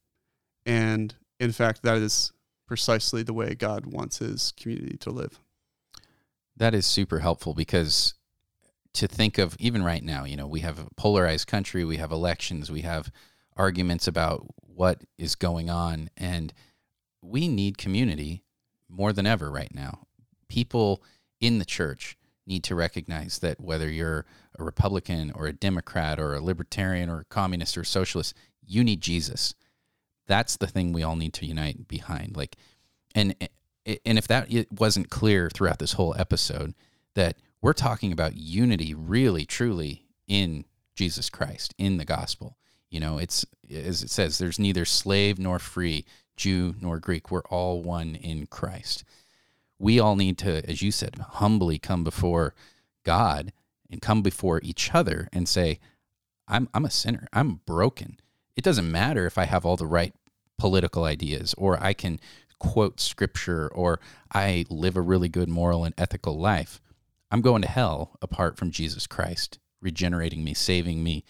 And 0.67 1.15
in 1.41 1.53
fact, 1.53 1.83
that 1.83 1.99
is 1.99 2.33
precisely 2.67 3.23
the 3.23 3.33
way 3.33 3.55
God 3.55 3.87
wants 3.87 4.19
his 4.19 4.53
community 4.57 4.97
to 4.99 5.11
live. 5.11 5.41
That 6.57 6.75
is 6.75 6.87
super 6.87 7.21
helpful 7.21 7.55
because 7.55 8.15
to 8.95 9.07
think 9.07 9.39
of 9.39 9.57
even 9.59 9.83
right 9.85 10.03
now, 10.03 10.25
you 10.25 10.37
know, 10.37 10.47
we 10.47 10.61
have 10.61 10.79
a 10.79 10.89
polarized 10.97 11.47
country, 11.47 11.85
we 11.85 11.99
have 11.99 12.11
elections, 12.11 12.71
we 12.71 12.83
have 12.83 13.11
arguments 13.57 14.07
about 14.07 14.47
what 14.61 15.03
is 15.17 15.35
going 15.35 15.71
on 15.71 16.11
and 16.17 16.53
we 17.23 17.49
need 17.49 17.79
community 17.79 18.45
more 18.89 19.13
than 19.13 19.27
ever 19.27 19.51
right 19.51 19.75
now. 19.75 20.07
people 20.49 21.03
in 21.41 21.59
the 21.59 21.65
church 21.65 22.17
need 22.47 22.65
to 22.65 22.75
recognize 22.75 23.39
that 23.41 23.61
whether 23.61 23.89
you're 23.91 24.25
a 24.59 24.65
Republican 24.65 25.31
or 25.33 25.47
a 25.47 25.53
Democrat 25.53 26.19
or 26.19 26.35
a 26.35 26.41
libertarian 26.41 27.09
or 27.11 27.21
a 27.21 27.25
communist 27.25 27.77
or 27.77 27.83
a 27.83 27.87
socialist, 27.87 28.35
you 28.67 28.83
need 28.83 29.01
Jesus. 29.01 29.55
That's 30.29 30.57
the 30.57 30.69
thing 30.69 30.93
we 30.93 31.03
all 31.03 31.17
need 31.17 31.35
to 31.35 31.47
unite 31.47 31.89
behind. 31.89 32.37
Like, 32.37 32.57
and 33.15 33.35
eh, 33.41 33.97
and 34.05 34.19
if 34.19 34.29
that 34.29 34.49
wasn't 34.71 35.11
clear 35.11 35.51
throughout 35.51 35.79
this 35.79 35.95
whole 35.95 36.15
episode, 36.19 36.75
that 37.15 37.37
we're 37.61 37.73
talking 37.73 38.13
about 38.13 38.37
unity, 38.37 38.95
really, 38.95 39.45
truly 39.45 40.05
in 40.29 40.65
Jesus 40.95 41.31
Christ, 41.31 41.75
in 41.79 41.97
the 41.97 42.05
gospel. 42.05 42.57
You 42.91 43.01
know, 43.01 43.19
it's 43.19 43.45
as 43.75 44.03
it 44.03 44.11
says, 44.11 44.39
there's 44.39 44.59
neither 44.59 44.85
slave 44.85 45.39
nor 45.39 45.59
free, 45.59 46.05
Jew 46.37 46.75
nor 46.81 46.99
Greek. 47.01 47.31
We're 47.31 47.41
all 47.43 47.83
one 47.83 48.15
in 48.15 48.47
Christ. 48.47 49.05
We 49.79 49.99
all 49.99 50.17
need 50.17 50.39
to, 50.39 50.69
as 50.69 50.83
you 50.83 50.91
said, 50.91 51.19
humbly 51.19 51.79
come 51.79 52.05
before 52.05 52.55
God 53.05 53.53
and 53.91 54.03
come 54.03 54.23
before 54.23 54.61
each 54.63 54.95
other 54.95 55.29
and 55.33 55.49
say, 55.49 55.79
I'm, 56.47 56.69
I'm 56.75 56.85
a 56.85 56.91
sinner. 56.91 57.29
I'm 57.33 57.61
broken. 57.67 58.19
It 58.57 58.65
doesn't 58.65 58.91
matter 58.91 59.27
if 59.27 59.39
I 59.39 59.45
have 59.45 59.65
all 59.65 59.77
the 59.77 59.87
right 59.87 60.15
political 60.59 61.05
ideas 61.05 61.55
or 61.57 61.83
I 61.83 61.95
can 61.95 62.21
quote 62.59 63.01
scripture 63.01 63.69
or 63.69 64.01
I 64.33 64.65
live 64.69 64.97
a 64.97 65.01
really 65.01 65.29
good 65.29 65.49
moral 65.49 65.85
and 65.85 65.95
ethical 65.97 66.39
life. 66.39 66.81
I'm 67.31 67.41
going 67.41 67.63
to 67.63 67.69
hell 67.69 68.17
apart 68.21 68.57
from 68.57 68.71
Jesus 68.71 69.07
Christ, 69.07 69.59
regenerating 69.81 70.43
me, 70.43 70.55
saving 70.55 71.03
me, 71.03 71.25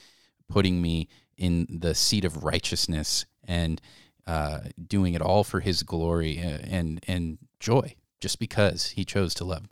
putting 0.49 0.81
me 0.81 1.09
in 1.37 1.67
the 1.69 1.95
seat 1.95 2.25
of 2.25 2.45
righteousness 2.45 3.27
and 3.45 3.81
uh, 4.27 4.61
doing 4.87 5.15
it 5.15 5.23
all 5.23 5.45
for 5.45 5.61
his 5.61 5.83
glory 5.83 6.39
and, 6.39 7.03
and 7.07 7.39
joy, 7.61 7.95
just 8.21 8.39
because 8.39 8.89
he 8.89 9.05
chose 9.05 9.35
to 9.35 9.45
love. 9.45 9.69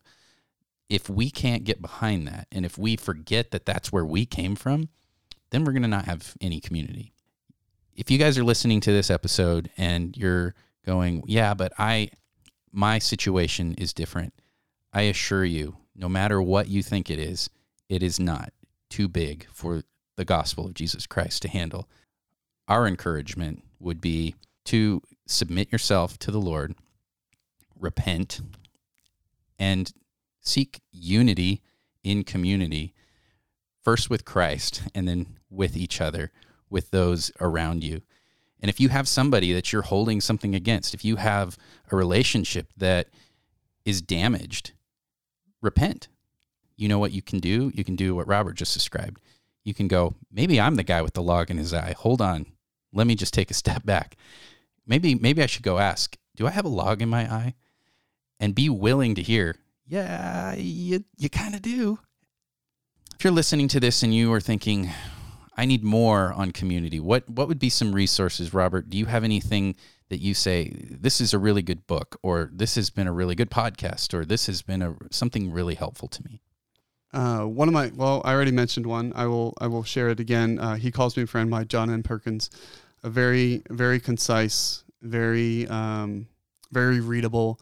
If 0.88 1.10
we 1.10 1.30
can't 1.30 1.64
get 1.64 1.82
behind 1.82 2.26
that, 2.28 2.46
and 2.52 2.64
if 2.64 2.78
we 2.78 2.96
forget 2.96 3.50
that 3.50 3.66
that's 3.66 3.92
where 3.92 4.04
we 4.04 4.24
came 4.24 4.54
from, 4.54 4.88
then 5.50 5.64
we're 5.64 5.72
going 5.72 5.82
to 5.82 5.88
not 5.88 6.06
have 6.06 6.34
any 6.40 6.60
community. 6.60 7.12
If 7.96 8.10
you 8.10 8.18
guys 8.18 8.36
are 8.36 8.44
listening 8.44 8.80
to 8.80 8.92
this 8.92 9.10
episode 9.10 9.70
and 9.78 10.14
you're 10.18 10.54
going, 10.84 11.22
yeah, 11.26 11.54
but 11.54 11.72
I, 11.78 12.10
my 12.70 12.98
situation 12.98 13.74
is 13.78 13.94
different. 13.94 14.34
I 14.92 15.02
assure 15.02 15.46
you, 15.46 15.78
no 15.94 16.06
matter 16.06 16.42
what 16.42 16.68
you 16.68 16.82
think 16.82 17.10
it 17.10 17.18
is, 17.18 17.48
it 17.88 18.02
is 18.02 18.20
not 18.20 18.52
too 18.90 19.08
big 19.08 19.46
for 19.50 19.82
the 20.16 20.26
gospel 20.26 20.66
of 20.66 20.74
Jesus 20.74 21.06
Christ 21.06 21.40
to 21.42 21.48
handle. 21.48 21.88
Our 22.68 22.86
encouragement 22.86 23.64
would 23.80 24.02
be 24.02 24.34
to 24.66 25.00
submit 25.26 25.72
yourself 25.72 26.18
to 26.18 26.30
the 26.30 26.40
Lord, 26.40 26.74
repent, 27.80 28.42
and 29.58 29.90
seek 30.42 30.82
unity 30.92 31.62
in 32.04 32.24
community, 32.24 32.92
first 33.82 34.10
with 34.10 34.26
Christ 34.26 34.82
and 34.94 35.08
then 35.08 35.38
with 35.48 35.78
each 35.78 36.02
other, 36.02 36.30
with 36.70 36.90
those 36.90 37.30
around 37.40 37.84
you. 37.84 38.02
And 38.60 38.68
if 38.68 38.80
you 38.80 38.88
have 38.88 39.06
somebody 39.06 39.52
that 39.52 39.72
you're 39.72 39.82
holding 39.82 40.20
something 40.20 40.54
against, 40.54 40.94
if 40.94 41.04
you 41.04 41.16
have 41.16 41.56
a 41.90 41.96
relationship 41.96 42.72
that 42.76 43.08
is 43.84 44.02
damaged, 44.02 44.72
repent. 45.62 46.08
You 46.76 46.88
know 46.88 46.98
what 46.98 47.12
you 47.12 47.22
can 47.22 47.38
do? 47.38 47.70
You 47.74 47.84
can 47.84 47.96
do 47.96 48.14
what 48.14 48.28
Robert 48.28 48.54
just 48.54 48.74
described. 48.74 49.20
You 49.64 49.74
can 49.74 49.88
go, 49.88 50.14
maybe 50.30 50.60
I'm 50.60 50.74
the 50.74 50.82
guy 50.82 51.02
with 51.02 51.14
the 51.14 51.22
log 51.22 51.50
in 51.50 51.56
his 51.56 51.72
eye. 51.72 51.94
Hold 51.98 52.20
on. 52.20 52.46
Let 52.92 53.06
me 53.06 53.14
just 53.14 53.34
take 53.34 53.50
a 53.50 53.54
step 53.54 53.84
back. 53.84 54.16
Maybe 54.86 55.14
maybe 55.14 55.42
I 55.42 55.46
should 55.46 55.62
go 55.62 55.78
ask, 55.78 56.16
do 56.36 56.46
I 56.46 56.50
have 56.50 56.64
a 56.64 56.68
log 56.68 57.02
in 57.02 57.08
my 57.08 57.30
eye? 57.32 57.54
And 58.38 58.54
be 58.54 58.68
willing 58.68 59.14
to 59.16 59.22
hear, 59.22 59.56
yeah, 59.86 60.54
you 60.54 61.04
you 61.16 61.28
kind 61.28 61.54
of 61.54 61.62
do. 61.62 61.98
If 63.14 63.24
you're 63.24 63.32
listening 63.32 63.68
to 63.68 63.80
this 63.80 64.02
and 64.02 64.14
you 64.14 64.32
are 64.32 64.40
thinking, 64.40 64.90
I 65.56 65.64
need 65.64 65.82
more 65.82 66.32
on 66.34 66.52
community. 66.52 67.00
What 67.00 67.28
what 67.28 67.48
would 67.48 67.58
be 67.58 67.70
some 67.70 67.92
resources, 67.92 68.52
Robert? 68.52 68.90
Do 68.90 68.98
you 68.98 69.06
have 69.06 69.24
anything 69.24 69.74
that 70.08 70.18
you 70.18 70.34
say 70.34 70.72
this 70.90 71.20
is 71.20 71.32
a 71.32 71.38
really 71.38 71.62
good 71.62 71.86
book, 71.86 72.18
or 72.22 72.50
this 72.52 72.74
has 72.74 72.90
been 72.90 73.06
a 73.06 73.12
really 73.12 73.34
good 73.34 73.50
podcast, 73.50 74.14
or 74.14 74.24
this 74.24 74.46
has 74.46 74.62
been 74.62 74.82
a 74.82 74.94
something 75.10 75.50
really 75.50 75.74
helpful 75.74 76.08
to 76.08 76.22
me? 76.24 76.42
Uh, 77.12 77.44
one 77.44 77.68
of 77.68 77.74
my 77.74 77.90
well, 77.94 78.20
I 78.24 78.34
already 78.34 78.50
mentioned 78.50 78.86
one. 78.86 79.12
I 79.16 79.26
will 79.26 79.54
I 79.58 79.66
will 79.66 79.82
share 79.82 80.10
it 80.10 80.20
again. 80.20 80.58
Uh, 80.58 80.76
he 80.76 80.90
calls 80.90 81.16
me 81.16 81.22
a 81.22 81.26
friend 81.26 81.50
by 81.50 81.64
John 81.64 81.90
M. 81.90 82.02
Perkins. 82.02 82.50
A 83.02 83.08
very 83.08 83.62
very 83.70 83.98
concise, 84.00 84.84
very 85.00 85.66
um, 85.68 86.26
very 86.72 87.00
readable, 87.00 87.60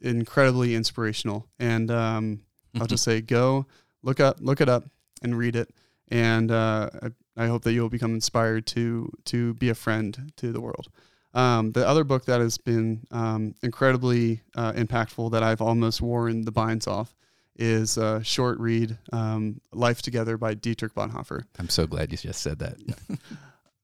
incredibly 0.00 0.74
inspirational. 0.74 1.46
And 1.58 1.90
um, 1.90 2.40
I'll 2.80 2.86
just 2.86 3.04
say 3.04 3.20
go 3.20 3.66
look 4.02 4.20
up 4.20 4.38
look 4.40 4.60
it 4.60 4.68
up 4.68 4.84
and 5.22 5.36
read 5.36 5.56
it. 5.56 5.68
And 6.08 6.50
uh, 6.50 6.90
I 7.36 7.46
hope 7.46 7.62
that 7.64 7.72
you'll 7.72 7.88
become 7.88 8.14
inspired 8.14 8.66
to 8.68 9.10
to 9.26 9.54
be 9.54 9.68
a 9.68 9.74
friend 9.74 10.32
to 10.36 10.52
the 10.52 10.60
world. 10.60 10.88
Um, 11.34 11.72
the 11.72 11.86
other 11.86 12.04
book 12.04 12.26
that 12.26 12.40
has 12.40 12.58
been 12.58 13.06
um, 13.10 13.54
incredibly 13.62 14.42
uh, 14.54 14.72
impactful 14.72 15.32
that 15.32 15.42
I've 15.42 15.60
almost 15.60 16.00
worn 16.00 16.42
the 16.42 16.52
binds 16.52 16.86
off 16.86 17.16
is 17.56 17.96
a 17.96 18.22
short 18.22 18.58
read, 18.58 18.98
um, 19.12 19.60
"Life 19.72 20.00
Together" 20.02 20.36
by 20.36 20.54
Dietrich 20.54 20.94
Bonhoeffer. 20.94 21.44
I'm 21.58 21.68
so 21.68 21.86
glad 21.86 22.12
you 22.12 22.18
just 22.18 22.40
said 22.40 22.60
that. 22.60 22.76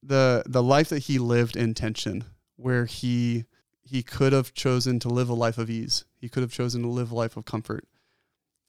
the 0.02 0.44
the 0.46 0.62
life 0.62 0.88
that 0.90 1.00
he 1.00 1.18
lived 1.18 1.56
in 1.56 1.74
tension, 1.74 2.24
where 2.56 2.86
he 2.86 3.44
he 3.82 4.02
could 4.04 4.32
have 4.32 4.54
chosen 4.54 5.00
to 5.00 5.08
live 5.08 5.28
a 5.28 5.34
life 5.34 5.58
of 5.58 5.68
ease. 5.68 6.04
He 6.20 6.28
could 6.28 6.42
have 6.42 6.52
chosen 6.52 6.82
to 6.82 6.88
live 6.88 7.10
a 7.10 7.16
life 7.16 7.36
of 7.36 7.44
comfort, 7.44 7.84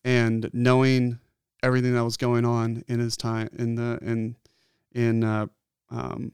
and 0.03 0.49
knowing 0.53 1.19
everything 1.61 1.93
that 1.93 2.03
was 2.03 2.17
going 2.17 2.45
on 2.45 2.83
in 2.87 2.99
his 2.99 3.15
time 3.15 3.49
in 3.53 3.75
the 3.75 3.99
in 4.01 4.35
in 4.93 5.23
uh, 5.23 5.47
um, 5.89 6.31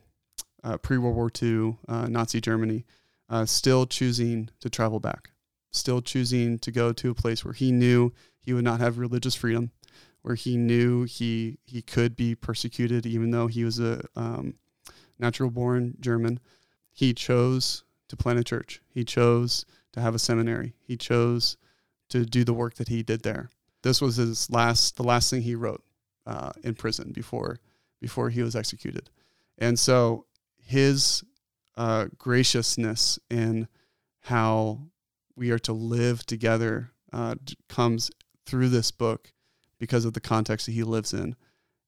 uh, 0.63 0.77
pre 0.77 0.97
World 0.97 1.15
War 1.15 1.31
II 1.41 1.77
uh, 1.87 2.07
Nazi 2.07 2.41
Germany, 2.41 2.85
uh, 3.29 3.45
still 3.45 3.85
choosing 3.85 4.49
to 4.59 4.69
travel 4.69 4.99
back, 4.99 5.31
still 5.71 6.01
choosing 6.01 6.59
to 6.59 6.71
go 6.71 6.93
to 6.93 7.11
a 7.11 7.15
place 7.15 7.43
where 7.43 7.53
he 7.53 7.71
knew 7.71 8.13
he 8.39 8.53
would 8.53 8.63
not 8.63 8.79
have 8.79 8.97
religious 8.97 9.35
freedom, 9.35 9.71
where 10.21 10.35
he 10.35 10.57
knew 10.57 11.03
he 11.03 11.57
he 11.65 11.81
could 11.81 12.15
be 12.15 12.35
persecuted, 12.35 13.05
even 13.05 13.31
though 13.31 13.47
he 13.47 13.63
was 13.63 13.79
a 13.79 14.03
um, 14.15 14.55
natural 15.19 15.49
born 15.49 15.95
German. 15.99 16.39
He 16.91 17.13
chose 17.13 17.83
to 18.09 18.17
plant 18.17 18.39
a 18.39 18.43
church. 18.43 18.81
He 18.89 19.03
chose 19.03 19.65
to 19.93 20.01
have 20.01 20.15
a 20.15 20.19
seminary. 20.19 20.73
He 20.79 20.97
chose 20.97 21.57
to 22.09 22.25
do 22.25 22.43
the 22.43 22.53
work 22.53 22.75
that 22.75 22.87
he 22.87 23.03
did 23.03 23.23
there. 23.23 23.49
This 23.83 24.01
was 24.01 24.15
his 24.15 24.49
last, 24.49 24.95
the 24.95 25.03
last 25.03 25.29
thing 25.29 25.41
he 25.41 25.55
wrote 25.55 25.83
uh, 26.25 26.51
in 26.63 26.73
prison 26.73 27.11
before 27.11 27.59
before 27.99 28.29
he 28.29 28.43
was 28.43 28.55
executed. 28.55 29.09
And 29.57 29.77
so 29.79 30.25
his 30.57 31.23
uh, 31.75 32.07
graciousness 32.17 33.19
in 33.29 33.67
how 34.21 34.81
we 35.35 35.51
are 35.51 35.59
to 35.59 35.73
live 35.73 36.25
together 36.25 36.91
uh, 37.13 37.35
comes 37.69 38.11
through 38.45 38.69
this 38.69 38.91
book 38.91 39.31
because 39.79 40.05
of 40.05 40.13
the 40.13 40.19
context 40.19 40.65
that 40.65 40.73
he 40.73 40.83
lives 40.83 41.13
in. 41.13 41.35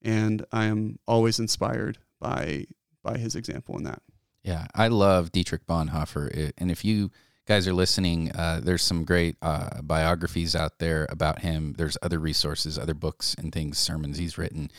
And 0.02 0.46
I 0.52 0.66
am 0.66 1.00
always 1.08 1.40
inspired 1.40 1.98
by 2.20 2.66
by 3.04 3.18
his 3.18 3.36
example 3.36 3.78
in 3.78 3.84
that. 3.84 4.02
Yeah, 4.44 4.68
I 4.76 4.88
love 4.88 5.32
Dietrich 5.32 5.66
Bonhoeffer. 5.66 6.52
And 6.58 6.72
if 6.72 6.86
you 6.86 7.12
guys 7.46 7.68
are 7.68 7.74
listening, 7.74 8.32
uh, 8.34 8.62
there's 8.64 8.84
some 8.84 9.04
great 9.04 9.36
uh, 9.42 9.82
biographies 9.82 10.56
out 10.56 10.80
there 10.80 11.08
about 11.10 11.40
him. 11.40 11.74
There's 11.78 11.98
other 12.02 12.20
resources, 12.20 12.78
other 12.78 12.94
books 12.94 13.36
and 13.38 13.52
things, 13.52 13.78
sermons 13.78 14.18
he's 14.18 14.38
written. 14.38 14.70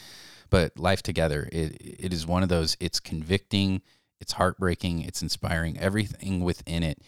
But 0.51 0.79
Life 0.79 1.03
Together, 1.03 1.49
it, 1.53 1.77
it 1.81 2.13
is 2.13 2.27
one 2.27 2.43
of 2.43 2.49
those, 2.49 2.77
it's 2.81 3.01
convicting, 3.01 3.83
it's 4.21 4.33
heartbreaking, 4.33 5.03
it's 5.03 5.23
inspiring. 5.23 5.79
Everything 5.79 6.41
within 6.45 6.83
it 6.83 6.99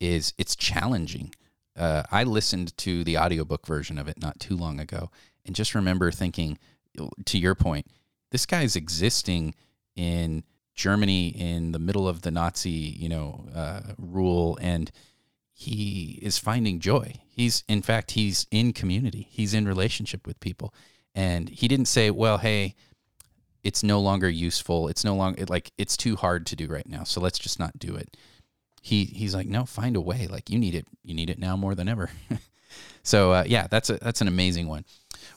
is, 0.00 0.32
it's 0.38 0.56
challenging. 0.56 1.34
Uh, 1.76 2.02
I 2.10 2.24
listened 2.24 2.76
to 2.78 3.04
the 3.04 3.18
audiobook 3.18 3.66
version 3.66 3.98
of 3.98 4.08
it 4.08 4.20
not 4.20 4.40
too 4.40 4.56
long 4.56 4.80
ago 4.80 5.10
and 5.44 5.54
just 5.54 5.74
remember 5.74 6.10
thinking, 6.10 6.58
to 7.26 7.38
your 7.38 7.54
point, 7.54 7.86
this 8.30 8.46
guy's 8.46 8.76
existing 8.76 9.54
in 9.94 10.42
Germany 10.74 11.28
in 11.28 11.72
the 11.72 11.78
middle 11.78 12.08
of 12.08 12.22
the 12.22 12.30
Nazi, 12.30 12.70
you 12.70 13.08
know, 13.08 13.46
uh, 13.54 13.80
rule, 13.98 14.58
and 14.60 14.90
he 15.52 16.18
is 16.22 16.38
finding 16.38 16.80
joy. 16.80 17.14
He's, 17.28 17.64
in 17.68 17.80
fact, 17.82 18.12
he's 18.12 18.46
in 18.50 18.72
community. 18.72 19.28
He's 19.30 19.54
in 19.54 19.66
relationship 19.66 20.26
with 20.26 20.40
people, 20.40 20.74
and 21.16 21.48
he 21.48 21.66
didn't 21.66 21.86
say, 21.86 22.12
"Well, 22.12 22.38
hey, 22.38 22.76
it's 23.66 23.82
no 23.82 23.98
longer 23.98 24.28
useful. 24.28 24.86
It's 24.86 25.04
no 25.04 25.16
longer 25.16 25.44
like 25.46 25.72
it's 25.76 25.96
too 25.96 26.14
hard 26.14 26.46
to 26.46 26.56
do 26.56 26.68
right 26.68 26.88
now. 26.88 27.02
So 27.02 27.20
let's 27.20 27.36
just 27.36 27.58
not 27.58 27.76
do 27.80 27.96
it. 27.96 28.16
He 28.80 29.06
he's 29.06 29.34
like, 29.34 29.48
no, 29.48 29.64
find 29.64 29.96
a 29.96 30.00
way. 30.00 30.28
Like 30.28 30.48
you 30.48 30.56
need 30.56 30.76
it. 30.76 30.86
You 31.02 31.14
need 31.14 31.30
it 31.30 31.40
now 31.40 31.56
more 31.56 31.74
than 31.74 31.88
ever. 31.88 32.08
so 33.02 33.32
uh, 33.32 33.44
yeah, 33.44 33.66
that's 33.68 33.90
a 33.90 33.94
that's 33.94 34.20
an 34.20 34.28
amazing 34.28 34.68
one. 34.68 34.84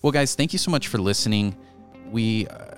Well, 0.04 0.12
guys, 0.12 0.36
thank 0.36 0.54
you 0.54 0.60
so 0.60 0.70
much 0.70 0.90
for 0.90 1.00
listening. 1.00 1.58
We 2.12 2.46
uh, 2.46 2.76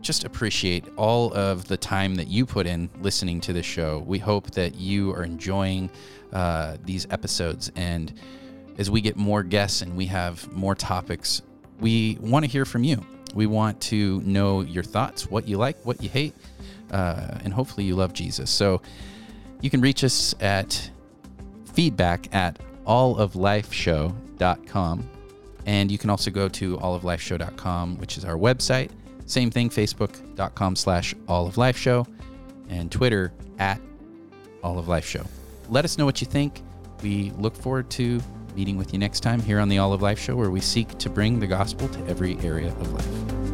just 0.00 0.24
appreciate 0.24 0.86
all 0.96 1.30
of 1.34 1.68
the 1.68 1.76
time 1.76 2.14
that 2.14 2.28
you 2.28 2.46
put 2.46 2.66
in 2.66 2.88
listening 3.02 3.38
to 3.42 3.52
the 3.52 3.62
show. 3.62 3.98
We 3.98 4.18
hope 4.18 4.52
that 4.52 4.76
you 4.76 5.12
are 5.12 5.24
enjoying 5.24 5.90
uh, 6.32 6.78
these 6.86 7.06
episodes 7.10 7.70
and 7.76 8.18
as 8.78 8.90
we 8.90 9.02
get 9.02 9.16
more 9.16 9.42
guests 9.42 9.82
and 9.82 9.96
we 9.96 10.06
have 10.06 10.50
more 10.52 10.74
topics, 10.74 11.42
we 11.80 12.18
want 12.20 12.44
to 12.44 12.50
hear 12.50 12.64
from 12.64 12.84
you. 12.84 13.04
We 13.34 13.46
want 13.46 13.80
to 13.82 14.20
know 14.22 14.62
your 14.62 14.82
thoughts, 14.82 15.30
what 15.30 15.46
you 15.46 15.58
like, 15.58 15.76
what 15.84 16.02
you 16.02 16.08
hate, 16.08 16.34
uh, 16.90 17.38
and 17.44 17.52
hopefully 17.52 17.84
you 17.84 17.94
love 17.96 18.12
Jesus. 18.12 18.50
So 18.50 18.80
you 19.60 19.70
can 19.70 19.80
reach 19.80 20.04
us 20.04 20.34
at 20.40 20.90
feedback 21.72 22.34
at 22.34 22.58
alloflifeshow.com. 22.86 25.10
And 25.66 25.90
you 25.90 25.98
can 25.98 26.10
also 26.10 26.30
go 26.30 26.48
to 26.48 26.76
alloflifeshow.com, 26.78 27.98
which 27.98 28.16
is 28.16 28.24
our 28.24 28.36
website. 28.36 28.90
Same 29.26 29.50
thing, 29.50 29.68
facebook.com 29.68 30.76
slash 30.76 31.14
alloflifeshow 31.26 32.06
and 32.68 32.90
Twitter 32.90 33.32
at 33.58 33.80
alloflifeshow. 34.62 35.26
Let 35.68 35.84
us 35.84 35.98
know 35.98 36.04
what 36.04 36.20
you 36.20 36.26
think. 36.26 36.62
We 37.02 37.32
look 37.36 37.56
forward 37.56 37.90
to 37.90 38.20
meeting 38.56 38.78
with 38.78 38.94
you 38.94 38.98
next 38.98 39.20
time 39.20 39.40
here 39.40 39.60
on 39.60 39.68
the 39.68 39.76
All 39.76 39.92
of 39.92 40.00
Life 40.00 40.18
Show, 40.18 40.34
where 40.34 40.50
we 40.50 40.60
seek 40.60 40.96
to 40.98 41.10
bring 41.10 41.38
the 41.38 41.46
gospel 41.46 41.88
to 41.88 42.06
every 42.06 42.38
area 42.38 42.68
of 42.68 42.92
life. 42.92 43.45